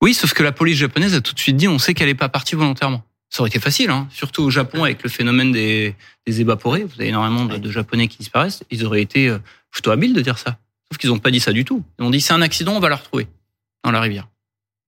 Oui, 0.00 0.14
sauf 0.14 0.32
que 0.32 0.42
la 0.42 0.52
police 0.52 0.78
japonaise 0.78 1.14
a 1.14 1.20
tout 1.20 1.34
de 1.34 1.38
suite 1.38 1.56
dit 1.56 1.68
on 1.68 1.78
sait 1.78 1.94
qu'elle 1.94 2.08
n'est 2.08 2.14
pas 2.14 2.28
partie 2.28 2.54
volontairement. 2.54 3.02
Ça 3.28 3.42
aurait 3.42 3.48
été 3.48 3.60
facile, 3.60 3.90
hein. 3.90 4.08
surtout 4.10 4.42
au 4.42 4.50
Japon 4.50 4.82
avec 4.82 5.02
le 5.04 5.08
phénomène 5.08 5.52
des, 5.52 5.94
des 6.26 6.40
évaporés. 6.40 6.82
Vous 6.82 6.94
avez 6.94 7.08
énormément 7.08 7.44
de, 7.44 7.70
Japonais 7.70 8.08
qui 8.08 8.18
disparaissent. 8.18 8.64
Ils 8.70 8.84
auraient 8.84 9.02
été 9.02 9.28
euh, 9.28 9.38
plutôt 9.70 9.92
habiles 9.92 10.14
de 10.14 10.20
dire 10.20 10.38
ça. 10.38 10.58
Sauf 10.90 10.98
qu'ils 10.98 11.10
n'ont 11.10 11.18
pas 11.18 11.30
dit 11.30 11.38
ça 11.38 11.52
du 11.52 11.64
tout. 11.64 11.84
Ils 11.98 12.04
ont 12.04 12.10
dit 12.10 12.20
c'est 12.20 12.32
un 12.32 12.42
accident, 12.42 12.72
on 12.72 12.80
va 12.80 12.88
la 12.88 12.96
retrouver 12.96 13.28
dans 13.84 13.92
la 13.92 14.00
rivière. 14.00 14.26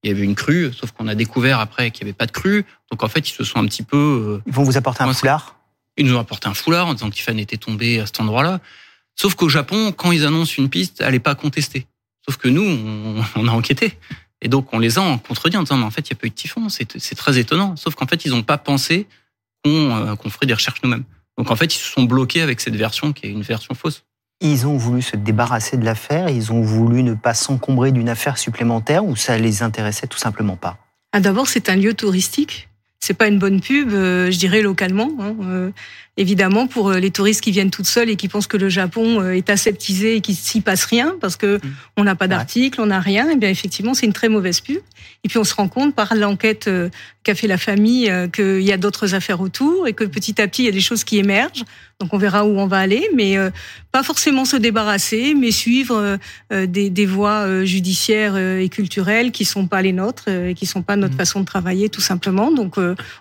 Il 0.03 0.09
y 0.09 0.13
avait 0.13 0.23
une 0.23 0.35
crue, 0.35 0.73
sauf 0.73 0.91
qu'on 0.91 1.07
a 1.07 1.15
découvert 1.15 1.61
après 1.61 1.91
qu'il 1.91 2.03
n'y 2.03 2.09
avait 2.09 2.17
pas 2.17 2.25
de 2.25 2.31
crue. 2.31 2.65
Donc 2.91 3.03
en 3.03 3.07
fait, 3.07 3.29
ils 3.29 3.33
se 3.33 3.45
sont 3.45 3.59
un 3.59 3.65
petit 3.65 3.83
peu. 3.83 4.41
Euh, 4.41 4.43
ils 4.45 4.53
vont 4.53 4.63
vous 4.63 4.75
apporter 4.75 5.03
un 5.03 5.13
foulard? 5.13 5.55
Ils 5.95 6.05
nous 6.05 6.15
ont 6.15 6.19
apporté 6.19 6.49
un 6.49 6.53
foulard 6.53 6.87
en 6.87 6.93
disant 6.95 7.09
que 7.09 7.15
Tiffany 7.15 7.43
était 7.43 7.57
tombée 7.57 8.01
à 8.01 8.07
cet 8.07 8.19
endroit-là. 8.19 8.59
Sauf 9.15 9.35
qu'au 9.35 9.47
Japon, 9.47 9.93
quand 9.93 10.11
ils 10.11 10.25
annoncent 10.25 10.55
une 10.57 10.69
piste, 10.69 10.99
elle 10.99 11.13
n'est 11.13 11.19
pas 11.19 11.35
contestée. 11.35 11.85
Sauf 12.25 12.37
que 12.37 12.49
nous, 12.49 13.23
on 13.35 13.47
a 13.47 13.51
enquêté. 13.51 13.97
Et 14.43 14.49
donc, 14.49 14.67
on 14.73 14.79
les 14.79 14.99
a 14.99 15.01
en 15.01 15.17
contredit 15.17 15.57
en 15.57 15.63
disant, 15.63 15.77
mais 15.77 15.85
en 15.85 15.89
fait, 15.89 16.09
il 16.09 16.13
n'y 16.13 16.17
a 16.17 16.19
pas 16.19 16.27
eu 16.27 16.29
de 16.29 16.35
typhon. 16.35 16.67
C'est 16.69 17.15
très 17.15 17.39
étonnant. 17.39 17.75
Sauf 17.77 17.95
qu'en 17.95 18.05
fait, 18.05 18.25
ils 18.25 18.31
n'ont 18.31 18.43
pas 18.43 18.57
pensé 18.57 19.07
euh, 19.65 20.15
qu'on 20.17 20.29
ferait 20.29 20.45
des 20.45 20.53
recherches 20.53 20.83
nous-mêmes. 20.83 21.05
Donc, 21.37 21.49
en 21.49 21.55
fait, 21.55 21.73
ils 21.73 21.79
se 21.79 21.89
sont 21.89 22.03
bloqués 22.03 22.41
avec 22.41 22.59
cette 22.59 22.75
version 22.75 23.13
qui 23.13 23.25
est 23.25 23.29
une 23.29 23.41
version 23.41 23.73
fausse. 23.73 24.03
Ils 24.41 24.67
ont 24.67 24.75
voulu 24.75 25.01
se 25.01 25.15
débarrasser 25.15 25.77
de 25.77 25.85
l'affaire, 25.85 26.27
ils 26.29 26.51
ont 26.51 26.61
voulu 26.61 27.01
ne 27.01 27.13
pas 27.13 27.33
s'encombrer 27.33 27.93
d'une 27.93 28.09
affaire 28.09 28.37
supplémentaire 28.37 29.05
ou 29.05 29.15
ça 29.15 29.37
les 29.37 29.63
intéressait 29.63 30.07
tout 30.07 30.17
simplement 30.17 30.57
pas? 30.57 30.77
Ah, 31.13 31.21
D'abord, 31.21 31.47
c'est 31.47 31.69
un 31.69 31.77
lieu 31.77 31.93
touristique. 31.93 32.67
C'est 32.99 33.13
pas 33.13 33.27
une 33.27 33.39
bonne 33.39 33.61
pub, 33.61 33.93
euh, 33.93 34.31
je 34.31 34.37
dirais 34.37 34.61
localement. 34.61 35.11
Hein, 35.19 35.35
euh, 35.43 35.71
évidemment, 36.17 36.67
pour 36.67 36.89
euh, 36.89 36.99
les 36.99 37.11
touristes 37.11 37.41
qui 37.41 37.51
viennent 37.51 37.71
toutes 37.71 37.87
seules 37.87 38.09
et 38.09 38.15
qui 38.15 38.27
pensent 38.27 38.47
que 38.47 38.57
le 38.57 38.69
Japon 38.69 39.21
euh, 39.21 39.31
est 39.31 39.49
aseptisé 39.49 40.17
et 40.17 40.21
qu'il 40.21 40.35
s'y 40.35 40.61
passe 40.61 40.85
rien 40.85 41.15
parce 41.19 41.37
que 41.37 41.57
mm. 41.57 41.61
on 41.97 42.03
n'a 42.03 42.15
pas 42.15 42.27
d'article, 42.27 42.81
on 42.81 42.87
n'a 42.87 42.99
rien, 42.99 43.29
et 43.29 43.33
eh 43.33 43.35
bien 43.35 43.49
effectivement, 43.49 43.93
c'est 43.93 44.05
une 44.05 44.13
très 44.13 44.29
mauvaise 44.29 44.61
pub. 44.61 44.79
Et 45.23 45.29
puis 45.29 45.37
on 45.37 45.43
se 45.43 45.55
rend 45.55 45.67
compte 45.67 45.95
par 45.95 46.13
l'enquête 46.15 46.67
euh, 46.67 46.89
qu'a 47.23 47.35
fait 47.35 47.47
la 47.47 47.57
famille 47.57 48.11
qu'il 48.33 48.61
y 48.61 48.73
a 48.73 48.77
d'autres 48.77 49.15
affaires 49.15 49.39
autour 49.39 49.87
et 49.87 49.93
que 49.93 50.03
petit 50.03 50.41
à 50.41 50.47
petit 50.47 50.63
il 50.63 50.65
y 50.65 50.69
a 50.69 50.73
des 50.73 50.81
choses 50.81 51.05
qui 51.05 51.17
émergent. 51.17 51.63
Donc 52.01 52.13
on 52.13 52.17
verra 52.17 52.45
où 52.45 52.59
on 52.59 52.67
va 52.67 52.79
aller, 52.79 53.07
mais 53.15 53.37
pas 53.93 54.03
forcément 54.03 54.43
se 54.43 54.57
débarrasser, 54.57 55.33
mais 55.33 55.51
suivre 55.51 56.17
des, 56.51 56.89
des 56.89 57.05
voies 57.05 57.63
judiciaires 57.63 58.35
et 58.35 58.67
culturelles 58.67 59.31
qui 59.31 59.45
sont 59.45 59.67
pas 59.67 59.81
les 59.81 59.93
nôtres 59.93 60.27
et 60.27 60.53
qui 60.53 60.65
sont 60.65 60.81
pas 60.81 60.97
notre 60.97 61.13
mm. 61.13 61.17
façon 61.17 61.39
de 61.39 61.45
travailler 61.45 61.87
tout 61.87 62.01
simplement. 62.01 62.51
Donc 62.51 62.75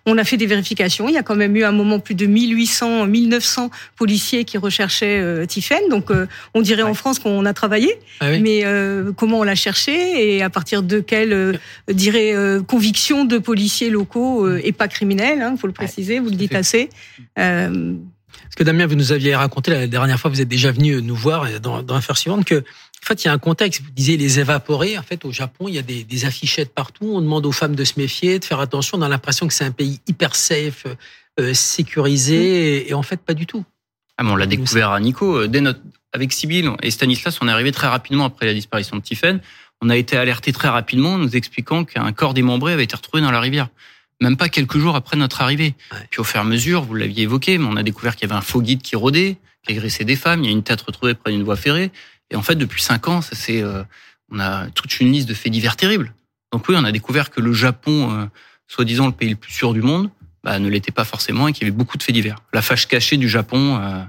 on 0.04 0.18
a 0.18 0.24
fait 0.24 0.36
des 0.36 0.46
vérifications. 0.46 1.08
Il 1.08 1.14
y 1.14 1.18
a 1.18 1.22
quand 1.22 1.36
même 1.36 1.54
eu 1.54 1.62
un 1.62 1.70
moment 1.70 2.00
plus 2.00 2.16
de 2.16 2.26
1800 2.26 2.81
1900 2.82 3.70
policiers 3.96 4.44
qui 4.44 4.58
recherchaient 4.58 5.20
euh, 5.20 5.46
Donc, 5.90 6.10
euh, 6.10 6.26
on 6.54 6.62
dirait 6.62 6.82
en 6.82 6.94
France 6.94 7.18
qu'on 7.18 7.44
a 7.44 7.52
travaillé, 7.52 7.98
ah 8.20 8.30
mais 8.38 8.62
euh, 8.64 9.12
comment 9.12 9.40
on 9.40 9.42
l'a 9.42 9.54
cherché 9.54 10.36
et 10.36 10.42
à 10.42 10.50
partir 10.50 10.82
de 10.82 11.00
quelle, 11.00 11.32
euh, 11.32 11.52
dirais, 11.88 12.34
conviction 12.66 13.24
de 13.24 13.38
policiers 13.38 13.90
locaux 13.90 14.48
et 14.56 14.72
pas 14.72 14.88
criminels, 14.88 15.38
il 15.38 15.42
hein, 15.42 15.56
faut 15.56 15.66
le 15.66 15.72
préciser, 15.72 16.18
vous 16.18 16.30
le 16.30 16.36
dites 16.36 16.54
assez. 16.54 16.88
Parce 17.34 18.56
que 18.56 18.64
Damien, 18.64 18.86
vous 18.86 18.96
nous 18.96 19.12
aviez 19.12 19.34
raconté 19.34 19.70
la 19.70 19.86
dernière 19.86 20.18
fois, 20.18 20.30
vous 20.30 20.40
êtes 20.40 20.48
déjà 20.48 20.72
venu 20.72 21.00
nous 21.00 21.16
voir 21.16 21.48
dans, 21.60 21.82
dans 21.82 21.94
l'affaire 21.94 22.16
suivante, 22.16 22.44
que 22.44 22.64
en 23.02 23.06
fait, 23.06 23.24
il 23.24 23.26
y 23.26 23.30
a 23.30 23.32
un 23.32 23.38
contexte. 23.38 23.82
Vous 23.82 23.90
disiez 23.90 24.16
les 24.16 24.38
évaporés. 24.38 24.96
En 24.96 25.02
fait, 25.02 25.24
au 25.24 25.32
Japon, 25.32 25.66
il 25.66 25.74
y 25.74 25.78
a 25.78 25.82
des, 25.82 26.04
des, 26.04 26.24
affichettes 26.24 26.72
partout. 26.72 27.06
On 27.06 27.20
demande 27.20 27.44
aux 27.46 27.52
femmes 27.52 27.74
de 27.74 27.82
se 27.82 27.94
méfier, 27.96 28.38
de 28.38 28.44
faire 28.44 28.60
attention. 28.60 28.96
On 28.98 29.02
a 29.02 29.08
l'impression 29.08 29.48
que 29.48 29.54
c'est 29.54 29.64
un 29.64 29.72
pays 29.72 30.00
hyper 30.06 30.36
safe, 30.36 30.86
sécurisé, 31.52 32.88
et, 32.88 32.94
en 32.94 33.02
fait 33.02 33.20
pas 33.20 33.34
du 33.34 33.46
tout. 33.46 33.64
Ah, 34.18 34.24
on 34.24 34.36
l'a 34.36 34.46
découvert 34.46 34.90
à 34.90 35.00
Nico. 35.00 35.38
Euh, 35.38 35.48
dès 35.48 35.60
notre, 35.60 35.80
avec 36.12 36.32
Sibyl 36.32 36.70
et 36.82 36.90
Stanislas, 36.90 37.38
on 37.40 37.48
est 37.48 37.50
arrivé 37.50 37.72
très 37.72 37.86
rapidement 37.86 38.24
après 38.26 38.46
la 38.46 38.54
disparition 38.54 38.96
de 38.96 39.02
Tiffen. 39.02 39.40
On 39.80 39.88
a 39.88 39.96
été 39.96 40.16
alerté 40.16 40.52
très 40.52 40.68
rapidement, 40.68 41.18
nous 41.18 41.34
expliquant 41.34 41.84
qu'un 41.84 42.12
corps 42.12 42.34
démembré 42.34 42.72
avait 42.72 42.84
été 42.84 42.94
retrouvé 42.94 43.22
dans 43.22 43.30
la 43.30 43.40
rivière. 43.40 43.68
Même 44.20 44.36
pas 44.36 44.48
quelques 44.48 44.78
jours 44.78 44.94
après 44.94 45.16
notre 45.16 45.40
arrivée. 45.40 45.74
Puis 46.10 46.20
au 46.20 46.24
fur 46.24 46.38
et 46.38 46.42
à 46.42 46.44
mesure, 46.44 46.82
vous 46.82 46.94
l'aviez 46.94 47.24
évoqué, 47.24 47.58
mais 47.58 47.66
on 47.68 47.76
a 47.76 47.82
découvert 47.82 48.14
qu'il 48.14 48.28
y 48.28 48.32
avait 48.32 48.38
un 48.38 48.42
faux 48.42 48.60
guide 48.60 48.82
qui 48.82 48.94
rôdait, 48.94 49.38
qui 49.64 49.72
agressait 49.72 50.04
des 50.04 50.14
femmes. 50.14 50.44
Il 50.44 50.46
y 50.46 50.48
a 50.50 50.52
une 50.52 50.62
tête 50.62 50.82
retrouvée 50.82 51.14
près 51.14 51.32
d'une 51.32 51.42
voie 51.42 51.56
ferrée. 51.56 51.90
Et 52.30 52.36
en 52.36 52.42
fait, 52.42 52.54
depuis 52.54 52.82
cinq 52.82 53.08
ans, 53.08 53.22
ça 53.22 53.34
c'est, 53.34 53.62
euh, 53.62 53.82
on 54.30 54.38
a 54.38 54.68
toute 54.70 55.00
une 55.00 55.10
liste 55.10 55.28
de 55.28 55.34
faits 55.34 55.50
divers 55.50 55.76
terribles. 55.76 56.14
Donc 56.52 56.68
oui, 56.68 56.76
on 56.78 56.84
a 56.84 56.92
découvert 56.92 57.30
que 57.30 57.40
le 57.40 57.52
Japon, 57.52 58.28
soi-disant 58.68 59.06
le 59.06 59.12
pays 59.12 59.30
le 59.30 59.36
plus 59.36 59.52
sûr 59.52 59.72
du 59.72 59.80
monde, 59.80 60.10
bah, 60.44 60.58
ne 60.58 60.68
l'était 60.68 60.92
pas 60.92 61.04
forcément 61.04 61.48
et 61.48 61.52
qu'il 61.52 61.62
y 61.62 61.70
avait 61.70 61.76
beaucoup 61.76 61.96
de 61.96 62.02
faits 62.02 62.14
divers. 62.14 62.36
La 62.52 62.62
fâche 62.62 62.86
cachée 62.86 63.16
du 63.16 63.28
Japon 63.28 63.78
euh, 63.80 64.02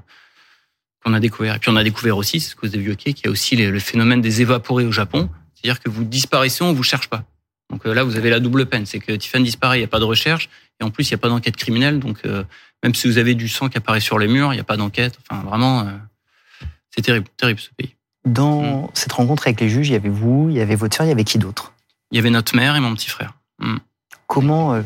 qu'on 1.03 1.13
a 1.13 1.19
découvert. 1.19 1.55
Et 1.55 1.59
puis 1.59 1.69
on 1.69 1.75
a 1.75 1.83
découvert 1.83 2.17
aussi, 2.17 2.39
c'est 2.39 2.51
ce 2.51 2.55
que 2.55 2.65
vous 2.65 2.75
avez 2.75 2.83
évoqué, 2.83 3.13
qu'il 3.13 3.25
y 3.25 3.27
a 3.27 3.31
aussi 3.31 3.55
le 3.55 3.79
phénomène 3.79 4.21
des 4.21 4.41
évaporés 4.41 4.85
au 4.85 4.91
Japon. 4.91 5.29
C'est-à-dire 5.53 5.79
que 5.79 5.89
vous 5.89 6.03
disparaissez, 6.03 6.63
on 6.63 6.73
vous 6.73 6.83
cherche 6.83 7.07
pas. 7.07 7.23
Donc 7.69 7.85
euh, 7.85 7.93
là, 7.93 8.03
vous 8.03 8.17
avez 8.17 8.29
la 8.29 8.39
double 8.39 8.65
peine. 8.65 8.85
C'est 8.85 8.99
que 8.99 9.11
Tiffany 9.13 9.43
disparaît, 9.43 9.77
il 9.77 9.81
n'y 9.81 9.85
a 9.85 9.89
pas 9.89 9.99
de 9.99 10.05
recherche. 10.05 10.49
Et 10.79 10.83
en 10.83 10.89
plus, 10.89 11.07
il 11.09 11.13
n'y 11.13 11.15
a 11.15 11.19
pas 11.19 11.29
d'enquête 11.29 11.55
criminelle. 11.55 11.99
Donc 11.99 12.19
euh, 12.25 12.43
même 12.81 12.95
si 12.95 13.07
vous 13.07 13.19
avez 13.19 13.35
du 13.35 13.47
sang 13.47 13.69
qui 13.69 13.77
apparaît 13.77 13.99
sur 14.01 14.17
les 14.17 14.27
murs, 14.27 14.53
il 14.53 14.57
n'y 14.57 14.61
a 14.61 14.65
pas 14.65 14.77
d'enquête. 14.77 15.19
Enfin, 15.29 15.43
vraiment, 15.43 15.87
c'est 16.89 17.01
terrible, 17.01 17.27
terrible 17.37 17.59
ce 17.59 17.69
pays. 17.77 17.95
Dans 18.25 18.87
mm. 18.87 18.89
cette 18.95 19.13
rencontre 19.13 19.43
avec 19.45 19.61
les 19.61 19.69
juges, 19.69 19.89
il 19.89 19.93
y 19.93 19.95
avait 19.95 20.09
vous, 20.09 20.47
il 20.49 20.57
y 20.57 20.61
avait 20.61 20.75
votre 20.75 20.95
soeur, 20.95 21.05
il 21.05 21.09
y 21.09 21.13
avait 21.13 21.23
qui 21.23 21.37
d'autre? 21.37 21.73
Il 22.11 22.15
y 22.15 22.19
avait 22.19 22.29
notre 22.29 22.55
mère 22.55 22.75
et 22.75 22.79
mon 22.79 22.93
petit 22.95 23.09
frère. 23.09 23.33
Mm. 23.59 23.77
Comment 24.27 24.83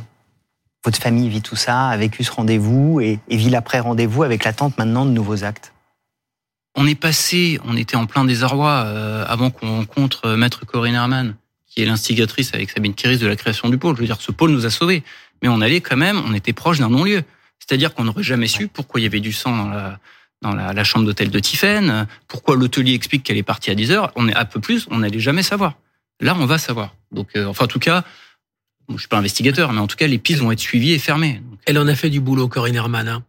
votre 0.86 1.00
famille 1.00 1.30
vit 1.30 1.42
tout 1.42 1.56
ça, 1.56 1.88
a 1.88 1.98
vécu 1.98 2.24
ce 2.24 2.32
rendez-vous 2.32 3.02
et, 3.02 3.20
vit 3.30 3.50
l'après-rendez-vous 3.50 4.24
avec 4.24 4.44
l'attente 4.44 4.78
maintenant 4.78 5.06
de 5.06 5.12
nouveaux 5.12 5.44
actes 5.44 5.74
On 6.76 6.88
est 6.88 6.96
passé, 6.96 7.60
on 7.66 7.76
était 7.76 7.96
en 7.96 8.06
plein 8.06 8.26
désarroi 8.26 8.84
euh, 8.86 9.26
avant 9.28 9.50
qu'on 9.50 9.78
rencontre 9.78 10.26
euh, 10.26 10.38
Maître 10.38 10.66
Corinne 10.66 10.96
Herman, 10.96 11.36
qui 11.66 11.82
est 11.82 11.86
l'instigatrice 11.86 12.54
avec 12.54 12.70
Sabine 12.70 12.94
Kiris 12.94 13.20
de 13.20 13.28
la 13.28 13.36
création 13.36 13.70
du 13.70 13.78
pôle. 13.78 13.96
Je 13.96 14.02
veux 14.02 14.08
dire, 14.08 14.22
ce 14.22 14.32
pôle 14.32 14.52
nous 14.52 14.66
a 14.66 14.70
sauvés. 14.70 15.04
Mais 15.42 15.50
on 15.50 15.62
allait 15.62 15.82
quand 15.82 15.98
même, 15.98 16.22
on 16.26 16.34
était 16.34 16.54
proche 16.54 16.80
d'un 16.80 16.90
non-lieu. 16.90 17.24
C'est-à-dire 17.60 17.94
qu'on 17.94 18.06
n'aurait 18.06 18.24
jamais 18.24 18.48
su 18.48 18.68
pourquoi 18.68 19.00
il 19.00 19.04
y 19.04 19.08
avait 19.08 19.20
du 19.20 19.34
sang 19.34 19.72
dans 20.42 20.54
la, 20.54 20.84
chambre 20.84 21.06
d'hôtel 21.06 21.30
de 21.30 21.40
Tiffaine, 21.40 22.08
pourquoi 22.28 22.56
l'hôtelier 22.56 22.94
explique 22.94 23.24
qu'elle 23.24 23.38
est 23.38 23.44
partie 23.44 23.72
à 23.72 23.76
10 23.76 23.92
heures. 23.92 24.12
On 24.16 24.28
est 24.28 24.36
un 24.36 24.46
peu 24.46 24.60
plus, 24.60 24.88
on 24.90 25.00
n'allait 25.00 25.20
jamais 25.20 25.44
savoir. 25.44 25.76
Là, 26.20 26.36
on 26.40 26.46
va 26.46 26.58
savoir. 26.58 26.96
Donc, 27.12 27.30
euh, 27.36 27.46
enfin, 27.46 27.66
en 27.66 27.68
tout 27.68 27.80
cas, 27.80 28.04
je 28.96 29.00
suis 29.00 29.08
pas 29.08 29.18
investigateur, 29.18 29.74
mais 29.74 29.80
en 29.80 29.88
tout 29.88 29.98
cas, 29.98 30.08
les 30.08 30.18
pistes 30.18 30.40
vont 30.40 30.52
être 30.52 30.60
suivies 30.60 30.94
et 30.94 31.00
fermées. 31.00 31.42
Elle 31.66 31.78
en 31.78 31.88
a 31.88 31.96
fait 31.96 32.10
du 32.10 32.22
boulot, 32.22 32.48
Corinne 32.48 32.76
Herman. 32.76 33.08
Hein. 33.08 33.24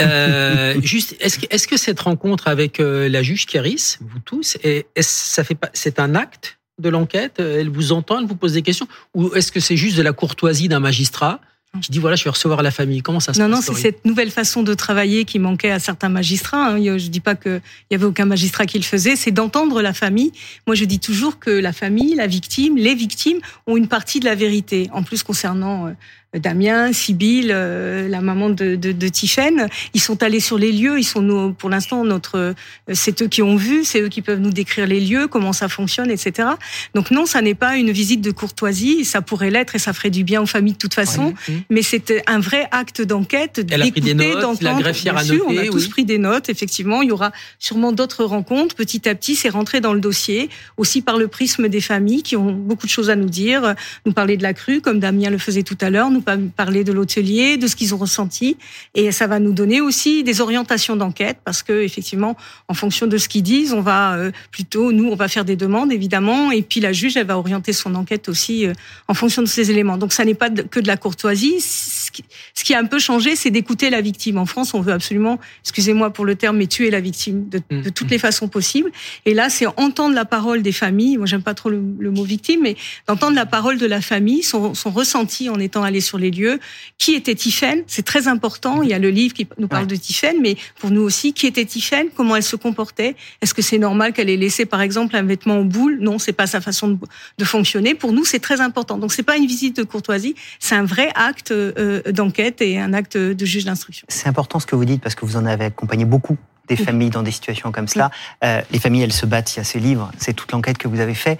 Euh, 0.00 0.74
juste, 0.82 1.16
est-ce 1.20 1.38
que, 1.38 1.46
est-ce 1.50 1.68
que 1.68 1.76
cette 1.76 2.00
rencontre 2.00 2.48
avec 2.48 2.80
euh, 2.80 3.08
la 3.08 3.22
juge 3.22 3.46
Kéris, 3.46 3.98
vous 4.00 4.20
tous, 4.20 4.56
est, 4.62 4.86
ça 5.00 5.44
fait 5.44 5.54
pas, 5.54 5.70
c'est 5.74 5.98
un 6.00 6.14
acte 6.14 6.58
de 6.78 6.88
l'enquête? 6.88 7.40
Elle 7.40 7.68
vous 7.68 7.92
entend, 7.92 8.20
elle 8.20 8.26
vous 8.26 8.36
pose 8.36 8.54
des 8.54 8.62
questions, 8.62 8.88
ou 9.14 9.34
est-ce 9.34 9.52
que 9.52 9.60
c'est 9.60 9.76
juste 9.76 9.96
de 9.96 10.02
la 10.02 10.12
courtoisie 10.12 10.68
d'un 10.68 10.80
magistrat? 10.80 11.40
Je 11.80 11.88
dis 11.90 11.98
voilà, 11.98 12.16
je 12.16 12.24
vais 12.24 12.30
recevoir 12.30 12.62
la 12.62 12.70
famille. 12.70 13.00
Comment 13.00 13.20
ça 13.20 13.32
se 13.32 13.38
non, 13.38 13.46
passe 13.46 13.50
Non, 13.50 13.56
non, 13.56 13.62
c'est 13.62 13.80
cette 13.80 14.04
nouvelle 14.04 14.30
façon 14.30 14.62
de 14.62 14.74
travailler 14.74 15.24
qui 15.24 15.38
manquait 15.38 15.70
à 15.70 15.78
certains 15.78 16.10
magistrats. 16.10 16.68
Hein. 16.68 16.98
Je 16.98 17.08
dis 17.08 17.20
pas 17.20 17.34
qu'il 17.34 17.62
y 17.90 17.94
avait 17.94 18.04
aucun 18.04 18.26
magistrat 18.26 18.66
qui 18.66 18.78
le 18.78 18.84
faisait, 18.84 19.16
c'est 19.16 19.30
d'entendre 19.30 19.80
la 19.80 19.94
famille. 19.94 20.32
Moi, 20.66 20.76
je 20.76 20.84
dis 20.84 20.98
toujours 20.98 21.38
que 21.38 21.50
la 21.50 21.72
famille, 21.72 22.14
la 22.14 22.26
victime, 22.26 22.76
les 22.76 22.94
victimes 22.94 23.38
ont 23.66 23.78
une 23.78 23.88
partie 23.88 24.20
de 24.20 24.26
la 24.26 24.34
vérité. 24.34 24.90
En 24.92 25.02
plus, 25.02 25.22
concernant 25.22 25.86
euh, 25.86 25.92
Damien, 26.38 26.92
Sibylle, 26.94 27.50
euh, 27.52 28.08
la 28.08 28.22
maman 28.22 28.48
de, 28.48 28.74
de, 28.74 28.92
de 28.92 29.08
Tiffaine, 29.08 29.68
ils 29.92 30.00
sont 30.00 30.22
allés 30.22 30.40
sur 30.40 30.56
les 30.56 30.72
lieux. 30.72 30.98
Ils 30.98 31.04
sont 31.04 31.20
nous, 31.20 31.52
pour 31.52 31.68
l'instant 31.68 32.04
notre, 32.04 32.38
euh, 32.38 32.54
c'est 32.92 33.20
eux 33.20 33.28
qui 33.28 33.42
ont 33.42 33.56
vu, 33.56 33.84
c'est 33.84 34.00
eux 34.00 34.08
qui 34.08 34.22
peuvent 34.22 34.40
nous 34.40 34.50
décrire 34.50 34.86
les 34.86 35.00
lieux, 35.00 35.28
comment 35.28 35.52
ça 35.52 35.68
fonctionne, 35.68 36.10
etc. 36.10 36.48
Donc 36.94 37.10
non, 37.10 37.26
ça 37.26 37.42
n'est 37.42 37.54
pas 37.54 37.76
une 37.76 37.90
visite 37.90 38.22
de 38.22 38.30
courtoisie. 38.30 39.04
Ça 39.04 39.20
pourrait 39.20 39.50
l'être 39.50 39.74
et 39.74 39.78
ça 39.78 39.92
ferait 39.92 40.08
du 40.08 40.24
bien 40.24 40.40
aux 40.40 40.46
familles 40.46 40.72
de 40.72 40.78
toute 40.78 40.94
façon. 40.94 41.34
Mais 41.68 41.82
c'était 41.82 42.22
un 42.26 42.40
vrai 42.40 42.66
acte 42.70 43.02
d'enquête. 43.02 43.60
Elle 43.70 43.82
a 43.82 43.90
pris 43.90 44.00
des 44.00 44.14
notes. 44.14 44.62
La 44.62 44.74
greffière 44.74 45.18
a 45.18 45.24
noté. 45.24 45.42
On 45.46 45.58
a 45.58 45.66
tous 45.66 45.88
pris 45.88 46.06
des 46.06 46.18
notes. 46.18 46.48
Effectivement, 46.48 47.02
il 47.02 47.10
y 47.10 47.12
aura 47.12 47.32
sûrement 47.58 47.92
d'autres 47.92 48.24
rencontres. 48.24 48.74
Petit 48.74 49.06
à 49.06 49.14
petit, 49.14 49.36
c'est 49.36 49.50
rentré 49.50 49.82
dans 49.82 49.92
le 49.92 50.00
dossier, 50.00 50.48
aussi 50.78 51.02
par 51.02 51.18
le 51.18 51.28
prisme 51.28 51.68
des 51.68 51.82
familles 51.82 52.22
qui 52.22 52.36
ont 52.36 52.52
beaucoup 52.52 52.86
de 52.86 52.92
choses 52.92 53.10
à 53.10 53.16
nous 53.16 53.28
dire, 53.28 53.74
nous 54.06 54.12
parler 54.12 54.38
de 54.38 54.42
la 54.42 54.54
crue, 54.54 54.80
comme 54.80 54.98
Damien 54.98 55.28
le 55.28 55.38
faisait 55.38 55.62
tout 55.62 55.76
à 55.82 55.90
l'heure, 55.90 56.10
nous 56.10 56.21
parler 56.22 56.84
de 56.84 56.92
l'hôtelier, 56.92 57.56
de 57.56 57.66
ce 57.66 57.76
qu'ils 57.76 57.94
ont 57.94 57.98
ressenti, 57.98 58.56
et 58.94 59.12
ça 59.12 59.26
va 59.26 59.38
nous 59.38 59.52
donner 59.52 59.80
aussi 59.80 60.22
des 60.22 60.40
orientations 60.40 60.96
d'enquête 60.96 61.38
parce 61.44 61.62
que 61.62 61.82
effectivement, 61.82 62.36
en 62.68 62.74
fonction 62.74 63.06
de 63.06 63.18
ce 63.18 63.28
qu'ils 63.28 63.42
disent, 63.42 63.72
on 63.72 63.80
va 63.80 64.14
euh, 64.14 64.32
plutôt 64.50 64.92
nous, 64.92 65.08
on 65.08 65.16
va 65.16 65.28
faire 65.28 65.44
des 65.44 65.56
demandes 65.56 65.92
évidemment, 65.92 66.50
et 66.50 66.62
puis 66.62 66.80
la 66.80 66.92
juge, 66.92 67.16
elle 67.16 67.26
va 67.26 67.38
orienter 67.38 67.72
son 67.72 67.94
enquête 67.94 68.28
aussi 68.28 68.66
euh, 68.66 68.72
en 69.08 69.14
fonction 69.14 69.42
de 69.42 69.48
ces 69.48 69.70
éléments. 69.70 69.98
Donc 69.98 70.12
ça 70.12 70.24
n'est 70.24 70.34
pas 70.34 70.50
que 70.50 70.80
de 70.80 70.86
la 70.86 70.96
courtoisie. 70.96 71.60
Ce 71.60 72.64
qui 72.64 72.74
a 72.74 72.78
un 72.78 72.84
peu 72.84 72.98
changé, 72.98 73.36
c'est 73.36 73.50
d'écouter 73.50 73.90
la 73.90 74.00
victime. 74.00 74.38
En 74.38 74.46
France, 74.46 74.74
on 74.74 74.80
veut 74.80 74.92
absolument, 74.92 75.38
excusez-moi 75.62 76.12
pour 76.12 76.24
le 76.24 76.34
terme, 76.34 76.58
mais 76.58 76.66
tuer 76.66 76.90
la 76.90 77.00
victime 77.00 77.48
de, 77.48 77.60
de 77.70 77.88
toutes 77.88 78.10
les 78.10 78.18
façons 78.18 78.48
possibles. 78.48 78.90
Et 79.24 79.34
là, 79.34 79.48
c'est 79.50 79.66
entendre 79.76 80.14
la 80.14 80.24
parole 80.24 80.62
des 80.62 80.72
familles. 80.72 81.16
Moi, 81.16 81.26
j'aime 81.26 81.42
pas 81.42 81.54
trop 81.54 81.70
le, 81.70 81.80
mot 82.10 82.24
victime, 82.24 82.60
mais 82.62 82.76
d'entendre 83.06 83.34
la 83.34 83.46
parole 83.46 83.78
de 83.78 83.86
la 83.86 84.00
famille, 84.00 84.42
son, 84.42 84.74
son 84.74 84.90
ressenti 84.90 85.48
en 85.48 85.58
étant 85.58 85.82
allé 85.82 86.00
sur 86.00 86.11
les 86.18 86.30
lieux. 86.30 86.60
Qui 86.98 87.14
était 87.14 87.34
Tiffaine 87.34 87.82
C'est 87.86 88.04
très 88.04 88.28
important. 88.28 88.82
Il 88.82 88.88
y 88.88 88.94
a 88.94 88.98
le 88.98 89.10
livre 89.10 89.34
qui 89.34 89.46
nous 89.58 89.68
parle 89.68 89.86
de 89.86 89.96
Tiffaine, 89.96 90.36
mais 90.40 90.56
pour 90.78 90.90
nous 90.90 91.02
aussi, 91.02 91.32
qui 91.32 91.46
était 91.46 91.64
Tiffaine 91.64 92.08
Comment 92.16 92.36
elle 92.36 92.42
se 92.42 92.56
comportait? 92.56 93.16
Est-ce 93.40 93.54
que 93.54 93.62
c'est 93.62 93.78
normal 93.78 94.12
qu'elle 94.12 94.30
ait 94.30 94.36
laissé, 94.36 94.66
par 94.66 94.80
exemple, 94.80 95.16
un 95.16 95.22
vêtement 95.22 95.58
en 95.60 95.64
boule 95.64 95.98
Non, 96.00 96.18
c'est 96.18 96.32
pas 96.32 96.46
sa 96.46 96.60
façon 96.60 96.98
de, 97.38 97.44
fonctionner. 97.44 97.94
Pour 97.94 98.12
nous, 98.12 98.24
c'est 98.24 98.38
très 98.38 98.60
important. 98.60 98.98
Donc, 98.98 99.12
c'est 99.12 99.22
pas 99.22 99.36
une 99.36 99.46
visite 99.46 99.76
de 99.76 99.82
courtoisie, 99.82 100.34
c'est 100.58 100.74
un 100.74 100.84
vrai 100.84 101.10
acte 101.14 101.50
euh, 101.50 102.02
d'enquête 102.12 102.62
et 102.62 102.78
un 102.78 102.92
acte 102.92 103.16
de 103.16 103.44
juge 103.44 103.64
d'instruction. 103.64 104.06
C'est 104.08 104.28
important 104.28 104.60
ce 104.60 104.66
que 104.66 104.76
vous 104.76 104.84
dites 104.84 105.02
parce 105.02 105.14
que 105.14 105.26
vous 105.26 105.36
en 105.36 105.44
avez 105.44 105.66
accompagné 105.66 106.04
beaucoup 106.04 106.36
des 106.68 106.76
familles 106.76 107.10
dans 107.10 107.22
des 107.22 107.30
situations 107.30 107.72
comme 107.72 107.88
cela. 107.88 108.10
Euh, 108.44 108.62
les 108.70 108.78
familles, 108.78 109.02
elles 109.02 109.12
se 109.12 109.26
battent. 109.26 109.54
Il 109.54 109.58
y 109.58 109.60
a 109.60 109.64
ce 109.64 109.78
livre, 109.78 110.10
c'est 110.18 110.32
toute 110.32 110.52
l'enquête 110.52 110.78
que 110.78 110.88
vous 110.88 111.00
avez 111.00 111.14
fait. 111.14 111.38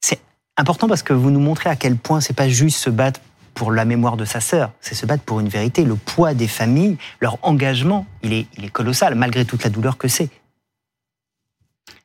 C'est 0.00 0.20
important 0.56 0.88
parce 0.88 1.02
que 1.02 1.12
vous 1.12 1.30
nous 1.30 1.40
montrez 1.40 1.70
à 1.70 1.76
quel 1.76 1.96
point 1.96 2.20
c'est 2.20 2.36
pas 2.36 2.48
juste 2.48 2.78
se 2.78 2.90
battre 2.90 3.20
pour 3.60 3.72
la 3.72 3.84
mémoire 3.84 4.16
de 4.16 4.24
sa 4.24 4.40
sœur, 4.40 4.72
c'est 4.80 4.94
se 4.94 5.04
battre 5.04 5.22
pour 5.22 5.38
une 5.38 5.50
vérité. 5.50 5.84
Le 5.84 5.94
poids 5.94 6.32
des 6.32 6.48
familles, 6.48 6.96
leur 7.20 7.36
engagement, 7.42 8.06
il 8.22 8.32
est, 8.32 8.46
il 8.56 8.64
est 8.64 8.70
colossal, 8.70 9.14
malgré 9.16 9.44
toute 9.44 9.62
la 9.64 9.68
douleur 9.68 9.98
que 9.98 10.08
c'est. 10.08 10.30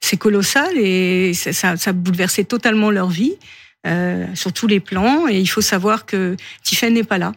C'est 0.01 0.17
colossal 0.17 0.77
et 0.77 1.33
ça, 1.33 1.77
ça, 1.77 1.89
a 1.91 1.93
bouleversé 1.93 2.43
totalement 2.43 2.91
leur 2.91 3.07
vie, 3.07 3.35
euh, 3.87 4.27
sur 4.35 4.51
tous 4.51 4.67
les 4.67 4.81
plans. 4.81 5.29
Et 5.29 5.39
il 5.39 5.45
faut 5.45 5.61
savoir 5.61 6.05
que 6.05 6.35
Tiffany 6.61 6.95
n'est 6.95 7.03
pas 7.05 7.19
là. 7.19 7.31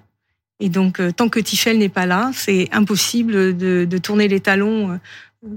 Et 0.59 0.69
donc, 0.69 0.99
euh, 0.99 1.13
tant 1.13 1.29
que 1.29 1.39
Tiffany 1.39 1.79
n'est 1.79 1.89
pas 1.89 2.07
là, 2.07 2.33
c'est 2.35 2.69
impossible 2.73 3.57
de, 3.57 3.87
de, 3.89 3.99
tourner 3.99 4.27
les 4.27 4.41
talons 4.41 4.91
euh, 4.91 4.97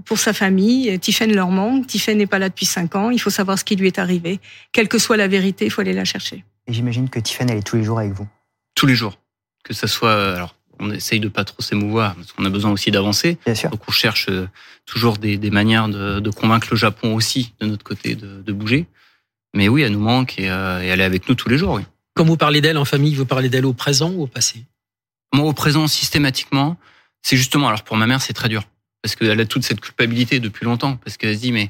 pour 0.05 0.19
sa 0.19 0.33
famille. 0.33 0.99
Tiffany 0.99 1.33
leur 1.33 1.49
manque. 1.49 1.87
Tiffany 1.87 2.15
n'est 2.15 2.27
pas 2.27 2.37
là 2.37 2.49
depuis 2.49 2.67
cinq 2.67 2.95
ans. 2.95 3.09
Il 3.09 3.19
faut 3.19 3.31
savoir 3.31 3.57
ce 3.57 3.63
qui 3.63 3.75
lui 3.75 3.87
est 3.87 3.97
arrivé. 3.97 4.39
Quelle 4.71 4.87
que 4.87 4.99
soit 4.99 5.17
la 5.17 5.27
vérité, 5.27 5.65
il 5.65 5.71
faut 5.71 5.81
aller 5.81 5.93
la 5.93 6.05
chercher. 6.05 6.45
Et 6.67 6.73
j'imagine 6.73 7.09
que 7.09 7.19
Tiffany, 7.19 7.53
elle 7.53 7.57
est 7.57 7.63
tous 7.63 7.77
les 7.77 7.83
jours 7.83 7.97
avec 7.97 8.11
vous 8.11 8.27
tous 8.75 8.85
les 8.85 8.95
jours. 8.95 9.19
Que 9.63 9.73
ça 9.73 9.87
soit, 9.87 10.09
euh, 10.09 10.35
alors, 10.35 10.55
on 10.79 10.91
essaye 10.91 11.19
de 11.19 11.27
pas 11.27 11.43
trop 11.43 11.61
s'émouvoir 11.61 12.15
parce 12.15 12.31
qu'on 12.31 12.45
a 12.45 12.49
besoin 12.49 12.71
aussi 12.71 12.91
d'avancer. 12.91 13.37
Donc 13.45 13.87
on 13.87 13.91
cherche 13.91 14.27
euh, 14.29 14.47
toujours 14.85 15.17
des, 15.17 15.37
des 15.37 15.51
manières 15.51 15.87
de, 15.87 16.19
de, 16.19 16.29
convaincre 16.31 16.67
le 16.71 16.77
Japon 16.77 17.13
aussi 17.13 17.53
de 17.59 17.67
notre 17.67 17.83
côté 17.83 18.15
de, 18.15 18.41
de 18.41 18.53
bouger. 18.53 18.87
Mais 19.53 19.69
oui, 19.69 19.83
elle 19.83 19.91
nous 19.91 19.99
manque 19.99 20.39
et, 20.39 20.49
euh, 20.49 20.81
et, 20.81 20.87
elle 20.87 21.01
est 21.01 21.05
avec 21.05 21.29
nous 21.29 21.35
tous 21.35 21.49
les 21.49 21.57
jours. 21.57 21.73
Oui. 21.73 21.83
Quand 22.15 22.25
vous 22.25 22.37
parlez 22.37 22.61
d'elle 22.61 22.77
en 22.77 22.85
famille, 22.85 23.13
vous 23.13 23.25
parlez 23.25 23.49
d'elle 23.49 23.65
au 23.65 23.73
présent 23.73 24.09
ou 24.09 24.23
au 24.23 24.27
passé? 24.27 24.65
Moi, 25.33 25.45
au 25.45 25.53
présent, 25.53 25.87
systématiquement, 25.87 26.77
c'est 27.21 27.37
justement. 27.37 27.67
Alors 27.67 27.83
pour 27.83 27.97
ma 27.97 28.07
mère, 28.07 28.21
c'est 28.21 28.33
très 28.33 28.49
dur 28.49 28.63
parce 29.01 29.15
qu'elle 29.15 29.39
a 29.39 29.45
toute 29.45 29.63
cette 29.63 29.81
culpabilité 29.81 30.39
depuis 30.39 30.65
longtemps 30.65 30.97
parce 30.97 31.17
qu'elle 31.17 31.35
se 31.35 31.41
dit 31.41 31.51
mais 31.51 31.69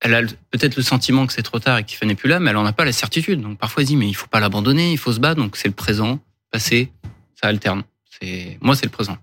elle 0.00 0.14
a 0.14 0.22
peut-être 0.50 0.76
le 0.76 0.82
sentiment 0.82 1.26
que 1.26 1.32
c'est 1.32 1.42
trop 1.42 1.58
tard 1.58 1.78
et 1.78 1.84
qu'il 1.84 2.06
n'est 2.06 2.14
plus 2.14 2.28
là, 2.28 2.40
mais 2.40 2.50
elle 2.50 2.56
en 2.56 2.66
a 2.66 2.72
pas 2.72 2.84
la 2.84 2.92
certitude. 2.92 3.40
Donc 3.40 3.58
parfois 3.58 3.82
elle 3.82 3.88
dit 3.88 3.96
mais 3.96 4.08
il 4.08 4.14
faut 4.14 4.28
pas 4.28 4.40
l'abandonner, 4.40 4.92
il 4.92 4.98
faut 4.98 5.12
se 5.12 5.20
battre. 5.20 5.40
Donc 5.40 5.56
c'est 5.56 5.68
le 5.68 5.74
présent, 5.74 6.18
passé, 6.50 6.92
ça 7.40 7.48
alterne. 7.48 7.82
C'est 8.20 8.58
moi 8.60 8.76
c'est 8.76 8.86
le 8.86 8.90
présent. 8.90 9.16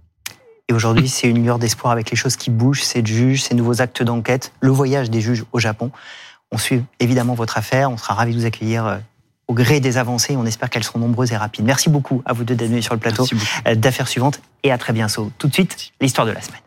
Et 0.68 0.74
aujourd'hui, 0.74 1.08
c'est 1.08 1.28
une 1.28 1.44
lueur 1.44 1.60
d'espoir 1.60 1.94
avec 1.94 2.10
les 2.10 2.18
choses 2.18 2.36
qui 2.38 2.50
bougent, 2.50 2.82
ces 2.82 3.06
juges, 3.06 3.44
ces 3.44 3.54
nouveaux 3.54 3.82
actes 3.82 4.02
d'enquête, 4.02 4.52
le 4.62 4.72
voyage 4.72 5.12
des 5.12 5.22
juges 5.22 5.46
au 5.52 5.60
Japon. 5.60 5.92
On 6.52 6.58
suit 6.58 6.84
évidemment 7.00 7.36
votre 7.36 7.58
affaire. 7.58 7.92
On 7.92 7.98
sera 7.98 8.16
ravis 8.16 8.34
de 8.34 8.40
vous 8.40 8.46
accueillir 8.46 8.86
euh, 8.86 8.98
au 9.48 9.54
gré 9.54 9.80
des 9.80 9.98
avancées. 9.98 10.36
On 10.36 10.46
espère 10.46 10.72
qu'elles 10.72 10.84
seront 10.84 11.00
nombreuses 11.00 11.32
et 11.32 11.38
rapides. 11.38 11.66
Merci 11.66 11.90
beaucoup 11.90 12.24
à 12.26 12.34
vous 12.34 12.44
deux 12.44 12.56
d'être 12.56 12.70
venus 12.70 12.84
sur 12.84 12.96
le 12.96 13.00
plateau 13.00 13.28
euh, 13.68 13.76
d'affaires 13.76 14.08
suivantes 14.08 14.42
et 14.64 14.72
à 14.72 14.78
très 14.80 14.94
bientôt. 14.94 15.32
Tout 15.38 15.48
de 15.48 15.54
suite, 15.54 15.92
l'histoire 16.02 16.26
de 16.26 16.32
la 16.32 16.42
semaine. 16.42 16.65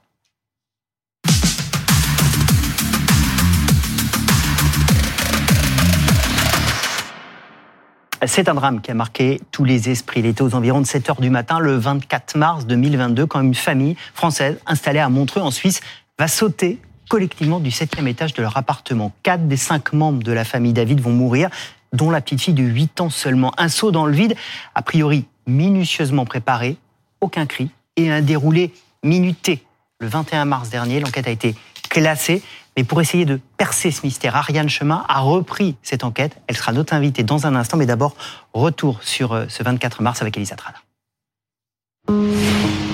C'est 8.27 8.49
un 8.49 8.55
drame 8.55 8.81
qui 8.81 8.91
a 8.91 8.95
marqué 8.95 9.41
tous 9.53 9.65
les 9.65 9.91
esprits. 9.91 10.21
Il 10.21 10.27
était 10.27 10.43
aux 10.43 10.55
environs 10.57 10.81
de 10.81 10.87
7 10.87 11.09
heures 11.09 11.21
du 11.21 11.31
matin, 11.31 11.61
le 11.61 11.77
24 11.77 12.37
mars 12.37 12.67
2022, 12.67 13.27
quand 13.27 13.41
une 13.41 13.55
famille 13.55 13.97
française 14.13 14.59
installée 14.67 14.99
à 14.99 15.09
Montreux, 15.09 15.41
en 15.41 15.53
Suisse, 15.53 15.81
va 16.19 16.27
sauter 16.27 16.81
collectivement 17.09 17.61
du 17.61 17.71
septième 17.71 18.09
étage 18.09 18.35
de 18.35 18.43
leur 18.43 18.57
appartement. 18.57 19.13
Quatre 19.23 19.47
des 19.47 19.57
cinq 19.57 19.93
membres 19.93 20.25
de 20.25 20.33
la 20.33 20.45
famille 20.45 20.73
David 20.73 21.01
vont 21.01 21.13
mourir, 21.13 21.49
dont 21.93 22.11
la 22.11 22.21
petite 22.21 22.43
fille 22.43 22.55
de 22.55 22.63
8 22.65 23.01
ans 23.03 23.11
seulement. 23.11 23.53
Un 23.57 23.69
saut 23.69 23.93
dans 23.93 24.05
le 24.05 24.13
vide, 24.13 24.35
a 24.75 24.83
priori 24.83 25.25
minutieusement 25.47 26.25
préparé, 26.25 26.77
aucun 27.21 27.47
cri 27.47 27.71
et 27.97 28.11
un 28.11 28.21
déroulé 28.21 28.73
minuté. 29.05 29.63
Le 30.01 30.09
21 30.09 30.45
mars 30.45 30.71
dernier, 30.71 30.99
l'enquête 30.99 31.29
a 31.29 31.31
été 31.31 31.55
classée. 31.99 32.43
Mais 32.77 32.85
pour 32.85 33.01
essayer 33.01 33.25
de 33.25 33.41
percer 33.57 33.91
ce 33.91 34.03
mystère, 34.05 34.37
Ariane 34.37 34.69
Chemin 34.69 35.05
a 35.09 35.19
repris 35.19 35.75
cette 35.83 36.05
enquête. 36.05 36.37
Elle 36.47 36.57
sera 36.57 36.73
notre 36.73 36.95
invitée 36.95 37.25
dans 37.25 37.45
un 37.47 37.57
instant, 37.57 37.77
mais 37.77 37.87
d'abord, 37.87 38.15
retour 38.55 39.03
sur 39.03 39.33
euh, 39.33 39.47
ce 39.49 39.65
24 39.65 40.01
mars 40.01 40.23
avec 40.23 40.37
Elisa 40.37 40.55
Trada. 40.55 40.79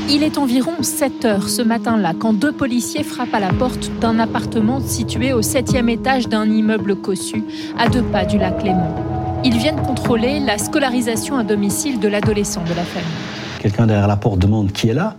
Il 0.08 0.22
est 0.22 0.38
environ 0.38 0.82
7 0.82 1.24
heures 1.26 1.48
ce 1.48 1.60
matin-là 1.60 2.12
quand 2.18 2.32
deux 2.32 2.52
policiers 2.52 3.04
frappent 3.04 3.34
à 3.34 3.40
la 3.40 3.52
porte 3.52 3.90
d'un 4.00 4.18
appartement 4.18 4.80
situé 4.80 5.32
au 5.32 5.42
septième 5.42 5.88
étage 5.88 6.28
d'un 6.28 6.48
immeuble 6.48 6.96
cossu 6.96 7.44
à 7.78 7.88
deux 7.88 8.02
pas 8.02 8.24
du 8.24 8.38
lac 8.38 8.62
Léman. 8.62 8.94
Ils 9.44 9.58
viennent 9.58 9.82
contrôler 9.82 10.40
la 10.40 10.56
scolarisation 10.56 11.36
à 11.36 11.44
domicile 11.44 12.00
de 12.00 12.08
l'adolescent 12.08 12.64
de 12.64 12.74
la 12.74 12.84
famille. 12.84 13.08
Quelqu'un 13.60 13.86
derrière 13.86 14.08
la 14.08 14.16
porte 14.16 14.38
demande 14.38 14.72
qui 14.72 14.88
est 14.88 14.94
là. 14.94 15.16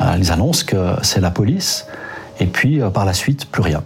Euh, 0.00 0.16
ils 0.18 0.32
annoncent 0.32 0.64
que 0.66 0.96
c'est 1.02 1.20
la 1.20 1.30
police. 1.30 1.86
Et 2.40 2.46
puis, 2.46 2.80
euh, 2.80 2.90
par 2.90 3.04
la 3.04 3.14
suite, 3.14 3.46
plus 3.46 3.62
rien. 3.62 3.82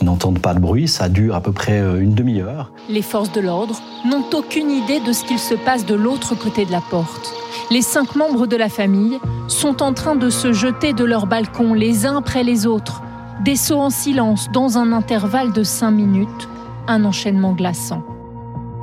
Ils 0.00 0.06
n'entendent 0.06 0.38
pas 0.38 0.54
de 0.54 0.60
bruit, 0.60 0.88
ça 0.88 1.08
dure 1.08 1.34
à 1.34 1.40
peu 1.40 1.52
près 1.52 1.78
euh, 1.78 2.00
une 2.00 2.14
demi-heure. 2.14 2.72
Les 2.88 3.02
forces 3.02 3.32
de 3.32 3.40
l'ordre 3.40 3.76
n'ont 4.06 4.24
aucune 4.32 4.70
idée 4.70 5.00
de 5.00 5.12
ce 5.12 5.24
qu'il 5.24 5.38
se 5.38 5.54
passe 5.54 5.84
de 5.84 5.94
l'autre 5.94 6.34
côté 6.34 6.64
de 6.64 6.72
la 6.72 6.80
porte. 6.80 7.34
Les 7.70 7.82
cinq 7.82 8.16
membres 8.16 8.46
de 8.46 8.56
la 8.56 8.68
famille 8.68 9.18
sont 9.46 9.82
en 9.82 9.92
train 9.92 10.16
de 10.16 10.30
se 10.30 10.52
jeter 10.52 10.92
de 10.92 11.04
leur 11.04 11.26
balcon 11.26 11.74
les 11.74 12.06
uns 12.06 12.16
après 12.16 12.42
les 12.42 12.66
autres, 12.66 13.02
des 13.44 13.56
sauts 13.56 13.80
en 13.80 13.90
silence 13.90 14.48
dans 14.52 14.78
un 14.78 14.92
intervalle 14.92 15.52
de 15.52 15.62
cinq 15.62 15.90
minutes, 15.90 16.48
un 16.88 17.04
enchaînement 17.04 17.52
glaçant. 17.52 18.02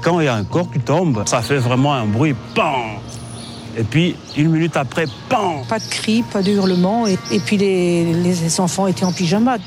Quand 0.04 0.20
il 0.20 0.26
y 0.26 0.30
a 0.30 0.36
un 0.36 0.44
corps 0.44 0.70
qui 0.72 0.80
tombe, 0.80 1.24
ça 1.26 1.42
fait 1.42 1.58
vraiment 1.58 1.94
un 1.94 2.06
bruit, 2.06 2.36
PAN 2.54 3.02
Et 3.78 3.84
puis, 3.84 4.16
une 4.36 4.50
minute 4.50 4.76
après, 4.76 5.06
PAN 5.30 5.62
Pas 5.70 5.80
de 5.80 5.86
cris, 5.86 6.24
pas 6.24 6.42
de 6.42 6.52
hurlements, 6.52 7.06
et, 7.06 7.18
et 7.32 7.40
puis 7.40 7.58
les, 7.58 8.12
les 8.12 8.60
enfants 8.60 8.88
étaient 8.88 9.06
en 9.06 9.12
pyjama. 9.12 9.58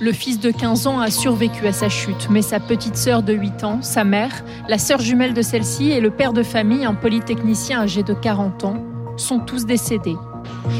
Le 0.00 0.12
fils 0.12 0.40
de 0.40 0.50
15 0.50 0.86
ans 0.86 0.98
a 0.98 1.10
survécu 1.10 1.66
à 1.66 1.72
sa 1.72 1.88
chute, 1.88 2.28
mais 2.30 2.42
sa 2.42 2.58
petite 2.58 2.96
sœur 2.96 3.22
de 3.22 3.32
8 3.32 3.64
ans, 3.64 3.82
sa 3.82 4.02
mère, 4.02 4.44
la 4.66 4.78
sœur 4.78 4.98
jumelle 5.00 5.34
de 5.34 5.42
celle-ci 5.42 5.90
et 5.90 6.00
le 6.00 6.10
père 6.10 6.32
de 6.32 6.42
famille, 6.42 6.84
un 6.84 6.94
polytechnicien 6.94 7.82
âgé 7.82 8.02
de 8.02 8.14
40 8.14 8.64
ans, 8.64 8.82
sont 9.16 9.40
tous 9.40 9.66
décédés. 9.66 10.16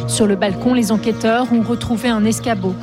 Sur 0.09 0.27
le 0.27 0.37
balcon, 0.37 0.75
les 0.75 0.91
enquêteurs 0.91 1.53
ont 1.53 1.61
retrouvé 1.61 2.09
un 2.09 2.25
escabeau. 2.25 2.75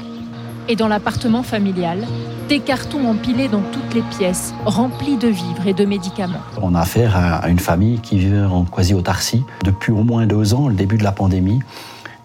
Et 0.69 0.75
dans 0.75 0.87
l'appartement 0.87 1.43
familial, 1.43 2.05
des 2.49 2.59
cartons 2.59 3.07
empilés 3.07 3.47
dans 3.47 3.61
toutes 3.61 3.93
les 3.93 4.01
pièces, 4.01 4.53
remplis 4.65 5.17
de 5.17 5.27
vivres 5.27 5.65
et 5.65 5.73
de 5.73 5.85
médicaments. 5.85 6.41
On 6.61 6.75
a 6.75 6.81
affaire 6.81 7.15
à 7.15 7.47
une 7.47 7.59
famille 7.59 7.99
qui 7.99 8.17
vivait 8.17 8.41
en 8.41 8.65
quasi-autarcie 8.65 9.43
depuis 9.63 9.91
au 9.91 10.03
moins 10.03 10.25
deux 10.25 10.53
ans, 10.53 10.67
le 10.67 10.75
début 10.75 10.97
de 10.97 11.03
la 11.03 11.11
pandémie. 11.11 11.59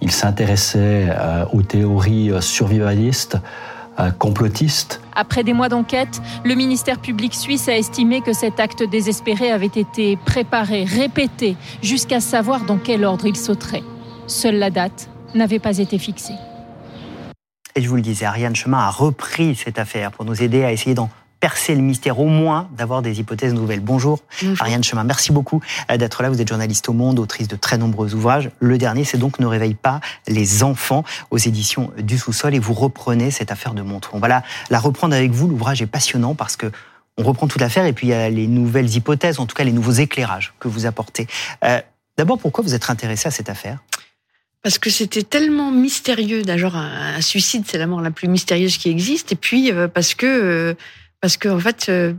Ils 0.01 0.11
s'intéressaient 0.11 1.07
euh, 1.09 1.45
aux 1.53 1.63
théories 1.63 2.33
survivalistes, 2.41 3.39
euh, 4.01 4.11
complotistes. 4.11 5.01
Après 5.15 5.45
des 5.45 5.53
mois 5.53 5.69
d'enquête, 5.69 6.21
le 6.45 6.55
ministère 6.55 6.99
public 6.99 7.35
suisse 7.35 7.69
a 7.69 7.77
estimé 7.77 8.23
que 8.23 8.33
cet 8.33 8.59
acte 8.59 8.83
désespéré 8.83 9.51
avait 9.53 9.67
été 9.67 10.17
préparé, 10.17 10.85
répété, 10.85 11.57
jusqu'à 11.83 12.21
savoir 12.21 12.65
dans 12.65 12.79
quel 12.79 13.05
ordre 13.05 13.27
il 13.27 13.37
sauterait. 13.37 13.85
Seule 14.27 14.57
la 14.57 14.71
date 14.71 15.11
n'avait 15.35 15.59
pas 15.59 15.79
été 15.79 15.99
fixée. 15.99 16.35
Et 17.75 17.83
je 17.83 17.89
vous 17.89 17.97
le 17.97 18.03
disais, 18.03 18.27
Ariane 18.27 18.55
Chemin 18.55 18.79
a 18.79 18.91
repris 18.91 19.57
cette 19.57 19.79
affaire 19.79 20.13
pour 20.13 20.25
nous 20.25 20.43
aider 20.43 20.65
à 20.65 20.73
essayer 20.73 20.95
d'en 20.95 21.11
percer 21.41 21.75
le 21.75 21.81
mystère, 21.81 22.21
au 22.21 22.27
moins 22.27 22.69
d'avoir 22.77 23.03
des 23.03 23.19
hypothèses 23.19 23.53
nouvelles. 23.53 23.81
Bonjour, 23.81 24.21
Bonjour. 24.41 24.63
Ariane 24.63 24.85
Chemin, 24.85 25.03
merci 25.03 25.33
beaucoup 25.33 25.61
euh, 25.91 25.97
d'être 25.97 26.23
là. 26.23 26.31
Vous 26.31 26.41
êtes 26.41 26.49
journaliste 26.49 26.89
au 26.89 26.93
Monde, 26.93 27.19
autrice 27.19 27.49
de 27.49 27.57
très 27.57 27.79
nombreux 27.79 28.15
ouvrages. 28.15 28.51
Le 28.61 28.79
dernier, 28.79 29.03
c'est 29.03 29.19
donc 29.19 29.41
Ne 29.41 29.47
réveille 29.47 29.75
pas 29.75 30.01
les 30.29 30.63
enfants 30.63 31.03
aux 31.33 31.39
éditions 31.39 31.91
du 31.99 32.17
sous-sol 32.17 32.55
et 32.55 32.61
vous 32.61 32.75
reprenez 32.75 33.33
cette 33.33 33.51
affaire 33.51 33.75
de 33.75 33.83
Montreux. 33.83 34.13
On 34.15 34.21
va 34.21 34.29
la, 34.29 34.43
la 34.71 34.79
reprendre 34.79 35.17
avec 35.17 35.33
vous. 35.33 35.49
L'ouvrage 35.49 35.83
est 35.83 35.87
passionnant 35.87 36.37
parce 36.37 36.57
que 36.57 36.71
on 37.19 37.25
reprend 37.25 37.49
toute 37.49 37.61
l'affaire 37.61 37.87
et 37.87 37.93
puis 37.93 38.07
il 38.07 38.11
y 38.11 38.15
a 38.15 38.31
les 38.31 38.47
nouvelles 38.47 38.95
hypothèses, 38.95 39.41
en 39.41 39.47
tout 39.47 39.57
cas 39.57 39.65
les 39.65 39.73
nouveaux 39.73 39.93
éclairages 39.93 40.55
que 40.61 40.69
vous 40.69 40.87
apportez. 40.87 41.27
Euh, 41.65 41.81
D'abord, 42.19 42.39
pourquoi 42.39 42.63
vous 42.63 42.75
êtes 42.75 42.91
intéressé 42.91 43.29
à 43.29 43.31
cette 43.31 43.49
affaire? 43.49 43.79
Parce 44.63 44.79
que 44.79 44.91
c'était 44.91 45.23
tellement 45.23 45.71
mystérieux. 45.71 46.43
D'ailleurs, 46.43 46.77
un, 46.77 47.21
suicide, 47.21 47.65
c'est 47.67 47.79
la 47.79 47.87
mort 47.87 48.01
la 48.01 48.11
plus 48.11 48.29
mystérieuse 48.29 48.77
qui 48.79 48.89
existe. 48.91 49.33
Et 49.33 49.37
puis 49.37 49.73
euh, 49.73 49.89
parce 49.89 50.15
que 50.15 50.27
euh, 50.27 50.75
parce 51.21 51.37
que 51.37 51.49
en 51.49 51.59
fait, 51.59 51.87
euh, 51.89 52.13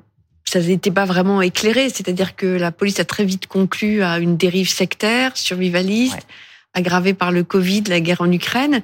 ça 0.46 0.60
n'était 0.60 0.92
pas 0.92 1.06
vraiment 1.06 1.42
éclairé. 1.42 1.90
C'est-à-dire 1.90 2.36
que 2.36 2.46
la 2.46 2.72
police 2.72 3.00
a 3.00 3.06
très 3.06 3.26
vite 3.26 3.48
conclu 3.48 4.02
à 4.02 4.18
une 4.20 4.38
dérive 4.38 4.70
sectaire, 4.70 5.38
survivaliste, 5.38 6.16
ouais. 6.16 6.22
aggravée 6.74 7.14
par 7.14 7.32
le 7.32 7.44
Covid, 7.44 7.84
la 7.88 8.00
guerre 8.00 8.22
en 8.22 8.32
Ukraine. 8.32 8.82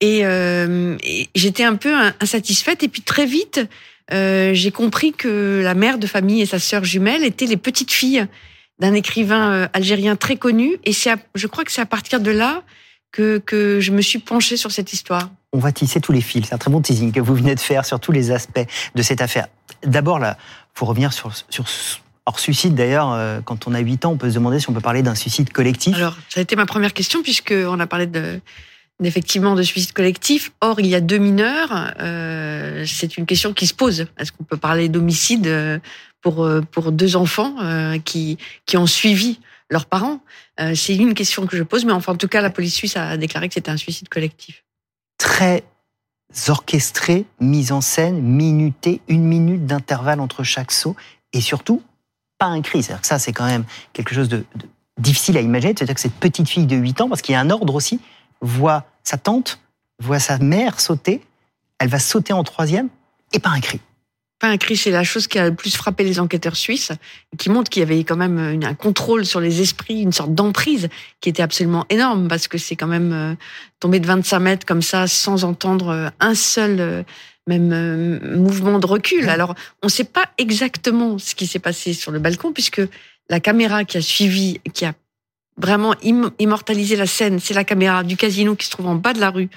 Et, 0.00 0.20
euh, 0.24 0.96
et 1.02 1.28
j'étais 1.34 1.64
un 1.64 1.76
peu 1.76 1.94
insatisfaite. 2.20 2.82
Et 2.82 2.88
puis 2.88 3.02
très 3.02 3.26
vite, 3.26 3.60
euh, 4.12 4.52
j'ai 4.52 4.70
compris 4.70 5.12
que 5.12 5.60
la 5.62 5.74
mère 5.74 5.98
de 5.98 6.06
famille 6.06 6.42
et 6.42 6.46
sa 6.46 6.58
sœur 6.58 6.84
jumelle 6.84 7.24
étaient 7.24 7.46
les 7.46 7.56
petites 7.56 7.92
filles 7.92 8.26
d'un 8.78 8.94
écrivain 8.94 9.68
algérien 9.72 10.16
très 10.16 10.36
connu. 10.36 10.76
Et 10.84 10.92
c'est, 10.92 11.14
je 11.34 11.46
crois 11.46 11.64
que 11.64 11.72
c'est 11.72 11.80
à 11.80 11.86
partir 11.86 12.20
de 12.20 12.30
là 12.30 12.62
que, 13.12 13.38
que 13.38 13.80
je 13.80 13.92
me 13.92 14.02
suis 14.02 14.18
penchée 14.18 14.56
sur 14.56 14.72
cette 14.72 14.92
histoire. 14.92 15.30
On 15.52 15.58
va 15.58 15.70
tisser 15.70 16.00
tous 16.00 16.12
les 16.12 16.20
fils. 16.20 16.46
C'est 16.48 16.54
un 16.54 16.58
très 16.58 16.70
bon 16.70 16.80
teasing 16.80 17.12
que 17.12 17.20
vous 17.20 17.34
venez 17.34 17.54
de 17.54 17.60
faire 17.60 17.84
sur 17.84 18.00
tous 18.00 18.12
les 18.12 18.30
aspects 18.30 18.66
de 18.94 19.02
cette 19.02 19.20
affaire. 19.20 19.48
D'abord, 19.84 20.18
là, 20.18 20.38
faut 20.74 20.86
revenir 20.86 21.12
sur, 21.12 21.32
sur 21.50 21.64
Hors 22.24 22.38
suicide, 22.38 22.76
d'ailleurs, 22.76 23.12
euh, 23.12 23.40
quand 23.44 23.66
on 23.66 23.74
a 23.74 23.80
8 23.80 24.04
ans, 24.04 24.12
on 24.12 24.16
peut 24.16 24.30
se 24.30 24.34
demander 24.34 24.60
si 24.60 24.70
on 24.70 24.72
peut 24.72 24.80
parler 24.80 25.02
d'un 25.02 25.16
suicide 25.16 25.52
collectif. 25.52 25.96
Alors, 25.96 26.16
ça 26.28 26.38
a 26.38 26.42
été 26.42 26.54
ma 26.54 26.66
première 26.66 26.92
question, 26.94 27.20
puisqu'on 27.20 27.80
a 27.80 27.86
parlé 27.88 28.06
de, 28.06 28.40
effectivement 29.02 29.54
de 29.54 29.62
suicide 29.62 29.92
collectif. 29.92 30.52
Or, 30.60 30.80
il 30.80 30.86
y 30.86 30.94
a 30.94 31.00
deux 31.00 31.18
mineurs. 31.18 31.92
Euh, 32.00 32.84
c'est 32.86 33.16
une 33.16 33.26
question 33.26 33.52
qui 33.52 33.66
se 33.66 33.74
pose. 33.74 34.06
Est-ce 34.18 34.32
qu'on 34.32 34.44
peut 34.44 34.56
parler 34.56 34.88
d'homicide 34.88 35.46
euh, 35.46 35.78
pour, 36.20 36.48
pour 36.70 36.92
deux 36.92 37.16
enfants 37.16 37.56
euh, 37.60 37.98
qui, 37.98 38.38
qui 38.66 38.76
ont 38.76 38.86
suivi 38.86 39.40
leurs 39.72 39.86
parents 39.86 40.20
euh, 40.60 40.74
C'est 40.74 40.94
une 40.94 41.14
question 41.14 41.46
que 41.46 41.56
je 41.56 41.62
pose, 41.62 41.84
mais 41.84 41.92
enfin, 41.92 42.12
en 42.12 42.16
tout 42.16 42.28
cas, 42.28 42.40
la 42.40 42.50
police 42.50 42.74
suisse 42.74 42.96
a 42.96 43.16
déclaré 43.16 43.48
que 43.48 43.54
c'était 43.54 43.70
un 43.70 43.76
suicide 43.76 44.08
collectif. 44.08 44.64
Très 45.18 45.64
orchestré, 46.48 47.24
mise 47.40 47.72
en 47.72 47.80
scène, 47.80 48.20
minuté, 48.20 49.00
une 49.08 49.24
minute 49.24 49.66
d'intervalle 49.66 50.20
entre 50.20 50.44
chaque 50.44 50.72
saut, 50.72 50.94
et 51.32 51.40
surtout, 51.40 51.82
pas 52.38 52.46
un 52.46 52.60
cri. 52.62 52.82
C'est-à-dire 52.82 53.00
que 53.00 53.06
ça, 53.06 53.18
c'est 53.18 53.32
quand 53.32 53.46
même 53.46 53.64
quelque 53.92 54.14
chose 54.14 54.28
de, 54.28 54.44
de 54.56 54.66
difficile 54.98 55.36
à 55.36 55.40
imaginer. 55.40 55.74
C'est-à-dire 55.76 55.94
que 55.94 56.00
cette 56.00 56.14
petite 56.14 56.48
fille 56.48 56.66
de 56.66 56.76
8 56.76 57.00
ans, 57.00 57.08
parce 57.08 57.22
qu'il 57.22 57.32
y 57.32 57.36
a 57.36 57.40
un 57.40 57.50
ordre 57.50 57.74
aussi, 57.74 58.00
voit 58.40 58.84
sa 59.04 59.16
tante, 59.16 59.60
voit 59.98 60.18
sa 60.18 60.38
mère 60.38 60.80
sauter, 60.80 61.22
elle 61.78 61.88
va 61.88 61.98
sauter 61.98 62.32
en 62.32 62.44
troisième, 62.44 62.88
et 63.32 63.38
pas 63.38 63.50
un 63.50 63.60
cri 63.60 63.80
pas 64.42 64.48
un 64.48 64.56
cri, 64.56 64.76
c'est 64.76 64.90
la 64.90 65.04
chose 65.04 65.28
qui 65.28 65.38
a 65.38 65.48
le 65.48 65.54
plus 65.54 65.76
frappé 65.76 66.02
les 66.02 66.18
enquêteurs 66.18 66.56
suisses, 66.56 66.90
qui 67.38 67.48
montre 67.48 67.70
qu'il 67.70 67.78
y 67.78 67.84
avait 67.84 68.02
quand 68.02 68.16
même 68.16 68.40
une, 68.40 68.64
un 68.64 68.74
contrôle 68.74 69.24
sur 69.24 69.38
les 69.38 69.60
esprits, 69.60 70.00
une 70.02 70.10
sorte 70.10 70.34
d'emprise 70.34 70.88
qui 71.20 71.28
était 71.28 71.44
absolument 71.44 71.86
énorme, 71.90 72.26
parce 72.26 72.48
que 72.48 72.58
c'est 72.58 72.74
quand 72.74 72.88
même 72.88 73.12
euh, 73.12 73.34
tomber 73.78 74.00
de 74.00 74.06
25 74.06 74.40
mètres 74.40 74.66
comme 74.66 74.82
ça 74.82 75.06
sans 75.06 75.44
entendre 75.44 75.90
euh, 75.90 76.08
un 76.18 76.34
seul 76.34 76.80
euh, 76.80 77.02
même 77.46 77.72
euh, 77.72 78.36
mouvement 78.36 78.80
de 78.80 78.86
recul. 78.86 79.28
Alors, 79.28 79.54
on 79.80 79.86
ne 79.86 79.90
sait 79.92 80.02
pas 80.02 80.28
exactement 80.38 81.18
ce 81.18 81.36
qui 81.36 81.46
s'est 81.46 81.60
passé 81.60 81.92
sur 81.92 82.10
le 82.10 82.18
balcon, 82.18 82.52
puisque 82.52 82.82
la 83.30 83.38
caméra 83.38 83.84
qui 83.84 83.98
a 83.98 84.02
suivi, 84.02 84.60
qui 84.74 84.84
a 84.84 84.92
vraiment 85.56 85.94
immortalisé 86.40 86.96
la 86.96 87.06
scène, 87.06 87.38
c'est 87.38 87.54
la 87.54 87.62
caméra 87.62 88.02
du 88.02 88.16
casino 88.16 88.56
qui 88.56 88.66
se 88.66 88.72
trouve 88.72 88.88
en 88.88 88.96
bas 88.96 89.12
de 89.12 89.20
la 89.20 89.30
rue 89.30 89.50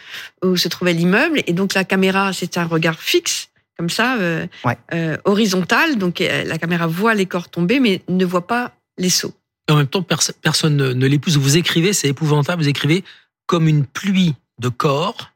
où 0.43 0.57
se 0.57 0.67
trouvait 0.67 0.93
l'immeuble. 0.93 1.41
Et 1.47 1.53
donc, 1.53 1.73
la 1.73 1.85
caméra, 1.85 2.33
c'est 2.33 2.59
un 2.59 2.65
regard 2.65 2.99
fixe 2.99 3.49
comme 3.77 3.89
ça, 3.89 4.17
euh, 4.17 4.47
ouais. 4.63 4.77
euh, 4.93 5.17
horizontal. 5.25 5.97
Donc 5.97 6.19
la 6.19 6.57
caméra 6.57 6.87
voit 6.87 7.13
les 7.13 7.25
corps 7.25 7.49
tomber, 7.49 7.79
mais 7.79 8.01
ne 8.07 8.25
voit 8.25 8.47
pas 8.47 8.73
les 8.97 9.09
sauts. 9.09 9.33
Et 9.67 9.71
en 9.71 9.77
même 9.77 9.87
temps, 9.87 10.03
pers 10.03 10.21
personne 10.41 10.75
ne, 10.75 10.93
ne 10.93 11.07
l'épouse. 11.07 11.37
Vous 11.37 11.57
écrivez, 11.57 11.93
c'est 11.93 12.07
épouvantable, 12.07 12.61
vous 12.61 12.69
écrivez 12.69 13.03
comme 13.47 13.67
une 13.67 13.85
pluie 13.85 14.35
de 14.59 14.69
corps, 14.69 15.31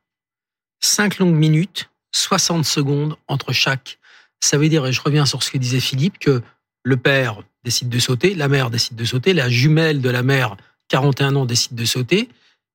cinq 0.79 1.19
longues 1.19 1.35
minutes, 1.35 1.89
60 2.11 2.65
secondes 2.65 3.15
entre 3.27 3.53
chaque. 3.53 3.99
Ça 4.39 4.57
veut 4.57 4.69
dire, 4.69 4.85
et 4.85 4.93
je 4.93 5.01
reviens 5.01 5.25
sur 5.25 5.43
ce 5.43 5.51
que 5.51 5.57
disait 5.57 5.79
Philippe, 5.79 6.17
que 6.19 6.41
le 6.83 6.97
père 6.97 7.41
décide 7.63 7.89
de 7.89 7.99
sauter, 7.99 8.33
la 8.35 8.47
mère 8.47 8.69
décide 8.69 8.95
de 8.95 9.05
sauter, 9.05 9.33
la 9.33 9.49
jumelle 9.49 10.01
de 10.01 10.09
la 10.09 10.23
mère, 10.23 10.55
41 10.87 11.35
ans, 11.35 11.45
décide 11.45 11.75
de 11.75 11.85
sauter, 11.85 12.29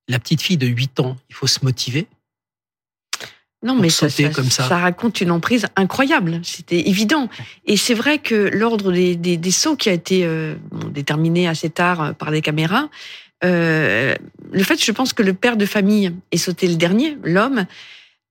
la 0.08 0.18
petite 0.18 0.42
fille 0.42 0.58
de 0.58 0.66
8 0.66 1.00
ans, 1.00 1.16
il 1.30 1.34
faut 1.34 1.46
se 1.46 1.64
motiver, 1.64 2.06
non, 3.64 3.74
mais 3.74 3.88
ça, 3.88 4.10
ça, 4.10 4.28
comme 4.28 4.50
ça. 4.50 4.68
ça, 4.68 4.76
raconte 4.76 5.22
une 5.22 5.30
emprise 5.30 5.66
incroyable. 5.74 6.40
C'était 6.42 6.86
évident. 6.86 7.30
Et 7.64 7.78
c'est 7.78 7.94
vrai 7.94 8.18
que 8.18 8.34
l'ordre 8.34 8.92
des, 8.92 9.16
des, 9.16 9.38
des, 9.38 9.50
sauts 9.50 9.74
qui 9.74 9.88
a 9.88 9.92
été 9.92 10.20
euh, 10.24 10.54
déterminé 10.90 11.48
assez 11.48 11.70
tard 11.70 12.02
euh, 12.02 12.12
par 12.12 12.30
les 12.30 12.42
caméras, 12.42 12.90
euh, 13.42 14.14
le 14.52 14.62
fait, 14.62 14.82
je 14.82 14.92
pense 14.92 15.14
que 15.14 15.22
le 15.22 15.32
père 15.32 15.56
de 15.56 15.64
famille 15.64 16.12
ait 16.30 16.36
sauté 16.36 16.68
le 16.68 16.76
dernier, 16.76 17.16
l'homme, 17.24 17.64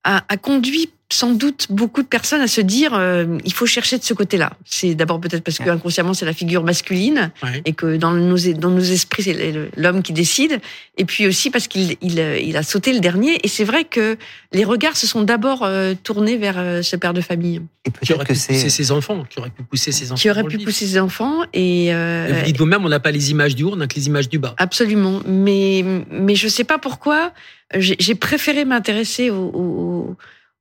a, 0.03 0.23
a, 0.29 0.37
conduit 0.37 0.91
sans 1.13 1.33
doute 1.33 1.67
beaucoup 1.69 2.01
de 2.01 2.07
personnes 2.07 2.41
à 2.41 2.47
se 2.47 2.61
dire 2.61 2.93
euh, 2.93 3.37
il 3.45 3.53
faut 3.53 3.65
chercher 3.65 3.97
de 3.97 4.03
ce 4.03 4.13
côté-là. 4.13 4.53
C'est 4.65 4.95
d'abord 4.95 5.19
peut-être 5.21 5.43
parce 5.43 5.59
que 5.59 5.69
inconsciemment 5.69 6.13
c'est 6.13 6.25
la 6.25 6.33
figure 6.33 6.63
masculine 6.63 7.31
ouais. 7.43 7.61
et 7.65 7.73
que 7.73 7.97
dans 7.97 8.11
nos 8.11 8.37
dans 8.53 8.71
nos 8.71 8.81
esprits 8.81 9.23
c'est 9.23 9.53
l'homme 9.77 10.01
qui 10.01 10.13
décide 10.13 10.59
et 10.97 11.05
puis 11.05 11.27
aussi 11.27 11.51
parce 11.51 11.67
qu'il 11.67 11.95
il, 12.01 12.19
il 12.19 12.57
a 12.57 12.63
sauté 12.63 12.93
le 12.93 12.99
dernier 12.99 13.39
et 13.43 13.47
c'est 13.47 13.63
vrai 13.63 13.83
que 13.83 14.17
les 14.51 14.63
regards 14.63 14.97
se 14.97 15.05
sont 15.05 15.21
d'abord 15.21 15.63
euh, 15.63 15.93
tournés 16.01 16.37
vers 16.37 16.57
euh, 16.57 16.81
ce 16.81 16.95
père 16.95 17.13
de 17.13 17.21
famille. 17.21 17.61
Et 17.85 17.91
peut-être 17.91 18.23
que 18.23 18.33
c'est 18.33 18.69
ses 18.69 18.91
enfants 18.91 19.23
qui 19.29 19.39
aurait 19.39 19.49
pu 19.49 19.63
pousser 19.63 19.91
ses 19.91 20.11
enfants. 20.11 20.21
Qui 20.21 20.29
aurait 20.31 20.43
pu 20.43 20.57
pousser 20.57 20.87
ses 20.87 20.99
enfants 20.99 21.43
et 21.53 21.93
euh, 21.93 22.27
vous 22.39 22.45
dites 22.45 22.57
vous-même 22.57 22.83
on 22.85 22.89
n'a 22.89 22.99
pas 22.99 23.11
les 23.11 23.31
images 23.31 23.55
du 23.55 23.63
haut 23.63 23.73
on 23.73 23.77
n'a 23.77 23.87
que 23.87 23.95
les 23.95 24.07
images 24.07 24.29
du 24.29 24.39
bas. 24.39 24.55
Absolument 24.57 25.21
mais 25.27 25.85
mais 26.09 26.35
je 26.35 26.47
sais 26.47 26.63
pas 26.63 26.79
pourquoi 26.79 27.33
j'ai 27.75 28.15
préféré 28.15 28.65
m'intéresser 28.65 29.29
au, 29.29 29.51
au 29.53 30.17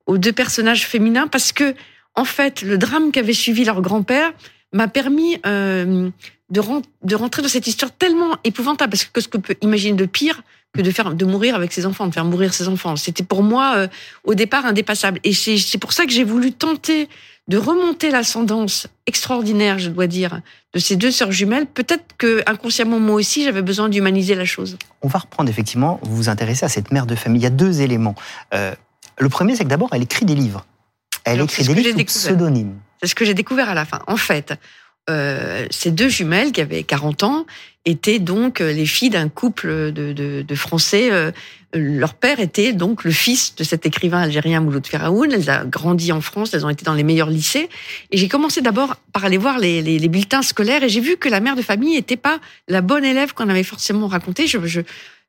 aux 0.07 0.18
deux 0.18 0.32
personnages 0.32 0.86
féminins 0.86 1.26
parce 1.26 1.53
que, 1.53 1.74
en 2.14 2.24
fait, 2.24 2.62
le 2.62 2.78
drame 2.78 3.12
qu'avait 3.12 3.32
suivi 3.32 3.64
leur 3.64 3.80
grand-père 3.80 4.32
m'a 4.72 4.88
permis 4.88 5.38
euh, 5.46 6.11
de, 6.50 6.61
de 7.03 7.14
rentrer 7.14 7.42
dans 7.42 7.48
cette 7.48 7.66
histoire 7.66 7.92
tellement 7.92 8.36
épouvantable 8.44 8.90
parce 8.90 9.05
que 9.05 9.20
ce 9.20 9.28
que 9.28 9.38
peut 9.38 9.57
imaginer 9.62 9.96
de 9.96 10.07
pire 10.07 10.42
que 10.74 10.80
de 10.80 10.90
faire 10.90 11.14
de 11.14 11.24
mourir 11.26 11.55
avec 11.55 11.72
ses 11.72 11.84
enfants, 11.84 12.07
de 12.07 12.14
faire 12.14 12.24
mourir 12.24 12.55
ses 12.55 12.68
enfants? 12.68 12.96
C'était 12.96 13.24
pour 13.24 13.42
moi 13.42 13.74
euh, 13.76 13.88
au 14.24 14.34
départ 14.34 14.64
indépassable. 14.64 15.20
Et 15.24 15.32
c'est 15.32 15.78
pour 15.78 15.92
ça 15.92 16.07
que 16.07 16.12
j'ai 16.12 16.24
voulu 16.24 16.53
tenter 16.53 17.09
de 17.48 17.59
remonter 17.59 18.11
l'ascendance 18.11 18.86
extraordinaire, 19.07 19.78
je 19.78 19.90
dois 19.90 20.07
dire, 20.07 20.40
de 20.74 20.78
ces 20.78 20.96
deux 20.96 21.11
sœurs 21.11 21.32
jumelles. 21.32 21.66
Peut-être 21.66 22.05
que 22.16 22.42
inconsciemment 22.46 23.00
moi 23.00 23.16
aussi 23.16 23.44
j'avais 23.44 23.62
besoin 23.62 23.88
d'humaniser 23.88 24.34
la 24.34 24.44
chose. 24.44 24.78
On 25.03 25.09
va 25.09 25.18
reprendre 25.18 25.50
effectivement. 25.50 25.98
Vous 26.03 26.16
vous 26.16 26.28
intéressez 26.28 26.64
à 26.64 26.68
cette 26.68 26.92
mère 26.92 27.07
de 27.07 27.14
famille. 27.14 27.40
Il 27.40 27.44
y 27.44 27.48
a 27.48 27.50
deux 27.50 27.80
éléments. 27.80 28.14
Euh, 28.55 28.74
le 29.22 29.28
premier, 29.28 29.56
c'est 29.56 29.64
que 29.64 29.68
d'abord 29.68 29.90
elle 29.92 30.02
écrit 30.02 30.26
des 30.26 30.34
livres. 30.34 30.66
Elle 31.24 31.40
écrit 31.40 31.64
des 31.64 31.74
livres 31.74 31.98
sous 31.98 32.04
pseudonyme. 32.04 32.74
C'est 33.00 33.08
ce 33.08 33.14
que 33.14 33.24
j'ai 33.24 33.34
découvert 33.34 33.68
à 33.68 33.74
la 33.74 33.84
fin. 33.84 34.00
En 34.06 34.16
fait, 34.16 34.54
euh, 35.10 35.66
ces 35.70 35.90
deux 35.90 36.08
jumelles 36.08 36.52
qui 36.52 36.60
avaient 36.60 36.84
40 36.84 37.24
ans 37.24 37.46
étaient 37.84 38.20
donc 38.20 38.60
euh, 38.60 38.72
les 38.72 38.86
filles 38.86 39.10
d'un 39.10 39.28
couple 39.28 39.92
de, 39.92 40.12
de, 40.12 40.42
de 40.42 40.54
Français. 40.54 41.10
Euh, 41.10 41.32
leur 41.74 42.14
père 42.14 42.38
était 42.38 42.72
donc 42.72 43.02
le 43.02 43.10
fils 43.10 43.56
de 43.56 43.64
cet 43.64 43.86
écrivain 43.86 44.20
algérien 44.20 44.60
Mouloud 44.60 44.86
Feraoun. 44.86 45.32
Elles 45.32 45.50
ont 45.50 45.66
grandi 45.66 46.12
en 46.12 46.20
France, 46.20 46.54
elles 46.54 46.64
ont 46.64 46.68
été 46.68 46.84
dans 46.84 46.94
les 46.94 47.02
meilleurs 47.02 47.30
lycées. 47.30 47.68
Et 48.12 48.18
j'ai 48.18 48.28
commencé 48.28 48.60
d'abord 48.60 48.94
par 49.12 49.24
aller 49.24 49.38
voir 49.38 49.58
les, 49.58 49.82
les, 49.82 49.98
les 49.98 50.08
bulletins 50.08 50.42
scolaires 50.42 50.84
et 50.84 50.88
j'ai 50.88 51.00
vu 51.00 51.16
que 51.16 51.28
la 51.28 51.40
mère 51.40 51.56
de 51.56 51.62
famille 51.62 51.94
n'était 51.96 52.16
pas 52.16 52.38
la 52.68 52.82
bonne 52.82 53.04
élève 53.04 53.34
qu'on 53.34 53.48
avait 53.48 53.64
forcément 53.64 54.06
raconté. 54.06 54.46
Je, 54.46 54.58
je, 54.66 54.82